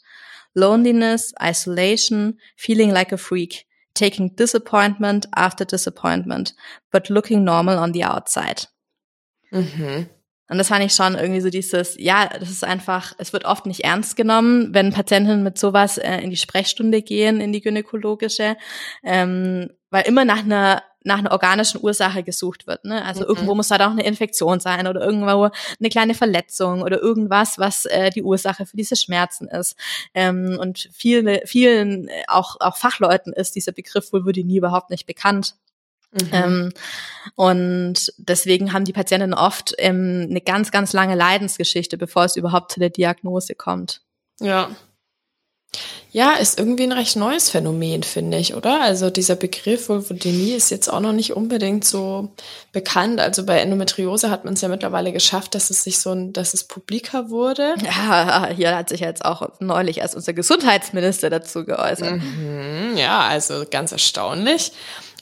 Loneliness, 0.55 1.35
isolation, 1.39 2.39
feeling 2.55 2.89
like 2.89 3.11
a 3.11 3.17
freak 3.17 3.67
taking 3.95 4.35
disappointment 4.35 5.27
after 5.35 5.65
disappointment, 5.65 6.53
but 6.91 7.09
looking 7.09 7.43
normal 7.43 7.77
on 7.79 7.93
the 7.93 8.05
outside. 8.05 8.67
Mhm. 9.51 10.07
Und 10.47 10.59
das 10.59 10.67
fand 10.67 10.85
ich 10.85 10.93
schon 10.93 11.15
irgendwie 11.15 11.41
so 11.41 11.49
dieses, 11.49 11.95
ja, 11.97 12.27
das 12.27 12.51
ist 12.51 12.63
einfach, 12.63 13.13
es 13.17 13.33
wird 13.33 13.45
oft 13.45 13.65
nicht 13.65 13.83
ernst 13.83 14.15
genommen, 14.15 14.73
wenn 14.73 14.93
Patientinnen 14.93 15.41
mit 15.41 15.57
sowas 15.57 15.97
äh, 15.97 16.19
in 16.19 16.29
die 16.29 16.37
Sprechstunde 16.37 17.01
gehen, 17.01 17.41
in 17.41 17.51
die 17.51 17.61
gynäkologische, 17.61 18.55
ähm, 19.03 19.71
weil 19.89 20.03
immer 20.03 20.23
nach 20.23 20.43
einer 20.43 20.83
nach 21.05 21.19
einer 21.19 21.31
organischen 21.31 21.81
Ursache 21.81 22.23
gesucht 22.23 22.67
wird. 22.67 22.83
Ne? 22.83 23.03
Also 23.05 23.21
mhm. 23.21 23.27
irgendwo 23.27 23.55
muss 23.55 23.67
da 23.67 23.77
doch 23.77 23.91
eine 23.91 24.05
Infektion 24.05 24.59
sein 24.59 24.87
oder 24.87 25.01
irgendwo 25.01 25.49
eine 25.79 25.89
kleine 25.89 26.13
Verletzung 26.13 26.81
oder 26.81 27.01
irgendwas, 27.01 27.57
was 27.59 27.85
äh, 27.85 28.09
die 28.09 28.23
Ursache 28.23 28.65
für 28.65 28.75
diese 28.75 28.95
Schmerzen 28.95 29.47
ist. 29.47 29.77
Ähm, 30.13 30.57
und 30.59 30.89
viele, 30.91 31.41
vielen, 31.45 32.07
äh, 32.07 32.23
auch, 32.27 32.57
auch 32.59 32.77
Fachleuten 32.77 33.33
ist 33.33 33.55
dieser 33.55 33.71
Begriff 33.71 34.11
wohl 34.11 34.25
wurde 34.25 34.43
nie 34.43 34.57
überhaupt 34.57 34.89
nicht 34.89 35.05
bekannt. 35.05 35.55
Mhm. 36.11 36.29
Ähm, 36.31 36.73
und 37.35 38.13
deswegen 38.17 38.73
haben 38.73 38.85
die 38.85 38.93
Patientinnen 38.93 39.33
oft 39.33 39.75
ähm, 39.77 40.27
eine 40.29 40.41
ganz, 40.41 40.71
ganz 40.71 40.93
lange 40.93 41.15
Leidensgeschichte, 41.15 41.97
bevor 41.97 42.25
es 42.25 42.35
überhaupt 42.35 42.71
zu 42.71 42.79
der 42.79 42.89
Diagnose 42.89 43.53
kommt. 43.55 44.01
Ja, 44.39 44.69
ja, 46.15 46.31
ist 46.31 46.57
irgendwie 46.57 46.83
ein 46.83 46.93
recht 46.93 47.17
neues 47.17 47.49
Phänomen, 47.49 48.01
finde 48.03 48.37
ich, 48.37 48.55
oder? 48.55 48.79
Also 48.79 49.09
dieser 49.09 49.35
Begriff 49.35 49.89
Vulvodynie 49.89 50.53
ist 50.53 50.71
jetzt 50.71 50.87
auch 50.87 51.01
noch 51.01 51.11
nicht 51.11 51.33
unbedingt 51.33 51.83
so 51.83 52.29
bekannt. 52.71 53.19
Also 53.19 53.45
bei 53.45 53.59
Endometriose 53.59 54.29
hat 54.29 54.45
man 54.45 54.53
es 54.53 54.61
ja 54.61 54.69
mittlerweile 54.69 55.11
geschafft, 55.11 55.55
dass 55.55 55.69
es 55.69 55.83
sich 55.83 55.99
so 55.99 56.11
ein, 56.11 56.31
dass 56.31 56.53
es 56.53 56.63
publiker 56.63 57.29
wurde. 57.29 57.75
Ja, 57.83 58.47
hier 58.55 58.77
hat 58.77 58.87
sich 58.87 59.01
jetzt 59.01 59.25
auch 59.25 59.49
neulich 59.59 59.97
erst 59.97 60.15
unser 60.15 60.31
Gesundheitsminister 60.31 61.29
dazu 61.29 61.65
geäußert. 61.65 62.13
Mhm, 62.13 62.95
ja, 62.95 63.19
also 63.19 63.65
ganz 63.69 63.91
erstaunlich. 63.91 64.71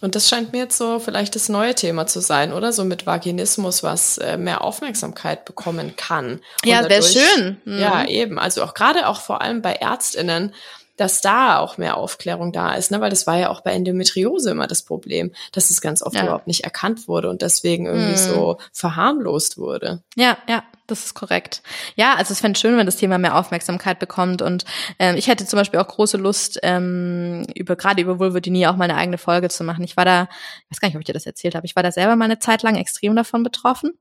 Und 0.01 0.13
das 0.13 0.29
scheint 0.29 0.51
mir 0.51 0.59
jetzt 0.59 0.77
so 0.77 0.99
vielleicht 0.99 1.33
das 1.33 1.49
neue 1.49 1.73
Thema 1.73 2.05
zu 2.05 2.19
sein, 2.19 2.53
oder? 2.53 2.71
So 2.71 2.83
mit 2.83 3.07
Vaginismus, 3.07 3.81
was 3.81 4.19
äh, 4.19 4.37
mehr 4.37 4.61
Aufmerksamkeit 4.61 5.45
bekommen 5.45 5.95
kann. 5.95 6.33
Und 6.33 6.41
ja, 6.65 6.87
wäre 6.87 7.01
schön. 7.01 7.57
Mhm. 7.65 7.79
Ja, 7.79 8.05
eben. 8.05 8.37
Also 8.37 8.63
auch 8.63 8.75
gerade 8.75 9.07
auch 9.07 9.21
vor 9.21 9.41
allem 9.41 9.63
bei 9.63 9.73
Ärztinnen, 9.73 10.53
dass 10.97 11.21
da 11.21 11.59
auch 11.59 11.77
mehr 11.77 11.97
Aufklärung 11.97 12.51
da 12.51 12.73
ist, 12.73 12.91
ne? 12.91 13.01
weil 13.01 13.09
das 13.09 13.25
war 13.25 13.37
ja 13.37 13.49
auch 13.49 13.61
bei 13.61 13.71
Endometriose 13.71 14.51
immer 14.51 14.67
das 14.67 14.83
Problem, 14.83 15.31
dass 15.51 15.69
es 15.69 15.81
ganz 15.81 16.01
oft 16.01 16.15
ja. 16.15 16.23
überhaupt 16.23 16.47
nicht 16.47 16.63
erkannt 16.63 17.07
wurde 17.07 17.29
und 17.29 17.41
deswegen 17.41 17.85
irgendwie 17.85 18.11
mhm. 18.11 18.33
so 18.33 18.57
verharmlost 18.71 19.57
wurde. 19.57 20.03
Ja, 20.15 20.37
ja, 20.47 20.63
das 20.87 21.05
ist 21.05 21.13
korrekt. 21.13 21.63
Ja, 21.95 22.15
also 22.15 22.33
es 22.33 22.41
fände 22.41 22.59
schön, 22.59 22.77
wenn 22.77 22.85
das 22.85 22.97
Thema 22.97 23.17
mehr 23.17 23.37
Aufmerksamkeit 23.37 23.99
bekommt. 23.99 24.41
Und 24.41 24.65
ähm, 24.99 25.15
ich 25.15 25.27
hätte 25.27 25.45
zum 25.45 25.57
Beispiel 25.57 25.79
auch 25.79 25.87
große 25.87 26.17
Lust, 26.17 26.59
ähm, 26.61 27.45
über 27.55 27.75
gerade 27.75 28.01
über 28.01 28.19
Vulvodynie 28.19 28.67
auch 28.67 28.75
mal 28.75 28.85
eine 28.85 28.97
eigene 28.97 29.17
Folge 29.17 29.49
zu 29.49 29.63
machen. 29.63 29.83
Ich 29.83 29.95
war 29.95 30.05
da, 30.05 30.27
ich 30.65 30.71
weiß 30.71 30.81
gar 30.81 30.87
nicht, 30.89 30.95
ob 30.95 31.01
ich 31.01 31.05
dir 31.05 31.13
das 31.13 31.25
erzählt 31.25 31.55
habe, 31.55 31.65
ich 31.65 31.75
war 31.75 31.83
da 31.83 31.91
selber 31.91 32.15
mal 32.15 32.25
eine 32.25 32.39
Zeit 32.39 32.63
lang 32.63 32.75
extrem 32.75 33.15
davon 33.15 33.43
betroffen. 33.43 33.91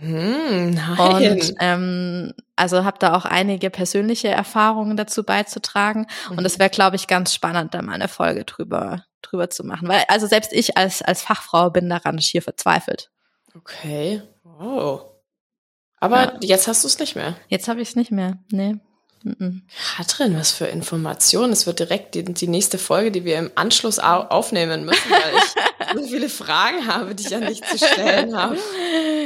Hm, 0.00 0.70
nein. 0.70 1.32
Und 1.32 1.54
ähm, 1.60 2.34
also 2.56 2.84
habe 2.84 2.98
da 2.98 3.14
auch 3.14 3.24
einige 3.24 3.70
persönliche 3.70 4.28
Erfahrungen 4.28 4.96
dazu 4.96 5.22
beizutragen. 5.22 6.06
Mhm. 6.30 6.38
Und 6.38 6.44
es 6.44 6.58
wäre, 6.58 6.70
glaube 6.70 6.96
ich, 6.96 7.06
ganz 7.06 7.34
spannend, 7.34 7.72
da 7.72 7.82
mal 7.82 7.94
eine 7.94 8.08
Folge 8.08 8.44
drüber 8.44 9.04
drüber 9.22 9.50
zu 9.50 9.64
machen. 9.64 9.88
Weil 9.88 10.04
also 10.08 10.26
selbst 10.26 10.52
ich 10.52 10.76
als 10.76 11.02
als 11.02 11.22
Fachfrau 11.22 11.70
bin 11.70 11.88
daran 11.88 12.20
schier 12.20 12.42
verzweifelt. 12.42 13.10
Okay. 13.54 14.22
Wow. 14.44 15.15
Aber 16.00 16.34
ja. 16.34 16.38
jetzt 16.42 16.68
hast 16.68 16.84
du 16.84 16.88
es 16.88 16.98
nicht 16.98 17.16
mehr. 17.16 17.36
Jetzt 17.48 17.68
habe 17.68 17.80
ich 17.80 17.90
es 17.90 17.96
nicht 17.96 18.10
mehr. 18.10 18.38
Nee. 18.50 18.76
Katrin, 19.96 20.36
was 20.38 20.52
für 20.52 20.66
Informationen. 20.66 21.52
Es 21.52 21.66
wird 21.66 21.80
direkt 21.80 22.14
die, 22.14 22.24
die, 22.24 22.46
nächste 22.46 22.78
Folge, 22.78 23.10
die 23.10 23.24
wir 23.24 23.38
im 23.38 23.50
Anschluss 23.56 23.98
au 23.98 24.20
aufnehmen 24.20 24.84
müssen, 24.84 25.10
weil 25.10 25.34
ich 25.34 26.00
so 26.02 26.08
viele 26.08 26.28
Fragen 26.28 26.86
habe, 26.86 27.14
die 27.14 27.26
ich 27.26 27.34
an 27.34 27.46
dich 27.46 27.62
zu 27.62 27.76
stellen 27.76 28.36
habe. 28.36 28.56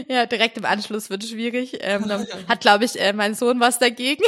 Ja, 0.09 0.25
direkt 0.25 0.57
im 0.57 0.65
Anschluss 0.65 1.11
wird 1.11 1.25
schwierig. 1.25 1.79
Ähm, 1.81 2.11
hat, 2.49 2.61
glaube 2.61 2.87
ich, 2.87 2.99
äh, 2.99 3.13
mein 3.13 3.35
Sohn 3.35 3.61
was 3.61 3.79
dagegen. 3.79 4.23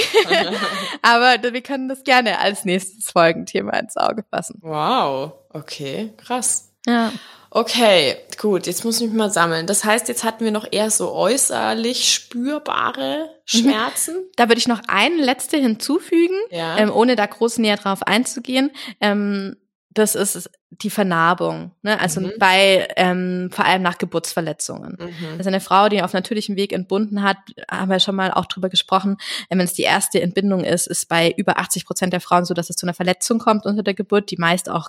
Aber 1.03 1.36
wir 1.43 1.62
können 1.62 1.88
das 1.88 2.05
gerne 2.05 2.38
als 2.38 2.64
nächstes 2.66 3.11
Folgenthema 3.11 3.72
ins 3.78 3.97
Auge 3.97 4.24
fassen. 4.28 4.59
Wow, 4.61 5.32
okay, 5.51 6.12
krass. 6.18 6.70
Ja. 6.86 7.12
Okay, 7.55 8.16
gut, 8.40 8.66
jetzt 8.66 8.82
muss 8.82 8.98
ich 8.98 9.09
mich 9.09 9.16
mal 9.16 9.30
sammeln. 9.30 9.66
Das 9.66 9.84
heißt, 9.84 10.09
jetzt 10.09 10.24
hatten 10.24 10.42
wir 10.42 10.53
noch 10.53 10.66
eher 10.70 10.90
so 10.90 11.12
äußerlich 11.12 12.11
spürbare 12.11 13.28
mhm. 13.28 13.28
Schmerzen. 13.44 14.14
Da 14.36 14.48
würde 14.48 14.59
ich 14.59 14.68
noch 14.68 14.80
eine 14.88 15.16
letzte 15.16 15.59
hinzufügen, 15.59 16.38
ja. 16.50 16.78
ähm, 16.78 16.90
ohne 16.90 17.14
da 17.14 17.26
groß 17.26 17.59
näher 17.59 17.76
drauf 17.76 18.05
einzugehen. 18.05 18.70
Ähm, 19.03 19.57
das 19.90 20.14
ist 20.14 20.50
die 20.80 20.90
Vernarbung, 20.90 21.72
ne? 21.82 22.00
also 22.00 22.20
mhm. 22.20 22.32
bei 22.38 22.88
ähm, 22.96 23.50
vor 23.52 23.66
allem 23.66 23.82
nach 23.82 23.98
Geburtsverletzungen. 23.98 24.96
Mhm. 24.98 25.38
Also 25.38 25.48
eine 25.48 25.60
Frau, 25.60 25.90
die 25.90 26.02
auf 26.02 26.14
natürlichem 26.14 26.56
Weg 26.56 26.72
entbunden 26.72 27.22
hat, 27.22 27.36
haben 27.70 27.90
wir 27.90 28.00
schon 28.00 28.14
mal 28.14 28.32
auch 28.32 28.46
drüber 28.46 28.70
gesprochen, 28.70 29.18
äh, 29.50 29.56
wenn 29.56 29.60
es 29.60 29.74
die 29.74 29.82
erste 29.82 30.22
Entbindung 30.22 30.64
ist, 30.64 30.86
ist 30.86 31.08
bei 31.08 31.30
über 31.36 31.58
80 31.58 31.84
Prozent 31.84 32.12
der 32.14 32.20
Frauen 32.20 32.46
so, 32.46 32.54
dass 32.54 32.70
es 32.70 32.76
zu 32.76 32.86
einer 32.86 32.94
Verletzung 32.94 33.38
kommt 33.38 33.66
unter 33.66 33.82
der 33.82 33.94
Geburt, 33.94 34.30
die 34.30 34.38
meist 34.38 34.70
auch 34.70 34.88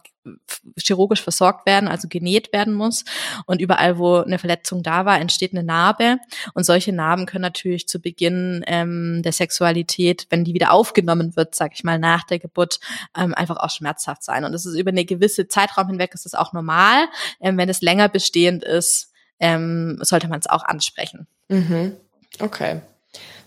chirurgisch 0.77 1.21
versorgt 1.21 1.65
werden, 1.65 1.89
also 1.89 2.07
genäht 2.07 2.53
werden 2.53 2.73
muss. 2.73 3.03
Und 3.45 3.61
überall, 3.61 3.97
wo 3.97 4.17
eine 4.17 4.39
Verletzung 4.39 4.83
da 4.83 5.05
war, 5.05 5.19
entsteht 5.19 5.51
eine 5.51 5.63
Narbe. 5.63 6.17
Und 6.53 6.65
solche 6.65 6.93
Narben 6.93 7.25
können 7.25 7.41
natürlich 7.41 7.87
zu 7.87 7.99
Beginn 7.99 8.63
ähm, 8.67 9.21
der 9.23 9.33
Sexualität, 9.33 10.27
wenn 10.29 10.45
die 10.45 10.53
wieder 10.53 10.71
aufgenommen 10.71 11.35
wird, 11.35 11.55
sag 11.55 11.73
ich 11.73 11.83
mal, 11.83 11.99
nach 11.99 12.23
der 12.23 12.39
Geburt, 12.39 12.79
ähm, 13.17 13.33
einfach 13.33 13.57
auch 13.57 13.69
schmerzhaft 13.69 14.23
sein. 14.23 14.45
Und 14.45 14.53
das 14.53 14.65
ist 14.65 14.75
über 14.75 14.91
eine 14.91 15.05
gewisse 15.05 15.47
Zeit 15.47 15.72
Zeitraum 15.73 15.89
hinweg 15.89 16.13
ist 16.13 16.25
es 16.25 16.33
auch 16.33 16.53
normal. 16.53 17.07
Ähm, 17.39 17.57
wenn 17.57 17.69
es 17.69 17.81
länger 17.81 18.09
bestehend 18.09 18.63
ist, 18.63 19.11
ähm, 19.39 19.97
sollte 20.01 20.27
man 20.27 20.39
es 20.39 20.47
auch 20.47 20.63
ansprechen. 20.63 21.27
Mhm. 21.49 21.97
Okay. 22.39 22.81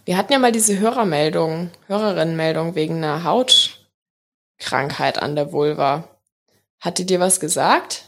Wir 0.04 0.16
hatten 0.16 0.32
ja 0.32 0.38
mal 0.38 0.52
diese 0.52 0.78
Hörermeldung, 0.78 1.70
Hörerinnenmeldung 1.88 2.74
wegen 2.74 2.96
einer 3.02 3.24
Hautkrankheit 3.24 5.20
an 5.20 5.34
der 5.34 5.52
Vulva. 5.52 6.04
Hat 6.80 6.98
die 6.98 7.06
dir 7.06 7.18
was 7.18 7.40
gesagt? 7.40 8.04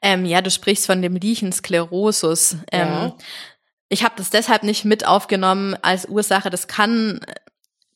Ähm, 0.00 0.24
ja, 0.24 0.40
du 0.40 0.50
sprichst 0.50 0.86
von 0.86 1.02
dem 1.02 1.16
Lichensklerosus. 1.16 2.56
Ähm, 2.70 2.88
ja. 2.88 3.16
Ich 3.88 4.04
habe 4.04 4.14
das 4.16 4.30
deshalb 4.30 4.62
nicht 4.62 4.84
mit 4.84 5.06
aufgenommen 5.06 5.76
als 5.82 6.06
Ursache. 6.06 6.50
Das 6.50 6.68
kann 6.68 7.20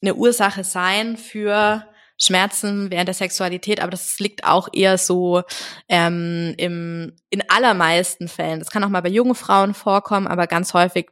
eine 0.03 0.15
Ursache 0.15 0.65
sein 0.65 1.17
für 1.17 1.88
Schmerzen 2.21 2.91
während 2.91 3.09
der 3.09 3.15
Sexualität, 3.15 3.81
aber 3.81 3.91
das 3.91 4.19
liegt 4.19 4.45
auch 4.45 4.69
eher 4.73 4.99
so 4.99 5.43
ähm, 5.89 6.55
im, 6.59 7.15
in 7.31 7.43
allermeisten 7.49 8.29
Fällen. 8.29 8.59
Das 8.59 8.71
kann 8.71 8.83
auch 8.85 8.89
mal 8.89 9.03
bei 9.03 9.09
jungen 9.09 9.35
Frauen 9.35 9.73
vorkommen, 9.75 10.27
aber 10.27 10.47
ganz 10.47 10.75
häufig 10.75 11.11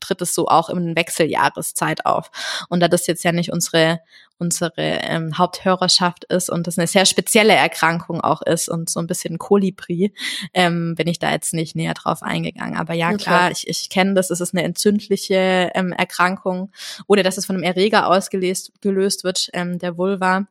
tritt 0.00 0.22
es 0.22 0.34
so 0.34 0.46
auch 0.48 0.70
in 0.70 0.96
Wechseljahreszeit 0.96 2.06
auf. 2.06 2.30
Und 2.68 2.80
da 2.80 2.88
das 2.88 3.06
jetzt 3.06 3.24
ja 3.24 3.32
nicht 3.32 3.52
unsere, 3.52 4.00
unsere 4.38 4.72
ähm, 4.76 5.38
Haupthörerschaft 5.38 6.24
ist 6.24 6.50
und 6.50 6.66
das 6.66 6.78
eine 6.78 6.86
sehr 6.86 7.06
spezielle 7.06 7.54
Erkrankung 7.54 8.20
auch 8.20 8.42
ist 8.42 8.68
und 8.68 8.90
so 8.90 9.00
ein 9.00 9.06
bisschen 9.06 9.38
Kolibri, 9.38 10.12
ähm, 10.52 10.94
bin 10.96 11.06
ich 11.08 11.18
da 11.18 11.30
jetzt 11.30 11.54
nicht 11.54 11.76
näher 11.76 11.94
drauf 11.94 12.22
eingegangen. 12.22 12.76
Aber 12.76 12.94
ja, 12.94 13.12
klar, 13.16 13.50
ich, 13.50 13.68
ich 13.68 13.88
kenne 13.90 14.14
das, 14.14 14.30
es 14.30 14.40
ist 14.40 14.54
eine 14.54 14.64
entzündliche 14.64 15.70
ähm, 15.74 15.92
Erkrankung 15.92 16.72
oder 17.06 17.22
dass 17.22 17.38
es 17.38 17.46
von 17.46 17.56
einem 17.56 17.64
Erreger 17.64 18.08
ausgelöst 18.08 18.72
gelöst 18.80 19.24
wird, 19.24 19.50
ähm, 19.52 19.78
der 19.78 19.96
Vulva 19.96 20.46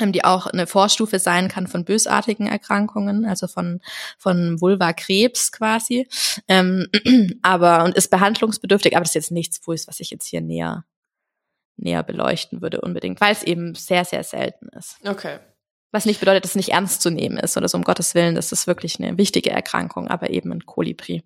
ähm, 0.00 0.12
die 0.12 0.24
auch 0.24 0.46
eine 0.46 0.66
Vorstufe 0.66 1.18
sein 1.18 1.48
kann 1.48 1.66
von 1.66 1.84
bösartigen 1.84 2.46
Erkrankungen, 2.46 3.24
also 3.24 3.46
von 3.48 3.80
von 4.16 4.60
Vulva-Krebs 4.60 5.52
quasi, 5.52 6.08
ähm, 6.46 6.86
aber 7.42 7.84
und 7.84 7.96
ist 7.96 8.10
behandlungsbedürftig, 8.10 8.94
aber 8.94 9.02
das 9.02 9.10
ist 9.10 9.14
jetzt 9.14 9.30
nichts, 9.32 9.60
wo 9.64 9.72
ist, 9.72 9.88
was 9.88 10.00
ich 10.00 10.10
jetzt 10.10 10.26
hier 10.26 10.40
näher 10.40 10.84
näher 11.78 12.02
beleuchten 12.02 12.60
würde 12.60 12.80
unbedingt, 12.80 13.20
weil 13.20 13.32
es 13.32 13.42
eben 13.42 13.74
sehr, 13.74 14.04
sehr 14.04 14.24
selten 14.24 14.68
ist. 14.68 14.96
Okay. 15.06 15.38
Was 15.90 16.04
nicht 16.04 16.20
bedeutet, 16.20 16.44
dass 16.44 16.52
es 16.52 16.56
nicht 16.56 16.70
ernst 16.70 17.00
zu 17.00 17.10
nehmen 17.10 17.38
ist 17.38 17.56
oder 17.56 17.68
so, 17.68 17.78
um 17.78 17.84
Gottes 17.84 18.14
Willen, 18.14 18.34
das 18.34 18.52
ist 18.52 18.66
wirklich 18.66 19.00
eine 19.00 19.16
wichtige 19.16 19.50
Erkrankung, 19.50 20.08
aber 20.08 20.30
eben 20.30 20.52
ein 20.52 20.66
Kolibri. 20.66 21.22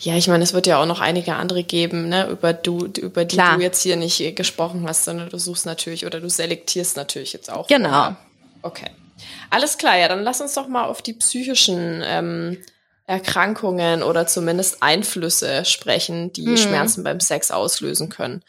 Ja, 0.00 0.16
ich 0.16 0.26
meine, 0.26 0.42
es 0.42 0.54
wird 0.54 0.66
ja 0.66 0.80
auch 0.80 0.86
noch 0.86 1.00
einige 1.00 1.34
andere 1.34 1.62
geben, 1.64 2.08
ne, 2.08 2.28
über 2.28 2.54
du, 2.54 2.86
über 2.86 3.26
die 3.26 3.36
Klar. 3.36 3.56
du 3.56 3.62
jetzt 3.62 3.82
hier 3.82 3.96
nicht 3.96 4.34
gesprochen 4.36 4.86
hast, 4.88 5.04
sondern 5.04 5.28
du 5.28 5.38
suchst 5.38 5.66
natürlich 5.66 6.06
oder 6.06 6.18
du 6.20 6.30
selektierst 6.30 6.96
natürlich 6.96 7.34
jetzt 7.34 7.52
auch. 7.52 7.66
Genau. 7.66 7.88
Vorher. 7.88 8.16
Okay. 8.62 8.90
Alles 9.50 9.76
klar, 9.76 9.98
ja, 9.98 10.08
dann 10.08 10.22
lass 10.22 10.40
uns 10.40 10.54
doch 10.54 10.66
mal 10.66 10.86
auf 10.86 11.02
die 11.02 11.12
psychischen 11.12 12.02
ähm, 12.04 12.56
Erkrankungen 13.06 14.02
oder 14.02 14.26
zumindest 14.26 14.82
Einflüsse 14.82 15.66
sprechen, 15.66 16.32
die 16.32 16.46
hm. 16.46 16.56
Schmerzen 16.56 17.04
beim 17.04 17.20
Sex 17.20 17.50
auslösen 17.50 18.08
können. 18.08 18.42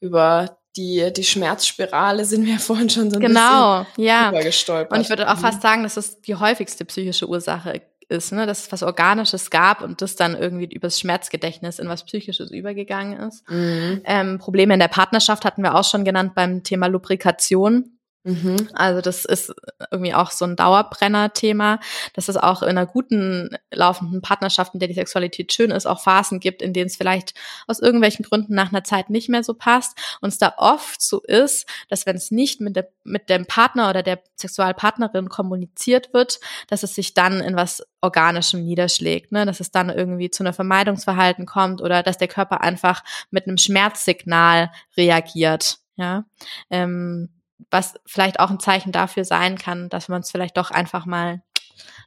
Über 0.00 0.57
die, 0.78 1.12
die 1.14 1.24
Schmerzspirale 1.24 2.24
sind 2.24 2.46
wir 2.46 2.58
vorhin 2.58 2.88
schon 2.88 3.10
so 3.10 3.16
ein 3.16 3.22
genau, 3.22 3.84
bisschen 3.84 4.04
ja. 4.04 4.30
gestolpert. 4.30 4.96
Und 4.96 5.02
ich 5.02 5.10
würde 5.10 5.28
auch 5.28 5.36
mhm. 5.36 5.40
fast 5.40 5.60
sagen, 5.60 5.82
dass 5.82 5.94
das 5.94 6.20
die 6.22 6.36
häufigste 6.36 6.84
psychische 6.84 7.28
Ursache 7.28 7.82
ist, 8.08 8.32
ne? 8.32 8.46
dass 8.46 8.64
es 8.64 8.72
was 8.72 8.82
Organisches 8.82 9.50
gab 9.50 9.82
und 9.82 10.00
das 10.00 10.16
dann 10.16 10.34
irgendwie 10.34 10.72
übers 10.72 10.98
Schmerzgedächtnis 10.98 11.78
in 11.78 11.88
was 11.88 12.04
Psychisches 12.04 12.50
übergegangen 12.50 13.18
ist. 13.20 13.48
Mhm. 13.50 14.00
Ähm, 14.04 14.38
Probleme 14.38 14.74
in 14.74 14.80
der 14.80 14.88
Partnerschaft 14.88 15.44
hatten 15.44 15.62
wir 15.62 15.74
auch 15.74 15.84
schon 15.84 16.04
genannt 16.04 16.34
beim 16.34 16.62
Thema 16.62 16.86
Lubrikation. 16.86 17.97
Mhm. 18.28 18.68
Also 18.74 19.00
das 19.00 19.24
ist 19.24 19.54
irgendwie 19.90 20.12
auch 20.12 20.30
so 20.30 20.44
ein 20.44 20.54
Dauerbrenner-Thema, 20.54 21.80
dass 22.12 22.28
es 22.28 22.36
auch 22.36 22.60
in 22.60 22.68
einer 22.68 22.84
guten 22.84 23.56
laufenden 23.72 24.20
Partnerschaft, 24.20 24.74
in 24.74 24.80
der 24.80 24.88
die 24.88 24.94
Sexualität 24.94 25.50
schön 25.50 25.70
ist, 25.70 25.86
auch 25.86 26.00
Phasen 26.02 26.38
gibt, 26.38 26.60
in 26.60 26.74
denen 26.74 26.88
es 26.88 26.96
vielleicht 26.96 27.32
aus 27.66 27.80
irgendwelchen 27.80 28.26
Gründen 28.26 28.54
nach 28.54 28.70
einer 28.70 28.84
Zeit 28.84 29.08
nicht 29.08 29.30
mehr 29.30 29.42
so 29.42 29.54
passt. 29.54 29.96
Und 30.20 30.28
es 30.28 30.36
da 30.36 30.52
oft 30.58 31.00
so 31.00 31.22
ist, 31.22 31.66
dass 31.88 32.04
wenn 32.04 32.16
es 32.16 32.30
nicht 32.30 32.60
mit, 32.60 32.76
der, 32.76 32.90
mit 33.02 33.30
dem 33.30 33.46
Partner 33.46 33.88
oder 33.88 34.02
der 34.02 34.20
Sexualpartnerin 34.36 35.30
kommuniziert 35.30 36.12
wird, 36.12 36.38
dass 36.66 36.82
es 36.82 36.94
sich 36.94 37.14
dann 37.14 37.40
in 37.40 37.56
was 37.56 37.82
Organischem 38.02 38.62
niederschlägt, 38.62 39.32
ne? 39.32 39.46
dass 39.46 39.60
es 39.60 39.70
dann 39.70 39.88
irgendwie 39.88 40.30
zu 40.30 40.42
einer 40.42 40.52
Vermeidungsverhalten 40.52 41.46
kommt 41.46 41.80
oder 41.80 42.02
dass 42.02 42.18
der 42.18 42.28
Körper 42.28 42.60
einfach 42.60 43.02
mit 43.30 43.46
einem 43.46 43.56
Schmerzsignal 43.56 44.70
reagiert. 44.98 45.78
Ja, 45.96 46.26
ähm, 46.70 47.37
was 47.70 47.94
vielleicht 48.06 48.40
auch 48.40 48.50
ein 48.50 48.60
Zeichen 48.60 48.92
dafür 48.92 49.24
sein 49.24 49.58
kann, 49.58 49.88
dass 49.88 50.08
man 50.08 50.20
es 50.20 50.30
vielleicht 50.30 50.56
doch 50.56 50.70
einfach 50.70 51.06
mal 51.06 51.42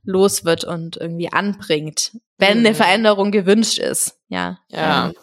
los 0.03 0.45
wird 0.45 0.63
und 0.63 0.97
irgendwie 0.97 1.31
anbringt, 1.31 2.17
wenn 2.37 2.59
mhm. 2.59 2.65
eine 2.65 2.75
Veränderung 2.75 3.31
gewünscht 3.31 3.77
ist. 3.77 4.17
Ja. 4.29 4.59
Ja. 4.69 5.07
Ähm, 5.07 5.13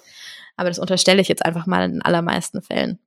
aber 0.57 0.71
das 0.71 0.79
unterstelle 0.79 1.21
ich 1.21 1.29
jetzt 1.29 1.45
einfach 1.45 1.67
mal 1.67 1.85
in 1.85 1.93
den 1.93 2.03
allermeisten 2.03 2.63
Fällen. 2.63 2.99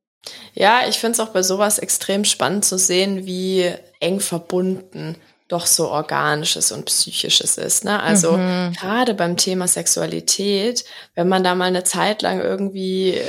Ja, 0.54 0.82
ich 0.88 1.00
finde 1.00 1.14
es 1.14 1.20
auch 1.20 1.34
bei 1.34 1.44
sowas 1.44 1.80
extrem 1.80 2.26
spannend 2.26 2.66
zu 2.66 2.78
sehen, 2.78 3.26
wie 3.26 3.72
eng 4.00 4.20
verbunden 4.20 5.16
doch 5.48 5.66
so 5.66 5.90
organisches 5.90 6.72
und 6.72 6.86
psychisches 6.86 7.58
ist. 7.58 7.84
Ne? 7.84 8.02
Also 8.02 8.38
mhm. 8.38 8.72
gerade 8.74 9.14
beim 9.14 9.36
Thema 9.36 9.68
Sexualität, 9.68 10.86
wenn 11.14 11.28
man 11.28 11.44
da 11.44 11.56
mal 11.56 11.66
eine 11.66 11.84
Zeit 11.84 12.22
lang 12.22 12.40
irgendwie 12.40 13.20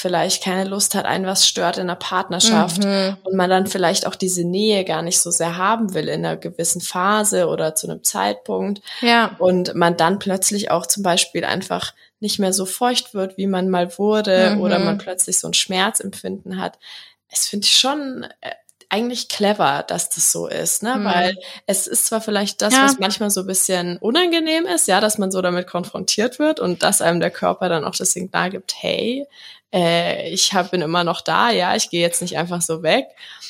vielleicht 0.00 0.42
keine 0.42 0.68
Lust 0.68 0.94
hat, 0.94 1.04
einen 1.04 1.26
was 1.26 1.46
stört 1.46 1.78
in 1.78 1.86
der 1.86 1.94
Partnerschaft 1.94 2.82
mhm. 2.82 3.16
und 3.22 3.36
man 3.36 3.50
dann 3.50 3.66
vielleicht 3.66 4.06
auch 4.06 4.14
diese 4.14 4.44
Nähe 4.44 4.84
gar 4.84 5.02
nicht 5.02 5.20
so 5.20 5.30
sehr 5.30 5.56
haben 5.56 5.94
will 5.94 6.08
in 6.08 6.24
einer 6.24 6.36
gewissen 6.36 6.80
Phase 6.80 7.46
oder 7.46 7.74
zu 7.74 7.88
einem 7.88 8.02
Zeitpunkt. 8.02 8.80
Ja. 9.00 9.36
Und 9.38 9.74
man 9.74 9.96
dann 9.96 10.18
plötzlich 10.18 10.70
auch 10.70 10.86
zum 10.86 11.02
Beispiel 11.02 11.44
einfach 11.44 11.94
nicht 12.18 12.38
mehr 12.38 12.52
so 12.52 12.66
feucht 12.66 13.14
wird, 13.14 13.36
wie 13.36 13.46
man 13.46 13.68
mal 13.68 13.96
wurde 13.98 14.54
mhm. 14.54 14.60
oder 14.60 14.78
man 14.78 14.98
plötzlich 14.98 15.38
so 15.38 15.48
ein 15.48 15.54
Schmerzempfinden 15.54 16.60
hat. 16.60 16.78
Es 17.28 17.46
finde 17.46 17.66
ich 17.66 17.76
schon 17.76 18.26
äh, 18.40 18.50
eigentlich 18.90 19.28
clever, 19.28 19.84
dass 19.86 20.10
das 20.10 20.32
so 20.32 20.48
ist, 20.48 20.82
ne? 20.82 20.96
Mhm. 20.96 21.04
Weil 21.04 21.38
es 21.66 21.86
ist 21.86 22.06
zwar 22.06 22.20
vielleicht 22.20 22.60
das, 22.60 22.74
ja. 22.74 22.84
was 22.84 22.98
manchmal 22.98 23.30
so 23.30 23.42
ein 23.42 23.46
bisschen 23.46 23.96
unangenehm 23.98 24.66
ist, 24.66 24.88
ja, 24.88 25.00
dass 25.00 25.16
man 25.16 25.30
so 25.30 25.40
damit 25.40 25.68
konfrontiert 25.68 26.38
wird 26.38 26.58
und 26.58 26.82
dass 26.82 27.00
einem 27.00 27.20
der 27.20 27.30
Körper 27.30 27.68
dann 27.68 27.84
auch 27.84 27.94
das 27.94 28.12
Signal 28.12 28.50
gibt, 28.50 28.74
hey, 28.76 29.26
äh, 29.72 30.30
ich 30.30 30.52
hab, 30.52 30.70
bin 30.70 30.82
immer 30.82 31.04
noch 31.04 31.20
da, 31.20 31.50
ja, 31.50 31.76
ich 31.76 31.90
gehe 31.90 32.00
jetzt 32.00 32.22
nicht 32.22 32.38
einfach 32.38 32.62
so 32.62 32.82
weg. 32.82 33.06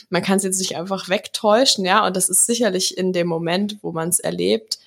Man 0.08 0.22
kann 0.22 0.36
es 0.36 0.44
jetzt 0.44 0.58
nicht 0.58 0.76
einfach 0.76 1.08
wegtäuschen, 1.08 1.84
ja, 1.84 2.06
und 2.06 2.16
das 2.16 2.28
ist 2.28 2.46
sicherlich 2.46 2.98
in 2.98 3.12
dem 3.12 3.26
Moment, 3.26 3.78
wo 3.82 3.92
man 3.92 4.08
es 4.08 4.20
erlebt, 4.20 4.78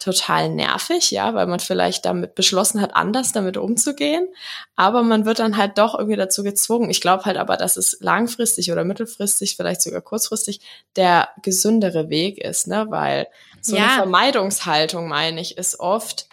total 0.00 0.48
nervig, 0.48 1.10
ja, 1.10 1.34
weil 1.34 1.46
man 1.46 1.60
vielleicht 1.60 2.06
damit 2.06 2.34
beschlossen 2.34 2.80
hat, 2.80 2.96
anders 2.96 3.32
damit 3.32 3.58
umzugehen. 3.58 4.28
Aber 4.74 5.02
man 5.02 5.26
wird 5.26 5.40
dann 5.40 5.58
halt 5.58 5.76
doch 5.76 5.94
irgendwie 5.94 6.16
dazu 6.16 6.42
gezwungen. 6.42 6.88
Ich 6.90 7.02
glaube 7.02 7.26
halt 7.26 7.36
aber, 7.36 7.58
dass 7.58 7.76
es 7.76 7.98
langfristig 8.00 8.72
oder 8.72 8.82
mittelfristig, 8.82 9.56
vielleicht 9.56 9.82
sogar 9.82 10.00
kurzfristig, 10.00 10.62
der 10.96 11.28
gesündere 11.42 12.08
Weg 12.08 12.38
ist, 12.38 12.66
ne? 12.66 12.86
Weil 12.88 13.28
so 13.60 13.76
ja. 13.76 13.84
eine 13.84 13.94
Vermeidungshaltung, 13.96 15.06
meine 15.06 15.38
ich, 15.42 15.58
ist 15.58 15.78
oft, 15.78 16.28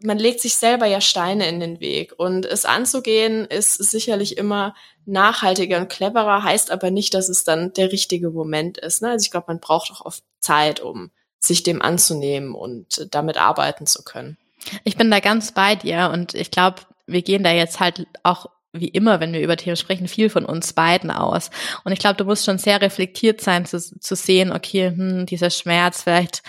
man 0.00 0.18
legt 0.18 0.40
sich 0.40 0.54
selber 0.56 0.86
ja 0.86 1.00
Steine 1.00 1.48
in 1.48 1.60
den 1.60 1.80
Weg. 1.80 2.14
Und 2.16 2.46
es 2.46 2.64
anzugehen 2.64 3.44
ist 3.46 3.74
sicherlich 3.74 4.36
immer 4.36 4.74
nachhaltiger 5.06 5.78
und 5.78 5.88
cleverer, 5.88 6.42
heißt 6.42 6.70
aber 6.70 6.90
nicht, 6.90 7.14
dass 7.14 7.28
es 7.28 7.44
dann 7.44 7.72
der 7.72 7.90
richtige 7.90 8.30
Moment 8.30 8.78
ist. 8.78 9.02
Ne? 9.02 9.10
Also 9.10 9.24
ich 9.24 9.30
glaube, 9.30 9.46
man 9.48 9.60
braucht 9.60 9.90
auch 9.90 10.04
oft 10.04 10.22
Zeit, 10.40 10.80
um 10.80 11.10
sich 11.40 11.62
dem 11.62 11.82
anzunehmen 11.82 12.54
und 12.54 13.08
damit 13.10 13.38
arbeiten 13.38 13.86
zu 13.86 14.02
können. 14.02 14.36
Ich 14.84 14.96
bin 14.96 15.10
da 15.10 15.20
ganz 15.20 15.52
bei 15.52 15.76
dir 15.76 16.10
und 16.12 16.34
ich 16.34 16.50
glaube, 16.50 16.82
wir 17.06 17.22
gehen 17.22 17.42
da 17.42 17.52
jetzt 17.52 17.80
halt 17.80 18.06
auch 18.22 18.46
wie 18.72 18.88
immer, 18.88 19.18
wenn 19.18 19.32
wir 19.32 19.40
über 19.40 19.56
Themen 19.56 19.76
sprechen, 19.76 20.08
viel 20.08 20.28
von 20.28 20.44
uns 20.44 20.72
beiden 20.72 21.10
aus. 21.10 21.50
Und 21.84 21.92
ich 21.92 21.98
glaube, 21.98 22.16
du 22.16 22.24
musst 22.24 22.44
schon 22.44 22.58
sehr 22.58 22.82
reflektiert 22.82 23.40
sein, 23.40 23.64
zu, 23.64 23.80
zu 23.80 24.14
sehen, 24.14 24.52
okay, 24.52 24.88
hm, 24.90 25.26
dieser 25.26 25.50
Schmerz, 25.50 26.02
vielleicht 26.02 26.42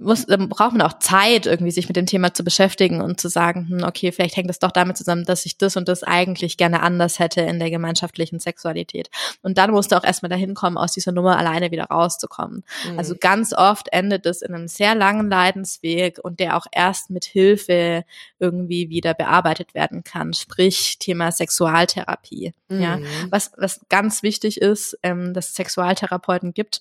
muss, 0.00 0.26
dann 0.26 0.48
braucht 0.48 0.72
man 0.72 0.82
auch 0.82 0.98
Zeit, 0.98 1.46
irgendwie 1.46 1.70
sich 1.70 1.86
mit 1.88 1.96
dem 1.96 2.06
Thema 2.06 2.32
zu 2.32 2.42
beschäftigen 2.42 3.00
und 3.00 3.20
zu 3.20 3.28
sagen, 3.28 3.68
hm, 3.68 3.84
okay, 3.84 4.12
vielleicht 4.12 4.36
hängt 4.36 4.48
das 4.48 4.58
doch 4.58 4.70
damit 4.70 4.96
zusammen, 4.96 5.24
dass 5.24 5.46
ich 5.46 5.58
das 5.58 5.76
und 5.76 5.88
das 5.88 6.02
eigentlich 6.02 6.56
gerne 6.56 6.82
anders 6.82 7.18
hätte 7.18 7.42
in 7.42 7.58
der 7.58 7.70
gemeinschaftlichen 7.70 8.40
Sexualität. 8.40 9.10
Und 9.42 9.58
dann 9.58 9.70
musst 9.70 9.92
du 9.92 9.96
auch 9.96 10.04
erstmal 10.04 10.30
dahin 10.30 10.54
kommen, 10.54 10.78
aus 10.78 10.92
dieser 10.92 11.12
Nummer 11.12 11.38
alleine 11.38 11.70
wieder 11.70 11.84
rauszukommen. 11.84 12.64
Mhm. 12.90 12.98
Also 12.98 13.14
ganz 13.18 13.52
oft 13.52 13.88
endet 13.92 14.26
es 14.26 14.42
in 14.42 14.54
einem 14.54 14.68
sehr 14.68 14.94
langen 14.94 15.28
Leidensweg 15.28 16.18
und 16.22 16.40
der 16.40 16.56
auch 16.56 16.66
erst 16.72 17.10
mit 17.10 17.24
Hilfe 17.24 18.04
irgendwie 18.38 18.88
wieder 18.88 19.14
bearbeitet 19.14 19.74
werden 19.74 20.02
kann. 20.02 20.32
Sprich, 20.32 20.98
Thema 20.98 21.30
Sexualtherapie. 21.30 22.54
Mhm. 22.68 22.80
Ja, 22.80 22.98
was, 23.28 23.52
was 23.56 23.80
ganz 23.88 24.22
wichtig 24.22 24.60
ist, 24.60 24.98
ähm, 25.02 25.34
dass 25.34 25.50
es 25.50 25.54
Sexualtherapeuten 25.54 26.54
gibt, 26.54 26.80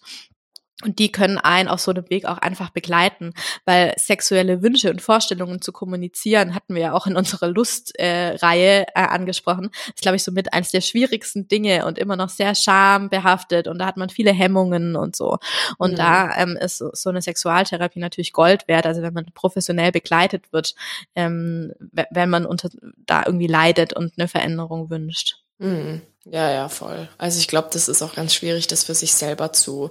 und 0.83 0.99
die 0.99 1.11
können 1.11 1.37
einen 1.37 1.67
auf 1.67 1.81
so 1.81 1.91
einem 1.91 2.09
Weg 2.09 2.25
auch 2.25 2.37
einfach 2.37 2.69
begleiten, 2.69 3.33
weil 3.65 3.93
sexuelle 3.97 4.61
Wünsche 4.61 4.89
und 4.89 5.01
Vorstellungen 5.01 5.61
zu 5.61 5.73
kommunizieren, 5.73 6.55
hatten 6.55 6.73
wir 6.73 6.81
ja 6.81 6.93
auch 6.93 7.05
in 7.05 7.17
unserer 7.17 7.47
Lustreihe 7.47 8.87
äh, 8.87 8.91
äh, 8.95 9.07
angesprochen, 9.07 9.71
ist, 9.87 10.01
glaube 10.01 10.15
ich, 10.15 10.23
somit 10.23 10.53
eines 10.53 10.71
der 10.71 10.79
schwierigsten 10.79 11.49
Dinge 11.49 11.85
und 11.85 11.97
immer 11.97 12.15
noch 12.15 12.29
sehr 12.29 12.55
schambehaftet 12.55 13.67
und 13.67 13.79
da 13.79 13.85
hat 13.87 13.97
man 13.97 14.09
viele 14.09 14.31
Hemmungen 14.31 14.95
und 14.95 15.17
so. 15.17 15.37
Und 15.77 15.91
mhm. 15.91 15.97
da 15.97 16.37
ähm, 16.37 16.57
ist 16.57 16.77
so, 16.77 17.09
eine 17.09 17.21
Sexualtherapie 17.21 17.99
natürlich 17.99 18.31
Gold 18.31 18.67
wert, 18.69 18.85
also 18.85 19.01
wenn 19.01 19.13
man 19.13 19.25
professionell 19.33 19.91
begleitet 19.91 20.53
wird, 20.53 20.75
ähm, 21.13 21.73
wenn 22.11 22.29
man 22.29 22.45
unter, 22.45 22.69
da 23.05 23.23
irgendwie 23.25 23.47
leidet 23.47 23.93
und 23.93 24.13
eine 24.17 24.29
Veränderung 24.29 24.89
wünscht. 24.89 25.39
Mhm. 25.57 26.01
Ja, 26.25 26.51
ja, 26.51 26.67
voll. 26.67 27.07
Also 27.17 27.39
ich 27.39 27.47
glaube, 27.47 27.69
das 27.71 27.87
ist 27.87 28.01
auch 28.01 28.13
ganz 28.13 28.33
schwierig, 28.33 28.67
das 28.67 28.83
für 28.83 28.93
sich 28.93 29.13
selber 29.13 29.53
zu 29.53 29.89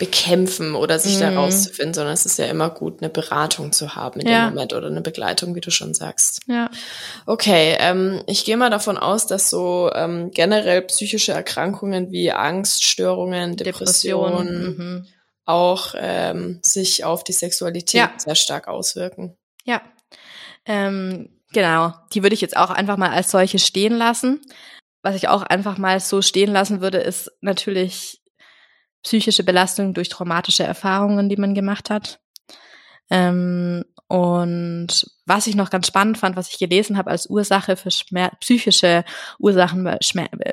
bekämpfen 0.00 0.74
oder 0.74 0.98
sich 0.98 1.16
mhm. 1.16 1.20
da 1.20 1.30
rauszufinden, 1.34 1.94
sondern 1.94 2.14
es 2.14 2.26
ist 2.26 2.38
ja 2.38 2.46
immer 2.46 2.68
gut, 2.68 3.00
eine 3.00 3.08
Beratung 3.08 3.70
zu 3.70 3.94
haben 3.94 4.20
in 4.20 4.28
ja. 4.28 4.46
dem 4.46 4.54
Moment 4.54 4.72
oder 4.72 4.88
eine 4.88 5.02
Begleitung, 5.02 5.54
wie 5.54 5.60
du 5.60 5.70
schon 5.70 5.94
sagst. 5.94 6.40
Ja. 6.48 6.68
Okay, 7.26 7.76
ähm, 7.78 8.22
ich 8.26 8.44
gehe 8.44 8.56
mal 8.56 8.70
davon 8.70 8.98
aus, 8.98 9.28
dass 9.28 9.50
so 9.50 9.90
ähm, 9.94 10.32
generell 10.32 10.82
psychische 10.82 11.32
Erkrankungen 11.32 12.10
wie 12.10 12.32
Angststörungen, 12.32 13.56
Depressionen 13.56 14.48
Depression, 14.48 14.76
mhm. 14.76 15.06
auch 15.44 15.94
ähm, 15.96 16.58
sich 16.62 17.04
auf 17.04 17.22
die 17.22 17.32
Sexualität 17.32 18.00
ja. 18.00 18.12
sehr 18.16 18.34
stark 18.34 18.66
auswirken. 18.66 19.36
Ja. 19.64 19.80
Ähm, 20.66 21.30
genau. 21.52 21.94
Die 22.12 22.24
würde 22.24 22.34
ich 22.34 22.40
jetzt 22.40 22.56
auch 22.56 22.70
einfach 22.70 22.96
mal 22.96 23.10
als 23.10 23.30
solche 23.30 23.60
stehen 23.60 23.96
lassen 23.96 24.40
was 25.08 25.16
ich 25.16 25.28
auch 25.28 25.42
einfach 25.42 25.78
mal 25.78 26.00
so 26.00 26.20
stehen 26.20 26.52
lassen 26.52 26.82
würde, 26.82 26.98
ist 26.98 27.32
natürlich 27.40 28.20
psychische 29.02 29.42
Belastung 29.42 29.94
durch 29.94 30.10
traumatische 30.10 30.64
Erfahrungen, 30.64 31.30
die 31.30 31.38
man 31.38 31.54
gemacht 31.54 31.88
hat. 31.88 32.20
Ähm, 33.08 33.86
und 34.08 35.10
was 35.24 35.46
ich 35.46 35.54
noch 35.54 35.70
ganz 35.70 35.86
spannend 35.86 36.18
fand, 36.18 36.36
was 36.36 36.50
ich 36.50 36.58
gelesen 36.58 36.98
habe 36.98 37.10
als 37.10 37.30
Ursache 37.30 37.76
für 37.76 37.90
Schmer 37.90 38.32
psychische 38.40 39.02
Ursachen 39.38 39.96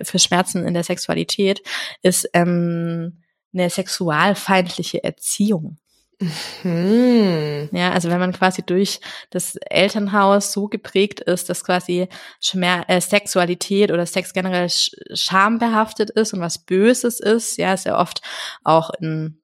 für 0.04 0.20
Schmerzen 0.20 0.66
in 0.66 0.74
der 0.74 0.84
Sexualität, 0.86 1.62
ist 2.02 2.30
ähm, 2.32 3.24
eine 3.54 3.70
sexualfeindliche 3.70 5.04
Erziehung. 5.04 5.80
Mhm. 6.20 7.70
Ja, 7.72 7.92
also 7.92 8.10
wenn 8.10 8.20
man 8.20 8.32
quasi 8.32 8.64
durch 8.64 9.02
das 9.32 9.56
Elternhaus 9.56 10.52
so 10.52 10.68
geprägt 10.68 11.20
ist, 11.20 11.50
dass 11.50 11.64
quasi 11.64 12.08
Schmer 12.40 12.86
äh, 12.88 13.02
Sexualität 13.02 13.92
oder 13.92 14.06
Sex 14.06 14.34
generell 14.34 14.70
sch 14.70 14.92
schambehaftet 15.14 16.10
ist 16.12 16.34
und 16.34 16.40
was 16.40 16.60
Böses 16.60 17.20
ist, 17.20 17.58
ja, 17.58 17.74
ist 17.74 17.86
ja 17.86 18.00
oft 18.00 18.22
auch 18.64 18.92
in, 19.00 19.42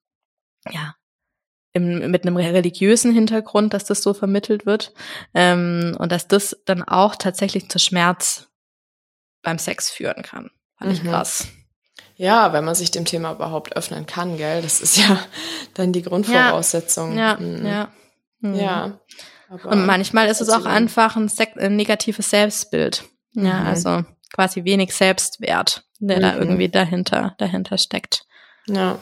ja, 0.70 0.96
im, 1.74 2.12
mit 2.12 2.26
einem 2.26 2.38
religiösen 2.38 3.14
Hintergrund, 3.14 3.74
dass 3.74 3.86
das 3.86 4.02
so 4.02 4.14
vermittelt 4.14 4.66
wird 4.66 4.94
ähm, 5.34 5.96
und 6.00 6.12
dass 6.12 6.28
das 6.28 6.58
dann 6.66 6.84
auch 6.84 7.16
tatsächlich 7.16 7.70
zu 7.70 7.80
Schmerz 7.80 8.50
beim 9.42 9.58
Sex 9.58 9.90
führen 9.90 10.24
kann. 10.24 10.52
Fand 10.78 10.94
ich 10.94 11.04
mhm. 11.04 11.10
krass. 11.10 11.48
Ja, 12.22 12.54
wenn 12.54 12.64
man 12.64 12.76
sich 12.76 12.92
dem 12.92 13.04
Thema 13.04 13.32
überhaupt 13.32 13.76
öffnen 13.76 14.06
kann, 14.06 14.38
gell? 14.38 14.62
Das 14.62 14.80
ist 14.80 14.96
ja 14.96 15.20
dann 15.74 15.92
die 15.92 16.04
Grundvoraussetzung. 16.04 17.18
Ja, 17.18 17.36
mhm. 17.38 17.66
ja. 17.66 17.92
Mhm. 18.42 18.54
Ja. 18.54 19.00
Und 19.64 19.88
manchmal 19.88 20.28
ist 20.28 20.40
es 20.40 20.50
auch 20.50 20.66
einfach 20.66 21.16
ein, 21.16 21.32
ein 21.58 21.76
negatives 21.76 22.30
Selbstbild. 22.30 23.06
Ja, 23.34 23.62
mhm. 23.62 23.68
also 23.68 24.06
quasi 24.32 24.64
wenig 24.66 24.94
Selbstwert, 24.94 25.84
der 25.98 26.20
da 26.20 26.34
mhm. 26.34 26.42
irgendwie 26.42 26.70
dahinter, 26.70 27.34
dahinter 27.40 27.80
steckt. 27.80 28.28
Ja. 28.68 29.00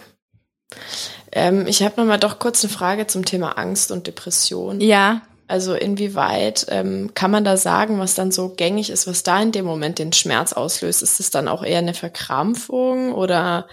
Ähm, 1.33 1.67
ich 1.67 1.83
habe 1.83 1.99
noch 1.99 2.07
mal 2.07 2.19
doch 2.19 2.39
kurz 2.39 2.63
eine 2.63 2.71
Frage 2.71 3.05
zum 3.07 3.25
Thema 3.25 3.57
Angst 3.57 3.91
und 3.91 4.07
Depression. 4.07 4.79
Ja. 4.79 5.23
Also 5.49 5.73
inwieweit 5.73 6.67
ähm, 6.69 7.11
kann 7.15 7.31
man 7.31 7.43
da 7.43 7.57
sagen, 7.57 7.99
was 7.99 8.15
dann 8.15 8.31
so 8.31 8.49
gängig 8.49 8.89
ist, 8.89 9.07
was 9.07 9.23
da 9.23 9.41
in 9.41 9.51
dem 9.51 9.65
Moment 9.65 9.97
den 9.99 10.13
Schmerz 10.13 10.53
auslöst? 10.53 11.01
Ist 11.01 11.19
es 11.19 11.31
dann 11.31 11.47
auch 11.47 11.63
eher 11.63 11.79
eine 11.79 11.93
Verkrampfung 11.93 13.13
oder 13.13 13.67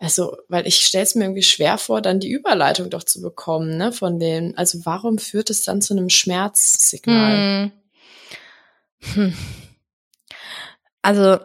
also, 0.00 0.36
weil 0.48 0.66
ich 0.66 0.84
stelle 0.84 1.04
es 1.04 1.14
mir 1.14 1.24
irgendwie 1.24 1.42
schwer 1.42 1.78
vor, 1.78 2.02
dann 2.02 2.20
die 2.20 2.30
Überleitung 2.30 2.90
doch 2.90 3.04
zu 3.04 3.22
bekommen, 3.22 3.78
ne, 3.78 3.92
von 3.92 4.18
den, 4.18 4.54
also 4.58 4.80
warum 4.84 5.18
führt 5.18 5.50
es 5.50 5.62
dann 5.62 5.80
zu 5.80 5.94
einem 5.94 6.10
Schmerzsignal? 6.10 7.70
Hm. 9.00 9.14
Hm. 9.14 9.34
Also, 11.00 11.38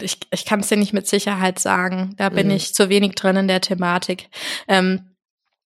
ich, 0.00 0.18
ich 0.30 0.44
kann 0.44 0.60
es 0.60 0.68
dir 0.68 0.76
nicht 0.76 0.92
mit 0.92 1.08
Sicherheit 1.08 1.58
sagen. 1.58 2.14
Da 2.16 2.28
bin 2.28 2.48
mhm. 2.48 2.54
ich 2.54 2.74
zu 2.74 2.88
wenig 2.88 3.16
drin 3.16 3.36
in 3.36 3.48
der 3.48 3.60
Thematik. 3.60 4.28
Ähm, 4.66 5.09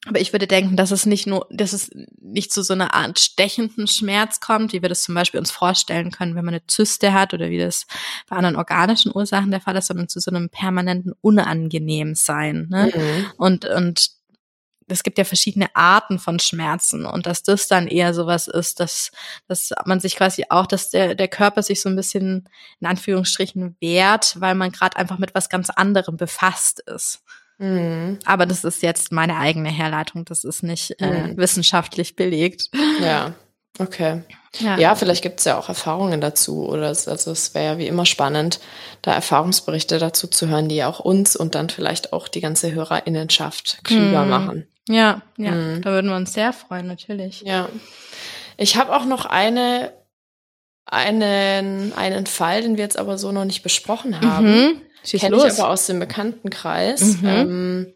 aber 0.08 0.20
ich 0.20 0.34
würde 0.34 0.48
denken, 0.48 0.76
dass 0.76 0.90
es 0.90 1.06
nicht 1.06 1.28
nur, 1.28 1.46
dass 1.52 1.74
es 1.74 1.92
nicht 2.20 2.52
zu 2.52 2.64
so 2.64 2.74
einer 2.74 2.96
Art 2.96 3.20
stechenden 3.20 3.86
Schmerz 3.86 4.40
kommt, 4.40 4.74
wie 4.74 4.82
wir 4.82 4.90
das 4.90 5.04
zum 5.04 5.14
Beispiel 5.14 5.40
uns 5.40 5.52
vorstellen 5.52 6.10
können, 6.10 6.36
wenn 6.36 6.44
man 6.44 6.56
eine 6.56 6.66
Zyste 6.66 7.14
hat 7.14 7.36
oder 7.36 7.52
wie 7.52 7.60
das 7.60 7.86
bei 8.28 8.36
anderen 8.36 8.56
organischen 8.56 9.12
Ursachen 9.14 9.52
der 9.52 9.62
Fall 9.62 9.76
ist, 9.76 9.88
sondern 9.88 10.10
zu 10.10 10.20
so 10.20 10.32
einem 10.32 10.50
permanenten 10.50 11.14
unangenehm 11.22 12.16
sein. 12.16 12.68
Ne? 12.72 12.92
Mhm. 12.96 13.26
Und, 13.38 13.66
und 13.66 14.10
es 14.88 15.04
gibt 15.04 15.20
ja 15.20 15.24
verschiedene 15.24 15.74
Arten 15.76 16.18
von 16.18 16.40
Schmerzen 16.40 17.06
und 17.06 17.28
dass 17.28 17.44
das 17.44 17.68
dann 17.68 17.88
eher 17.88 18.16
sowas 18.16 18.48
ist, 18.48 18.80
dass, 18.80 19.12
dass 19.48 19.72
man 19.86 20.00
sich 20.00 20.16
quasi 20.16 20.46
auch, 20.50 20.66
dass 20.66 20.90
der, 20.90 21.14
der 21.14 21.28
Körper 21.28 21.62
sich 21.62 21.80
so 21.80 21.90
ein 21.90 21.96
bisschen 21.96 22.50
in 22.80 22.88
Anführungsstrichen 22.88 23.78
wehrt, 23.80 24.40
weil 24.42 24.56
man 24.56 24.72
gerade 24.72 24.98
einfach 24.98 25.20
mit 25.20 25.36
was 25.36 25.50
ganz 25.50 25.70
anderem 25.70 26.18
befasst 26.18 26.82
ist. 26.82 27.22
Mhm. 27.62 28.18
Aber 28.26 28.46
das 28.46 28.64
ist 28.64 28.82
jetzt 28.82 29.12
meine 29.12 29.38
eigene 29.38 29.70
Herleitung. 29.70 30.26
Das 30.26 30.44
ist 30.44 30.64
nicht 30.64 31.00
äh, 31.00 31.28
mhm. 31.28 31.38
wissenschaftlich 31.38 32.16
belegt. 32.16 32.70
Ja, 33.02 33.34
okay. 33.80 34.22
Ja, 34.60 34.78
ja 34.78 34.96
vielleicht 34.96 35.24
gibt 35.24 35.40
es 35.40 35.46
ja 35.46 35.58
auch 35.58 35.70
Erfahrungen 35.70 36.22
dazu. 36.22 36.68
Oder 36.68 36.92
es, 36.92 37.08
also 37.08 37.32
es 37.32 37.56
wäre 37.56 37.66
ja 37.66 37.78
wie 37.78 37.88
immer 37.88 38.06
spannend, 38.06 38.60
da 39.02 39.14
Erfahrungsberichte 39.14 39.98
dazu 39.98 40.28
zu 40.28 40.48
hören, 40.50 40.70
die 40.70 40.84
auch 40.84 41.00
uns 41.00 41.36
und 41.36 41.56
dann 41.56 41.70
vielleicht 41.70 42.14
auch 42.14 42.28
die 42.28 42.42
ganze 42.42 42.72
Hörerinnenschaft 42.74 43.80
klüger 43.84 44.24
mhm. 44.24 44.30
machen. 44.30 44.68
Ja, 44.88 45.22
ja, 45.38 45.52
mhm. 45.52 45.82
da 45.82 45.92
würden 45.92 46.10
wir 46.10 46.18
uns 46.18 46.34
sehr 46.34 46.54
freuen, 46.54 46.88
natürlich. 46.88 47.42
Ja. 47.42 47.70
Ich 48.58 48.76
habe 48.76 48.96
auch 48.96 49.06
noch 49.06 49.26
eine, 49.26 49.94
einen, 50.86 51.94
einen 51.94 52.26
Fall, 52.26 52.62
den 52.62 52.78
wir 52.78 52.84
jetzt 52.84 52.98
aber 52.98 53.18
so 53.18 53.32
noch 53.32 53.46
nicht 53.46 53.64
besprochen 53.64 54.20
haben. 54.22 54.46
Mhm. 54.46 54.82
Kenne 55.04 55.38
ich 55.38 55.60
aber 55.60 55.70
aus 55.70 55.86
dem 55.88 56.00
Bekanntenkreis. 56.00 57.22
Mhm. 57.22 57.28
Ähm, 57.28 57.94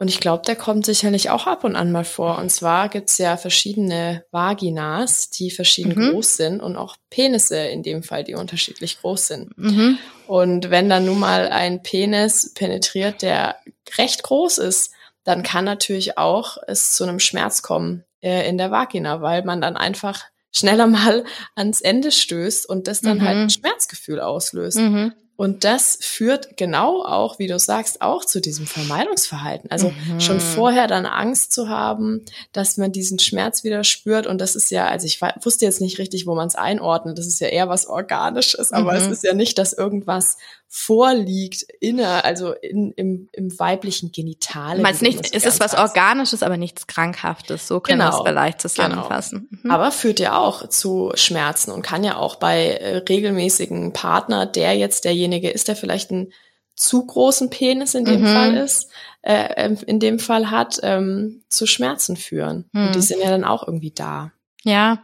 und 0.00 0.08
ich 0.08 0.20
glaube, 0.20 0.44
der 0.46 0.54
kommt 0.54 0.86
sicherlich 0.86 1.30
auch 1.30 1.48
ab 1.48 1.64
und 1.64 1.74
an 1.74 1.90
mal 1.90 2.04
vor. 2.04 2.38
Und 2.38 2.50
zwar 2.50 2.88
gibt's 2.88 3.18
ja 3.18 3.36
verschiedene 3.36 4.24
Vaginas, 4.30 5.30
die 5.30 5.50
verschieden 5.50 5.94
mhm. 5.96 6.12
groß 6.12 6.36
sind 6.36 6.60
und 6.62 6.76
auch 6.76 6.96
Penisse 7.10 7.58
in 7.58 7.82
dem 7.82 8.04
Fall, 8.04 8.22
die 8.22 8.34
unterschiedlich 8.34 9.00
groß 9.00 9.26
sind. 9.26 9.58
Mhm. 9.58 9.98
Und 10.28 10.70
wenn 10.70 10.88
dann 10.88 11.04
nun 11.04 11.18
mal 11.18 11.48
ein 11.48 11.82
Penis 11.82 12.52
penetriert, 12.54 13.22
der 13.22 13.56
recht 13.96 14.22
groß 14.22 14.58
ist, 14.58 14.92
dann 15.24 15.42
kann 15.42 15.64
natürlich 15.64 16.16
auch 16.16 16.58
es 16.68 16.92
zu 16.92 17.02
einem 17.02 17.18
Schmerz 17.18 17.62
kommen 17.62 18.04
äh, 18.20 18.48
in 18.48 18.56
der 18.56 18.70
Vagina, 18.70 19.20
weil 19.20 19.44
man 19.44 19.60
dann 19.60 19.76
einfach 19.76 20.24
schneller 20.52 20.86
mal 20.86 21.24
ans 21.56 21.80
Ende 21.80 22.12
stößt 22.12 22.68
und 22.68 22.86
das 22.86 23.00
dann 23.00 23.20
halt 23.20 23.20
mhm. 23.20 23.26
halt 23.26 23.36
ein 23.38 23.50
Schmerzgefühl 23.50 24.20
auslöst. 24.20 24.78
Mhm. 24.78 25.12
Und 25.38 25.62
das 25.62 25.96
führt 26.00 26.56
genau 26.56 27.04
auch, 27.04 27.38
wie 27.38 27.46
du 27.46 27.60
sagst, 27.60 28.02
auch 28.02 28.24
zu 28.24 28.40
diesem 28.40 28.66
Vermeidungsverhalten. 28.66 29.70
Also 29.70 29.90
mhm. 29.90 30.18
schon 30.18 30.40
vorher 30.40 30.88
dann 30.88 31.06
Angst 31.06 31.52
zu 31.52 31.68
haben, 31.68 32.24
dass 32.52 32.76
man 32.76 32.90
diesen 32.90 33.20
Schmerz 33.20 33.62
wieder 33.62 33.84
spürt. 33.84 34.26
Und 34.26 34.40
das 34.40 34.56
ist 34.56 34.72
ja, 34.72 34.88
also 34.88 35.06
ich 35.06 35.20
wusste 35.20 35.64
jetzt 35.64 35.80
nicht 35.80 36.00
richtig, 36.00 36.26
wo 36.26 36.34
man 36.34 36.48
es 36.48 36.56
einordnet. 36.56 37.18
Das 37.18 37.28
ist 37.28 37.38
ja 37.38 37.46
eher 37.46 37.68
was 37.68 37.86
Organisches, 37.86 38.72
aber 38.72 38.94
mhm. 38.94 38.98
es 38.98 39.06
ist 39.06 39.22
ja 39.22 39.32
nicht, 39.32 39.58
dass 39.58 39.72
irgendwas 39.72 40.38
vorliegt 40.70 41.62
inner, 41.80 42.24
also 42.26 42.52
in, 42.52 42.92
im, 42.92 43.28
im 43.32 43.58
weiblichen 43.58 44.12
Genital. 44.12 44.78
Meinst 44.78 45.00
nicht, 45.00 45.34
es 45.34 45.44
ist 45.44 45.60
was 45.60 45.74
Organisches, 45.74 46.42
aber 46.42 46.58
nichts 46.58 46.86
Krankhaftes. 46.86 47.66
So 47.66 47.80
können 47.80 48.00
genau. 48.00 48.12
wir 48.12 48.18
es 48.18 48.28
vielleicht 48.28 48.60
zusammenfassen. 48.60 49.48
Genau. 49.50 49.62
Mhm. 49.62 49.70
Aber 49.70 49.90
führt 49.90 50.20
ja 50.20 50.36
auch 50.36 50.68
zu 50.68 51.12
Schmerzen 51.14 51.70
und 51.70 51.80
kann 51.80 52.04
ja 52.04 52.16
auch 52.16 52.36
bei 52.36 52.66
äh, 52.66 52.98
regelmäßigen 52.98 53.94
Partner, 53.94 54.44
der 54.44 54.76
jetzt 54.76 55.06
derjenige 55.06 55.48
ist, 55.48 55.68
der 55.68 55.76
vielleicht 55.76 56.10
einen 56.10 56.32
zu 56.74 57.04
großen 57.04 57.48
Penis 57.48 57.94
in 57.94 58.04
dem 58.04 58.20
mhm. 58.20 58.26
Fall 58.26 58.56
ist, 58.56 58.90
äh, 59.22 59.48
ähm, 59.56 59.78
in 59.86 60.00
dem 60.00 60.18
Fall 60.18 60.50
hat, 60.50 60.78
ähm, 60.82 61.42
zu 61.48 61.66
Schmerzen 61.66 62.16
führen. 62.16 62.68
Mhm. 62.72 62.86
Und 62.88 62.94
die 62.94 62.98
mhm. 62.98 63.02
sind 63.02 63.22
ja 63.22 63.30
dann 63.30 63.44
auch 63.44 63.66
irgendwie 63.66 63.90
da. 63.90 64.32
Ja, 64.64 65.02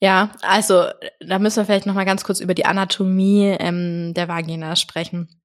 ja, 0.00 0.30
also 0.42 0.84
da 1.20 1.38
müssen 1.38 1.58
wir 1.58 1.64
vielleicht 1.64 1.86
noch 1.86 1.94
mal 1.94 2.04
ganz 2.04 2.24
kurz 2.24 2.40
über 2.40 2.54
die 2.54 2.66
Anatomie 2.66 3.56
ähm, 3.58 4.12
der 4.14 4.28
Vagina 4.28 4.76
sprechen. 4.76 5.40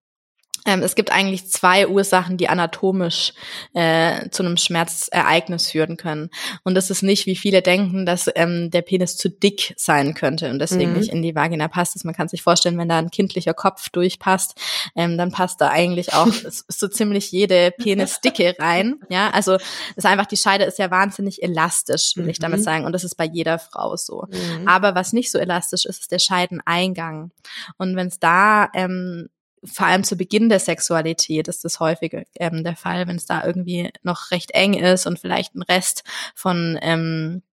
Ähm, 0.66 0.84
es 0.84 0.96
gibt 0.96 1.12
eigentlich 1.12 1.50
zwei 1.50 1.88
Ursachen, 1.88 2.38
die 2.38 2.50
anatomisch 2.50 3.34
äh, 3.74 4.30
zu 4.30 4.44
einem 4.44 4.58
Schmerzereignis 4.58 5.70
führen 5.70 5.98
können. 5.98 6.30
Und 6.64 6.76
das 6.76 6.90
ist 6.90 7.02
nicht, 7.02 7.26
wie 7.26 7.36
viele 7.36 7.62
denken, 7.62 8.06
dass 8.06 8.30
ähm, 8.36 8.70
der 8.70 8.82
Penis 8.82 9.18
zu 9.18 9.30
dick 9.30 9.74
sein 9.78 10.14
könnte 10.14 10.50
und 10.50 10.60
deswegen 10.60 10.92
mhm. 10.92 11.00
nicht 11.00 11.12
in 11.12 11.22
die 11.22 11.36
Vagina 11.36 11.68
passt. 11.68 11.96
Also 11.96 12.08
man 12.08 12.16
kann 12.16 12.28
sich 12.28 12.44
vorstellen, 12.44 12.78
wenn 12.78 12.90
da 12.90 13.00
ein 13.00 13.12
kindlicher 13.12 13.54
Kopf 13.54 13.90
durchpasst, 13.90 14.56
ähm, 14.96 15.18
dann 15.18 15.32
passt 15.32 15.62
da 15.62 15.70
eigentlich 15.70 16.14
auch 16.14 16.28
so 16.68 16.88
ziemlich 16.88 17.32
jede 17.32 17.72
Penisdicke 17.72 18.56
rein. 18.60 19.00
Ja, 19.10 19.30
also 19.32 19.58
ist 19.96 20.06
einfach 20.06 20.26
die 20.26 20.38
Scheide 20.38 20.66
ist 20.66 20.80
ja 20.80 20.92
wahnsinnig 20.92 21.42
elastisch, 21.42 22.16
will 22.16 22.26
mhm. 22.26 22.30
ich 22.30 22.40
damit 22.40 22.60
mhm. 22.60 22.64
sagen. 22.64 22.86
Und 22.86 22.94
das 22.94 23.04
ist 23.04 23.16
bei 23.16 23.26
jeder 23.26 23.60
Frau 23.60 23.96
so. 23.96 24.26
Mhm. 24.30 24.68
Aber 24.68 24.96
was 24.96 25.14
nicht 25.14 25.32
so 25.32 25.40
elastisch 25.40 25.86
ist, 25.86 26.02
ist 26.02 26.12
der 26.12 26.20
Scheideneingang. 26.20 27.32
Und 27.78 27.96
wenn 27.96 28.08
es 28.08 28.20
da 28.20 28.70
ähm, 28.74 29.30
vor 29.64 29.88
allem 29.88 30.04
zu 30.04 30.16
Beginn 30.16 30.50
der 30.50 30.60
Sexualität 30.60 31.48
ist 31.48 31.64
das 31.66 31.80
häufig 31.80 32.26
ähm, 32.36 32.64
der 32.64 32.76
Fall, 32.76 33.08
wenn 33.08 33.16
es 33.16 33.26
da 33.26 33.46
irgendwie 33.46 33.92
noch 34.04 34.32
recht 34.32 34.52
eng 34.52 34.74
ist 34.74 35.06
und 35.06 35.20
vielleicht 35.20 35.56
ein 35.56 35.62
Rest 35.62 36.04
von 36.36 36.80
ähm, 36.82 37.44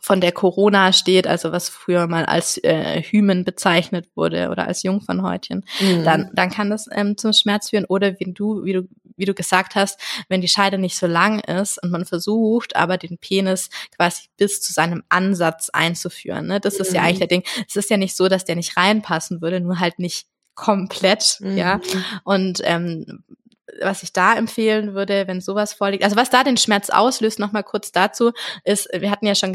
von 0.00 0.20
der 0.20 0.32
Corona 0.32 0.92
steht, 0.92 1.26
also 1.26 1.52
was 1.52 1.68
früher 1.68 2.06
mal 2.06 2.24
als 2.24 2.58
äh, 2.58 3.02
Hymen 3.02 3.44
bezeichnet 3.44 4.08
wurde 4.14 4.48
oder 4.50 4.66
als 4.66 4.82
Jungfernhäutchen, 4.82 5.64
mhm. 5.80 6.04
dann, 6.04 6.30
dann 6.32 6.50
kann 6.50 6.70
das 6.70 6.88
ähm, 6.90 7.16
zum 7.16 7.32
Schmerz 7.32 7.70
führen. 7.70 7.84
Oder 7.84 8.18
wie 8.18 8.32
du, 8.32 8.64
wie 8.64 8.72
du, 8.72 8.88
wie 9.16 9.24
du 9.24 9.34
gesagt 9.34 9.74
hast, 9.74 10.00
wenn 10.28 10.40
die 10.40 10.48
Scheide 10.48 10.78
nicht 10.78 10.96
so 10.96 11.06
lang 11.06 11.40
ist 11.40 11.82
und 11.82 11.90
man 11.90 12.06
versucht, 12.06 12.76
aber 12.76 12.98
den 12.98 13.18
Penis 13.18 13.70
quasi 13.96 14.24
bis 14.36 14.60
zu 14.60 14.72
seinem 14.72 15.04
Ansatz 15.08 15.70
einzuführen. 15.70 16.46
Ne? 16.46 16.60
Das 16.60 16.74
ist 16.76 16.92
ja 16.92 17.02
eigentlich 17.02 17.16
mhm. 17.16 17.20
der 17.20 17.28
Ding. 17.28 17.42
Es 17.68 17.76
ist 17.76 17.90
ja 17.90 17.96
nicht 17.96 18.16
so, 18.16 18.28
dass 18.28 18.44
der 18.44 18.56
nicht 18.56 18.76
reinpassen 18.76 19.40
würde, 19.40 19.60
nur 19.60 19.78
halt 19.78 19.98
nicht 19.98 20.26
komplett, 20.54 21.38
mhm. 21.40 21.56
ja. 21.56 21.80
Und 22.24 22.60
ähm, 22.64 23.24
was 23.80 24.02
ich 24.02 24.12
da 24.12 24.34
empfehlen 24.34 24.94
würde, 24.94 25.26
wenn 25.26 25.40
sowas 25.40 25.74
vorliegt, 25.74 26.04
also 26.04 26.16
was 26.16 26.30
da 26.30 26.44
den 26.44 26.56
Schmerz 26.56 26.90
auslöst, 26.90 27.38
nochmal 27.38 27.64
kurz 27.64 27.92
dazu, 27.92 28.32
ist, 28.64 28.88
wir 28.92 29.10
hatten 29.10 29.26
ja 29.26 29.34
schon 29.34 29.52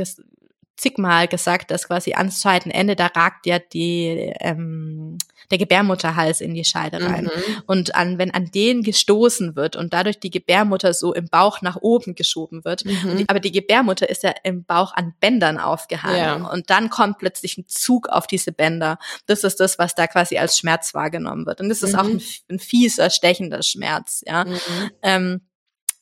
zigmal 0.80 1.28
gesagt, 1.28 1.72
dass 1.72 1.88
quasi 1.88 2.14
ans 2.14 2.42
Scheidenende, 2.42 2.96
da 2.96 3.08
ragt 3.08 3.46
ja 3.46 3.60
die, 3.60 4.34
ähm, 4.40 5.18
der 5.52 5.58
Gebärmutterhals 5.58 6.42
in 6.42 6.54
die 6.54 6.64
Scheide 6.64 7.02
rein. 7.02 7.26
Mhm. 7.26 7.64
Und 7.66 7.96
an, 7.96 8.18
wenn 8.18 8.32
an 8.32 8.52
den 8.52 8.84
gestoßen 8.84 9.56
wird 9.56 9.76
und 9.76 9.94
dadurch 9.94 10.20
die 10.20 10.30
Gebärmutter 10.30 10.94
so 10.94 11.14
im 11.14 11.28
Bauch 11.28 11.62
nach 11.62 11.78
oben 11.82 12.16
geschoben 12.16 12.64
wird, 12.64 12.86
mhm. 12.86 13.18
die, 13.18 13.30
aber 13.30 13.40
die 13.40 13.52
Gebärmutter 13.52 14.10
ist 14.10 14.24
ja 14.24 14.34
im 14.44 14.64
Bauch 14.64 14.94
an 14.94 15.14
Bändern 15.20 15.58
aufgehangen. 15.58 16.18
Ja. 16.18 16.36
Und 16.36 16.70
dann 16.70 16.90
kommt 16.90 17.18
plötzlich 17.18 17.58
ein 17.58 17.68
Zug 17.68 18.08
auf 18.10 18.28
diese 18.28 18.52
Bänder. 18.52 19.00
Das 19.26 19.44
ist 19.44 19.60
das, 19.60 19.80
was 19.80 19.96
da 19.96 20.08
quasi 20.08 20.38
als 20.38 20.58
Schmerz 20.58 20.94
wahrgenommen 20.94 21.46
wird. 21.46 21.62
Und 21.62 21.70
das 21.70 21.82
ist 21.82 21.94
mhm. 21.94 22.00
auch 22.00 22.06
ein, 22.06 22.22
ein, 22.50 22.60
fieser, 22.60 23.10
stechender 23.10 23.64
Schmerz, 23.64 24.24
ja. 24.26 24.46
Mhm. 24.46 24.92
Ähm, 25.02 25.42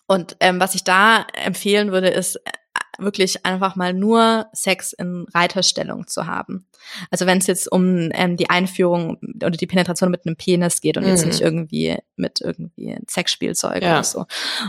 und 0.07 0.38
ähm, 0.39 0.59
was 0.59 0.73
ich 0.73 0.86
da 0.86 1.28
empfehlen 1.34 1.91
würde, 1.91 2.07
ist 2.07 2.39
wirklich 2.98 3.45
einfach 3.45 3.76
mal 3.76 3.93
nur 3.93 4.48
Sex 4.54 4.93
in 4.93 5.26
Reiterstellung 5.34 6.08
zu 6.08 6.26
haben. 6.26 6.68
Also 7.12 7.26
wenn 7.26 7.38
es 7.38 7.48
jetzt 7.48 7.72
um 7.72 8.10
ähm, 8.14 8.38
die 8.38 8.50
Einführung 8.50 9.18
oder 9.36 9.52
die 9.52 9.68
Penetration 9.68 10.12
mit 10.12 10.26
einem 10.26 10.36
Penis 10.36 10.82
geht 10.82 10.98
und 10.98 11.04
mhm. 11.04 11.10
jetzt 11.10 11.26
nicht 11.26 11.41
irgendwie 11.41 11.98
mit 12.16 12.41
irgendwie 12.41 12.98
Sexspielzeug 13.10 13.82
ja. 13.82 13.93
oder 13.93 14.04
so. 14.04 14.26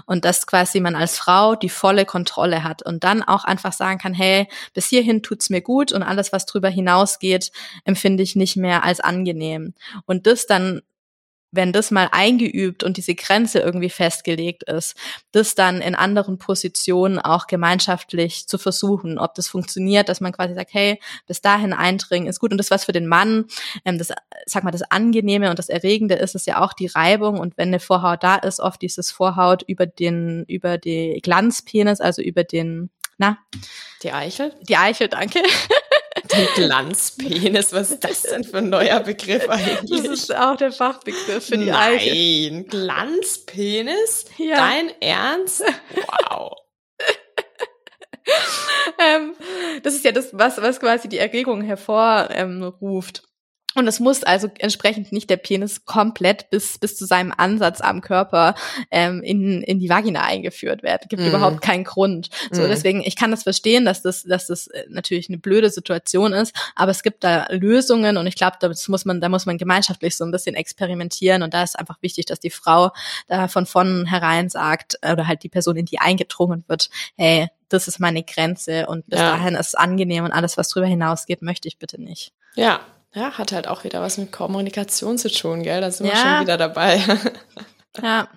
Und 0.06 0.24
dass 0.24 0.46
quasi 0.46 0.80
man 0.80 0.94
als 0.94 1.18
Frau 1.18 1.54
die 1.54 1.68
volle 1.68 2.04
Kontrolle 2.04 2.64
hat 2.64 2.82
und 2.82 3.04
dann 3.04 3.22
auch 3.22 3.44
einfach 3.44 3.72
sagen 3.72 3.98
kann, 3.98 4.14
hey, 4.14 4.48
bis 4.74 4.86
hierhin 4.86 5.22
tut's 5.22 5.50
mir 5.50 5.60
gut 5.60 5.92
und 5.92 6.02
alles, 6.02 6.32
was 6.32 6.46
drüber 6.46 6.68
hinausgeht, 6.68 7.52
empfinde 7.84 8.22
ich 8.22 8.36
nicht 8.36 8.56
mehr 8.56 8.84
als 8.84 9.00
angenehm. 9.00 9.74
Und 10.06 10.26
das 10.26 10.46
dann 10.46 10.82
wenn 11.50 11.72
das 11.72 11.90
mal 11.90 12.08
eingeübt 12.12 12.82
und 12.82 12.96
diese 12.96 13.14
Grenze 13.14 13.60
irgendwie 13.60 13.90
festgelegt 13.90 14.64
ist, 14.64 14.96
das 15.32 15.54
dann 15.54 15.80
in 15.80 15.94
anderen 15.94 16.38
Positionen 16.38 17.18
auch 17.18 17.46
gemeinschaftlich 17.46 18.46
zu 18.46 18.58
versuchen, 18.58 19.18
ob 19.18 19.34
das 19.34 19.48
funktioniert, 19.48 20.08
dass 20.08 20.20
man 20.20 20.32
quasi 20.32 20.54
sagt, 20.54 20.74
hey, 20.74 21.00
bis 21.26 21.40
dahin 21.40 21.72
eindringen 21.72 22.28
ist 22.28 22.40
gut. 22.40 22.52
Und 22.52 22.58
das, 22.58 22.70
was 22.70 22.84
für 22.84 22.92
den 22.92 23.06
Mann, 23.06 23.46
ähm, 23.84 23.98
das, 23.98 24.12
sag 24.46 24.64
mal, 24.64 24.70
das 24.70 24.90
Angenehme 24.90 25.50
und 25.50 25.58
das 25.58 25.68
Erregende 25.68 26.16
ist, 26.16 26.34
ist 26.34 26.46
ja 26.46 26.60
auch 26.60 26.72
die 26.72 26.86
Reibung. 26.86 27.38
Und 27.38 27.56
wenn 27.56 27.68
eine 27.68 27.80
Vorhaut 27.80 28.22
da 28.22 28.36
ist, 28.36 28.60
oft 28.60 28.82
dieses 28.82 29.10
Vorhaut 29.10 29.62
über 29.66 29.86
den, 29.86 30.44
über 30.48 30.76
die 30.76 31.20
Glanzpenis, 31.22 32.00
also 32.00 32.20
über 32.20 32.44
den, 32.44 32.90
na? 33.16 33.38
Die 34.02 34.12
Eichel? 34.12 34.54
Die 34.68 34.76
Eichel, 34.76 35.08
danke. 35.08 35.40
Den 36.38 36.48
Glanzpenis, 36.54 37.72
was 37.72 37.90
ist 37.90 38.04
das 38.04 38.22
denn 38.22 38.44
für 38.44 38.58
ein 38.58 38.68
neuer 38.68 39.00
Begriff 39.00 39.48
eigentlich? 39.48 40.02
Das 40.02 40.10
ist 40.10 40.34
auch 40.34 40.56
der 40.56 40.72
Fachbegriff 40.72 41.46
für 41.46 41.58
die 41.58 41.66
Nein. 41.66 41.98
Nein, 41.98 42.66
Glanzpenis? 42.68 44.26
Ja. 44.36 44.56
Dein 44.56 44.90
Ernst? 45.00 45.64
Wow. 46.30 46.52
ähm, 48.98 49.34
das 49.82 49.94
ist 49.94 50.04
ja 50.04 50.12
das, 50.12 50.30
was, 50.32 50.60
was 50.62 50.80
quasi 50.80 51.08
die 51.08 51.18
Erregung 51.18 51.62
hervorruft. 51.62 53.22
Ähm, 53.22 53.27
und 53.78 53.86
es 53.86 54.00
muss 54.00 54.24
also 54.24 54.48
entsprechend 54.58 55.12
nicht 55.12 55.30
der 55.30 55.36
Penis 55.36 55.84
komplett 55.84 56.50
bis, 56.50 56.78
bis 56.78 56.96
zu 56.96 57.06
seinem 57.06 57.32
Ansatz 57.36 57.80
am 57.80 58.00
Körper 58.00 58.54
ähm, 58.90 59.22
in, 59.22 59.62
in 59.62 59.78
die 59.78 59.88
Vagina 59.88 60.22
eingeführt 60.22 60.82
werden. 60.82 61.06
Gibt 61.08 61.22
mm. 61.22 61.26
überhaupt 61.26 61.60
keinen 61.62 61.84
Grund. 61.84 62.28
So, 62.50 62.62
mm. 62.62 62.68
deswegen, 62.68 63.02
ich 63.02 63.16
kann 63.16 63.30
das 63.30 63.44
verstehen, 63.44 63.84
dass 63.84 64.02
das, 64.02 64.24
dass 64.24 64.48
das 64.48 64.66
äh, 64.68 64.84
natürlich 64.88 65.28
eine 65.28 65.38
blöde 65.38 65.70
Situation 65.70 66.32
ist, 66.32 66.54
aber 66.74 66.90
es 66.90 67.02
gibt 67.02 67.24
da 67.24 67.46
Lösungen 67.50 68.16
und 68.16 68.26
ich 68.26 68.34
glaube, 68.34 68.56
da 68.60 68.68
muss 68.68 69.04
man, 69.04 69.20
da 69.20 69.28
muss 69.28 69.46
man 69.46 69.58
gemeinschaftlich 69.58 70.16
so 70.16 70.24
ein 70.24 70.30
bisschen 70.30 70.54
experimentieren 70.54 71.42
und 71.42 71.54
da 71.54 71.62
ist 71.62 71.78
einfach 71.78 71.96
wichtig, 72.02 72.26
dass 72.26 72.40
die 72.40 72.50
Frau 72.50 72.90
da 73.28 73.48
von 73.48 73.66
vornherein 73.66 74.48
sagt, 74.48 74.98
oder 75.02 75.26
halt 75.26 75.42
die 75.42 75.48
Person, 75.48 75.76
in 75.76 75.86
die 75.86 76.00
eingedrungen 76.00 76.64
wird, 76.66 76.90
hey, 77.16 77.48
das 77.68 77.86
ist 77.86 78.00
meine 78.00 78.22
Grenze 78.22 78.86
und 78.86 79.06
bis 79.06 79.20
ja. 79.20 79.30
dahin 79.30 79.54
ist 79.54 79.68
es 79.68 79.74
angenehm 79.74 80.24
und 80.24 80.32
alles, 80.32 80.56
was 80.56 80.68
drüber 80.68 80.86
hinausgeht, 80.86 81.42
möchte 81.42 81.68
ich 81.68 81.78
bitte 81.78 82.00
nicht. 82.00 82.32
Ja, 82.54 82.80
ja, 83.14 83.38
hat 83.38 83.52
halt 83.52 83.68
auch 83.68 83.84
wieder 83.84 84.00
was 84.00 84.18
mit 84.18 84.32
Kommunikation 84.32 85.18
zu 85.18 85.30
tun, 85.30 85.62
gell? 85.62 85.80
Da 85.80 85.90
sind 85.90 86.06
ja. 86.06 86.12
wir 86.12 86.20
schon 86.20 86.40
wieder 86.42 86.56
dabei. 86.56 87.02
ja. 88.02 88.28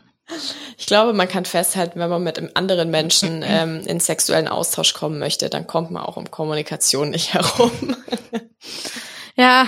Ich 0.78 0.86
glaube, 0.86 1.12
man 1.12 1.28
kann 1.28 1.44
festhalten, 1.44 2.00
wenn 2.00 2.10
man 2.10 2.24
mit 2.24 2.38
einem 2.38 2.52
anderen 2.54 2.90
Menschen 2.90 3.44
ähm, 3.46 3.82
in 3.86 4.00
sexuellen 4.00 4.48
Austausch 4.48 4.94
kommen 4.94 5.20
möchte, 5.20 5.50
dann 5.50 5.68
kommt 5.68 5.92
man 5.92 6.04
auch 6.04 6.18
um 6.18 6.32
Kommunikation 6.32 7.10
nicht 7.10 7.34
herum. 7.34 7.96
ja, 9.36 9.68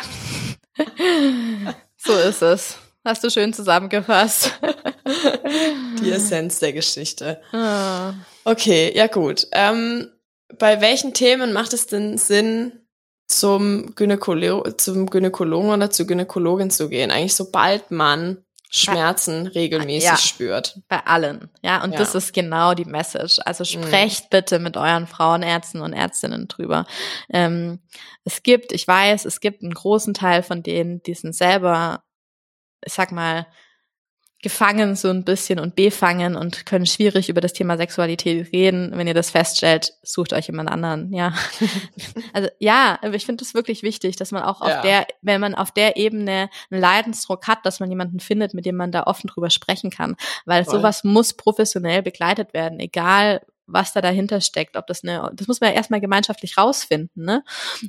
so 1.97 2.13
ist 2.13 2.41
es. 2.41 2.77
Hast 3.05 3.23
du 3.23 3.29
schön 3.29 3.53
zusammengefasst. 3.53 4.53
Die 6.01 6.09
Essenz 6.09 6.59
der 6.59 6.71
Geschichte. 6.71 7.41
Ah. 7.51 8.13
Okay, 8.45 8.93
ja 8.95 9.07
gut. 9.07 9.47
Ähm, 9.51 10.09
bei 10.57 10.79
welchen 10.79 11.13
Themen 11.13 11.51
macht 11.51 11.73
es 11.73 11.87
denn 11.87 12.17
Sinn, 12.17 12.82
zum, 13.27 13.95
Gynäkolo 13.95 14.63
zum 14.77 15.09
Gynäkologen 15.09 15.71
oder 15.71 15.89
zur 15.89 16.07
Gynäkologin 16.07 16.69
zu 16.69 16.89
gehen. 16.89 17.11
Eigentlich 17.11 17.35
sobald 17.35 17.91
man 17.91 18.43
Schmerzen 18.75 19.45
regelmäßig 19.45 20.09
ja, 20.09 20.17
spürt. 20.17 20.79
Bei 20.87 21.05
allen. 21.05 21.51
Ja, 21.61 21.83
und 21.83 21.91
ja. 21.91 21.99
das 21.99 22.15
ist 22.15 22.33
genau 22.33 22.73
die 22.73 22.85
Message. 22.85 23.37
Also 23.45 23.63
mhm. 23.63 23.83
sprecht 23.83 24.23
mhm. 24.23 24.27
bitte 24.31 24.57
mit 24.57 24.77
euren 24.77 25.05
Frauenärzten 25.05 25.81
und 25.81 25.93
Ärztinnen 25.93 26.47
drüber. 26.47 26.87
Ähm, 27.29 27.79
es 28.23 28.41
gibt, 28.41 28.71
ich 28.71 28.87
weiß, 28.87 29.25
es 29.25 29.41
gibt 29.41 29.61
einen 29.61 29.75
großen 29.75 30.15
Teil 30.15 30.41
von 30.41 30.63
denen, 30.63 31.03
die 31.03 31.13
sind 31.13 31.35
selber, 31.35 32.03
ich 32.83 32.93
sag 32.93 33.11
mal, 33.11 33.45
gefangen 34.43 34.95
so 34.95 35.09
ein 35.09 35.23
bisschen 35.23 35.57
und 35.57 35.75
befangen 35.75 36.35
und 36.35 36.65
können 36.65 36.85
schwierig 36.85 37.29
über 37.29 37.41
das 37.41 37.53
Thema 37.53 37.77
Sexualität 37.77 38.51
reden. 38.53 38.91
Wenn 38.93 39.07
ihr 39.07 39.13
das 39.13 39.31
feststellt, 39.31 39.93
sucht 40.03 40.33
euch 40.33 40.47
jemand 40.47 40.69
anderen, 40.69 41.11
ja. 41.13 41.33
also 42.33 42.49
ja, 42.59 42.99
ich 43.13 43.25
finde 43.25 43.43
es 43.43 43.53
wirklich 43.53 43.81
wichtig, 43.81 44.17
dass 44.17 44.31
man 44.31 44.43
auch 44.43 44.61
auf 44.61 44.67
ja. 44.67 44.81
der, 44.81 45.07
wenn 45.21 45.41
man 45.41 45.55
auf 45.55 45.71
der 45.71 45.95
Ebene 45.95 46.49
einen 46.69 46.81
Leidensdruck 46.81 47.47
hat, 47.47 47.65
dass 47.65 47.79
man 47.79 47.89
jemanden 47.89 48.19
findet, 48.19 48.53
mit 48.53 48.65
dem 48.65 48.75
man 48.75 48.91
da 48.91 49.03
offen 49.03 49.27
drüber 49.27 49.49
sprechen 49.49 49.89
kann. 49.89 50.15
Weil 50.45 50.65
Voll. 50.65 50.75
sowas 50.75 51.03
muss 51.05 51.33
professionell 51.33 52.03
begleitet 52.03 52.53
werden, 52.53 52.79
egal 52.79 53.41
was 53.65 53.93
da 53.93 54.01
dahinter 54.01 54.41
steckt, 54.41 54.75
ob 54.75 54.87
das 54.87 55.03
eine, 55.03 55.31
das 55.33 55.47
muss 55.47 55.61
man 55.61 55.69
ja 55.69 55.75
erstmal 55.77 56.01
gemeinschaftlich 56.01 56.57
rausfinden, 56.57 57.23
ne? 57.23 57.43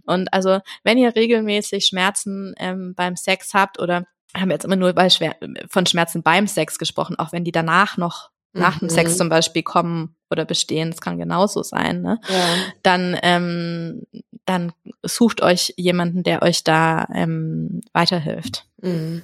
Und 0.06 0.32
also, 0.32 0.60
wenn 0.84 0.98
ihr 0.98 1.16
regelmäßig 1.16 1.86
Schmerzen 1.86 2.54
ähm, 2.58 2.94
beim 2.94 3.16
Sex 3.16 3.54
habt 3.54 3.80
oder 3.80 4.06
haben 4.36 4.50
jetzt 4.50 4.64
immer 4.64 4.76
nur 4.76 4.92
bei 4.92 5.08
Schwer 5.10 5.36
von 5.68 5.86
Schmerzen 5.86 6.22
beim 6.22 6.46
Sex 6.46 6.78
gesprochen, 6.78 7.18
auch 7.18 7.32
wenn 7.32 7.44
die 7.44 7.52
danach 7.52 7.96
noch 7.96 8.30
nach 8.54 8.78
dem 8.78 8.88
Sex 8.88 9.12
mhm. 9.12 9.16
zum 9.16 9.28
Beispiel 9.28 9.62
kommen 9.62 10.14
oder 10.30 10.44
bestehen, 10.44 10.90
das 10.90 11.00
kann 11.00 11.18
genauso 11.18 11.62
sein, 11.62 12.02
ne? 12.02 12.20
Ja. 12.28 12.56
Dann, 12.82 13.18
ähm, 13.22 14.02
dann 14.46 14.72
sucht 15.02 15.42
euch 15.42 15.74
jemanden, 15.76 16.22
der 16.22 16.42
euch 16.42 16.62
da 16.62 17.06
ähm, 17.12 17.80
weiterhilft. 17.92 18.66
Mhm. 18.80 19.22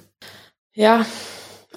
Ja, 0.73 1.05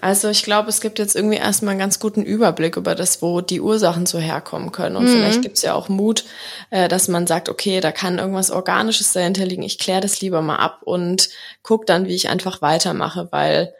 also 0.04 0.28
ich 0.28 0.42
glaube, 0.42 0.68
es 0.68 0.82
gibt 0.82 0.98
jetzt 0.98 1.16
irgendwie 1.16 1.38
erstmal 1.38 1.72
einen 1.72 1.80
ganz 1.80 1.98
guten 1.98 2.24
Überblick 2.24 2.76
über 2.76 2.94
das, 2.94 3.22
wo 3.22 3.40
die 3.40 3.62
Ursachen 3.62 4.04
so 4.04 4.18
herkommen 4.18 4.70
können. 4.70 4.96
Und 4.96 5.06
mhm. 5.06 5.12
vielleicht 5.14 5.40
gibt 5.40 5.56
es 5.56 5.62
ja 5.62 5.72
auch 5.72 5.88
Mut, 5.88 6.26
äh, 6.68 6.88
dass 6.88 7.08
man 7.08 7.26
sagt, 7.26 7.48
okay, 7.48 7.80
da 7.80 7.90
kann 7.90 8.18
irgendwas 8.18 8.50
Organisches 8.50 9.14
dahinter 9.14 9.46
liegen. 9.46 9.62
Ich 9.62 9.78
kläre 9.78 10.02
das 10.02 10.20
lieber 10.20 10.42
mal 10.42 10.56
ab 10.56 10.82
und 10.82 11.30
guck 11.62 11.86
dann, 11.86 12.06
wie 12.06 12.14
ich 12.14 12.28
einfach 12.28 12.60
weitermache, 12.60 13.28
weil 13.30 13.72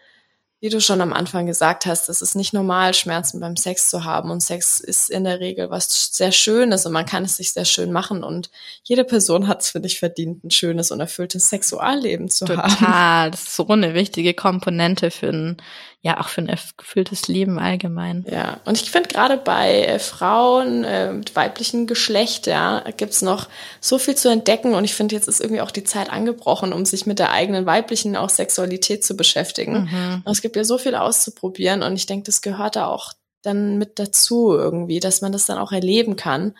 wie 0.60 0.70
du 0.70 0.80
schon 0.80 1.02
am 1.02 1.12
Anfang 1.12 1.44
gesagt 1.44 1.84
hast, 1.84 2.08
es 2.08 2.22
ist 2.22 2.36
nicht 2.36 2.54
normal, 2.54 2.94
Schmerzen 2.94 3.38
beim 3.38 3.54
Sex 3.54 3.90
zu 3.90 4.04
haben. 4.04 4.30
Und 4.30 4.40
Sex 4.40 4.80
ist 4.80 5.10
in 5.10 5.24
der 5.24 5.40
Regel 5.40 5.68
was 5.68 6.08
sehr 6.10 6.32
Schönes 6.32 6.86
und 6.86 6.92
man 6.94 7.04
kann 7.04 7.24
es 7.24 7.36
sich 7.36 7.52
sehr 7.52 7.66
schön 7.66 7.92
machen. 7.92 8.24
Und 8.24 8.48
jede 8.82 9.04
Person 9.04 9.46
hat 9.46 9.60
es 9.60 9.68
für 9.68 9.80
dich 9.80 9.98
verdient, 9.98 10.42
ein 10.42 10.50
schönes 10.50 10.90
und 10.90 11.00
erfülltes 11.00 11.50
Sexualleben 11.50 12.30
zu 12.30 12.46
Total. 12.46 12.62
haben. 12.64 12.76
Total. 12.78 13.30
Das 13.32 13.42
ist 13.42 13.56
so 13.56 13.68
eine 13.68 13.92
wichtige 13.92 14.32
Komponente 14.32 15.10
für 15.10 15.28
ein 15.28 15.58
ja 16.04 16.20
auch 16.20 16.28
für 16.28 16.42
ein 16.42 16.58
gefühltes 16.76 17.28
Leben 17.28 17.58
allgemein. 17.58 18.26
Ja, 18.30 18.60
und 18.66 18.80
ich 18.80 18.90
finde 18.90 19.08
gerade 19.08 19.38
bei 19.38 19.84
äh, 19.84 19.98
Frauen 19.98 20.84
äh, 20.84 21.10
mit 21.14 21.34
weiblichen 21.34 21.86
Geschlecht, 21.86 22.46
ja, 22.46 22.84
gibt's 22.98 23.22
noch 23.22 23.48
so 23.80 23.96
viel 23.96 24.14
zu 24.14 24.28
entdecken 24.28 24.74
und 24.74 24.84
ich 24.84 24.94
finde, 24.94 25.14
jetzt 25.14 25.28
ist 25.28 25.40
irgendwie 25.40 25.62
auch 25.62 25.70
die 25.70 25.82
Zeit 25.82 26.10
angebrochen, 26.10 26.74
um 26.74 26.84
sich 26.84 27.06
mit 27.06 27.18
der 27.18 27.32
eigenen 27.32 27.64
weiblichen 27.64 28.16
auch 28.16 28.28
Sexualität 28.28 29.02
zu 29.02 29.16
beschäftigen. 29.16 29.88
Mhm. 29.90 30.22
Und 30.26 30.32
es 30.32 30.42
gibt 30.42 30.56
ja 30.56 30.64
so 30.64 30.76
viel 30.76 30.94
auszuprobieren 30.94 31.82
und 31.82 31.96
ich 31.96 32.04
denke, 32.04 32.26
das 32.26 32.42
gehört 32.42 32.76
da 32.76 32.86
auch 32.86 33.14
dann 33.40 33.78
mit 33.78 33.98
dazu 33.98 34.52
irgendwie, 34.52 35.00
dass 35.00 35.22
man 35.22 35.32
das 35.32 35.46
dann 35.46 35.56
auch 35.56 35.72
erleben 35.72 36.16
kann 36.16 36.54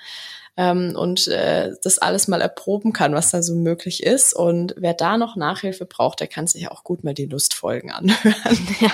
ähm, 0.57 0.95
und 0.97 1.27
äh, 1.29 1.73
das 1.83 1.99
alles 1.99 2.29
mal 2.29 2.41
erproben 2.41 2.93
kann, 2.93 3.15
was 3.15 3.31
da 3.31 3.43
so 3.43 3.55
möglich 3.55 4.03
ist. 4.03 4.35
Und 4.35 4.75
wer 4.77 4.95
da 4.95 5.17
noch 5.17 5.37
Nachhilfe 5.37 5.85
braucht, 5.85 6.21
der 6.21 6.29
kann 6.29 6.47
sich 6.47 6.71
auch 6.71 6.85
gut 6.85 7.05
mal 7.05 7.15
die 7.15 7.27
Lustfolgen 7.27 7.91
anhören. 7.91 8.69
Ja. 8.81 8.91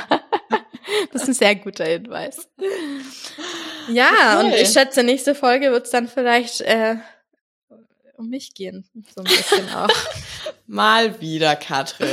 Das 1.12 1.22
ist 1.22 1.28
ein 1.28 1.34
sehr 1.34 1.54
guter 1.56 1.84
Hinweis. 1.84 2.48
Ja, 3.88 4.38
okay. 4.38 4.46
und 4.46 4.54
ich 4.54 4.68
schätze, 4.70 5.02
nächste 5.02 5.34
Folge 5.34 5.70
wird 5.70 5.86
es 5.86 5.90
dann 5.90 6.08
vielleicht 6.08 6.60
äh, 6.62 6.96
um 8.20 8.28
mich 8.28 8.54
gehen. 8.54 8.84
So 9.14 9.22
ein 9.22 9.24
bisschen 9.24 9.68
auch. 9.74 9.88
Mal 10.66 11.20
wieder, 11.20 11.56
Katrin. 11.56 12.08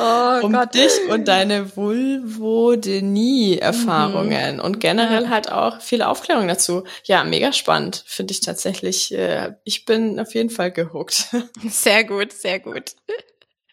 Oh 0.00 0.40
um 0.44 0.52
Gott. 0.52 0.74
dich 0.74 0.90
und 1.08 1.28
deine 1.28 1.76
Vulvodynie-Erfahrungen 1.76 4.56
Mhm. 4.56 4.60
und 4.62 4.80
generell 4.80 5.28
halt 5.28 5.52
auch 5.52 5.80
viele 5.80 6.08
Aufklärung 6.08 6.48
dazu. 6.48 6.82
Ja, 7.04 7.22
mega 7.24 7.52
spannend. 7.52 8.02
Finde 8.06 8.32
ich 8.32 8.40
tatsächlich. 8.40 9.14
Äh, 9.14 9.54
ich 9.64 9.84
bin 9.84 10.18
auf 10.18 10.34
jeden 10.34 10.50
Fall 10.50 10.72
gehuckt. 10.72 11.26
Sehr 11.68 12.02
gut, 12.04 12.32
sehr 12.32 12.58
gut. 12.58 12.94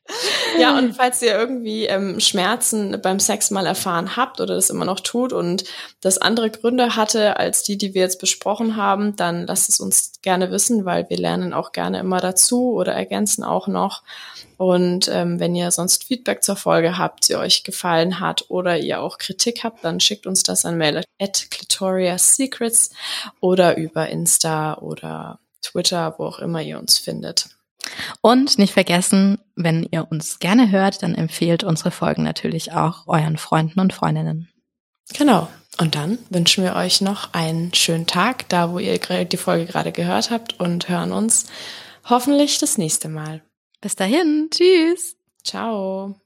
Ja, 0.60 0.78
und 0.78 0.96
falls 0.96 1.22
ihr 1.22 1.38
irgendwie 1.38 1.86
ähm, 1.86 2.20
Schmerzen 2.20 3.00
beim 3.02 3.20
Sex 3.20 3.52
mal 3.52 3.66
erfahren 3.66 4.16
habt 4.16 4.42
oder 4.42 4.56
das 4.56 4.70
immer 4.70 4.86
noch 4.86 5.00
tut 5.00 5.34
und 5.34 5.66
das 6.02 6.18
andere 6.18 6.50
Gründe 6.50 6.96
hatte 6.96 7.38
als 7.38 7.64
die, 7.64 7.78
die 7.78 7.94
wir 7.94 8.02
jetzt 8.02 8.20
besprochen 8.20 8.76
haben, 8.76 9.16
dann 9.16 9.46
lasst 9.46 9.70
es 9.70 9.80
uns 9.80 10.14
gerne 10.22 10.50
wissen, 10.50 10.86
weil 10.86 11.10
wir 11.10 11.18
lernen 11.18 11.54
auch 11.54 11.72
gerne 11.72 12.00
immer 12.00 12.20
dazu 12.20 12.74
oder 12.74 12.94
ergänzen 12.94 13.44
auch 13.44 13.68
noch. 13.68 14.04
Und 14.58 15.10
ähm, 15.14 15.40
wenn 15.40 15.56
ihr 15.56 15.70
sonst 15.70 16.06
Feedback 16.06 16.44
zur 16.44 16.56
Folge 16.56 16.98
habt, 16.98 17.26
sie 17.26 17.36
euch 17.36 17.64
gefallen 17.64 18.20
hat 18.20 18.46
oder 18.50 18.78
ihr 18.78 19.02
auch 19.02 19.20
Kritik 19.20 19.64
habt, 19.64 19.84
dann 19.84 20.00
schickt 20.00 20.26
uns 20.26 20.42
das 20.42 20.66
an 20.66 20.78
mail 20.78 21.04
at 21.20 21.52
clitoriasecrets 21.52 22.92
oder 23.40 23.78
über 23.78 24.10
Insta 24.10 24.80
oder 24.80 25.40
Twitter, 25.62 26.16
wo 26.18 26.26
auch 26.26 26.40
immer 26.40 26.62
ihr 26.62 26.80
uns 26.80 26.98
findet. 26.98 27.57
Und 28.22 28.58
nicht 28.58 28.74
vergessen, 28.74 29.40
wenn 29.56 29.88
ihr 29.90 30.08
uns 30.10 30.40
gerne 30.40 30.72
hört, 30.72 31.04
dann 31.04 31.16
empfehlt 31.16 31.64
unsere 31.64 31.92
Folgen 31.92 32.24
natürlich 32.24 32.74
auch 32.74 33.08
euren 33.08 33.38
Freunden 33.38 33.80
und 33.80 33.94
Freundinnen. 33.94 34.50
Genau. 35.14 35.48
Und 35.80 35.96
dann 35.96 36.18
wünschen 36.30 36.64
wir 36.64 36.76
euch 36.76 37.02
noch 37.02 37.34
einen 37.34 37.74
schönen 37.74 38.08
Tag, 38.08 38.50
da 38.50 38.72
wo 38.72 38.80
ihr 38.80 38.98
die 38.98 39.38
Folge 39.38 39.66
gerade 39.66 39.92
gehört 39.92 40.32
habt 40.32 40.60
und 40.60 40.90
hören 40.90 41.12
uns 41.12 41.46
hoffentlich 42.06 42.58
das 42.58 42.78
nächste 42.78 43.10
Mal. 43.10 43.44
Bis 43.80 43.96
dahin, 43.96 44.50
tschüss. 44.52 45.16
Ciao. 45.44 46.20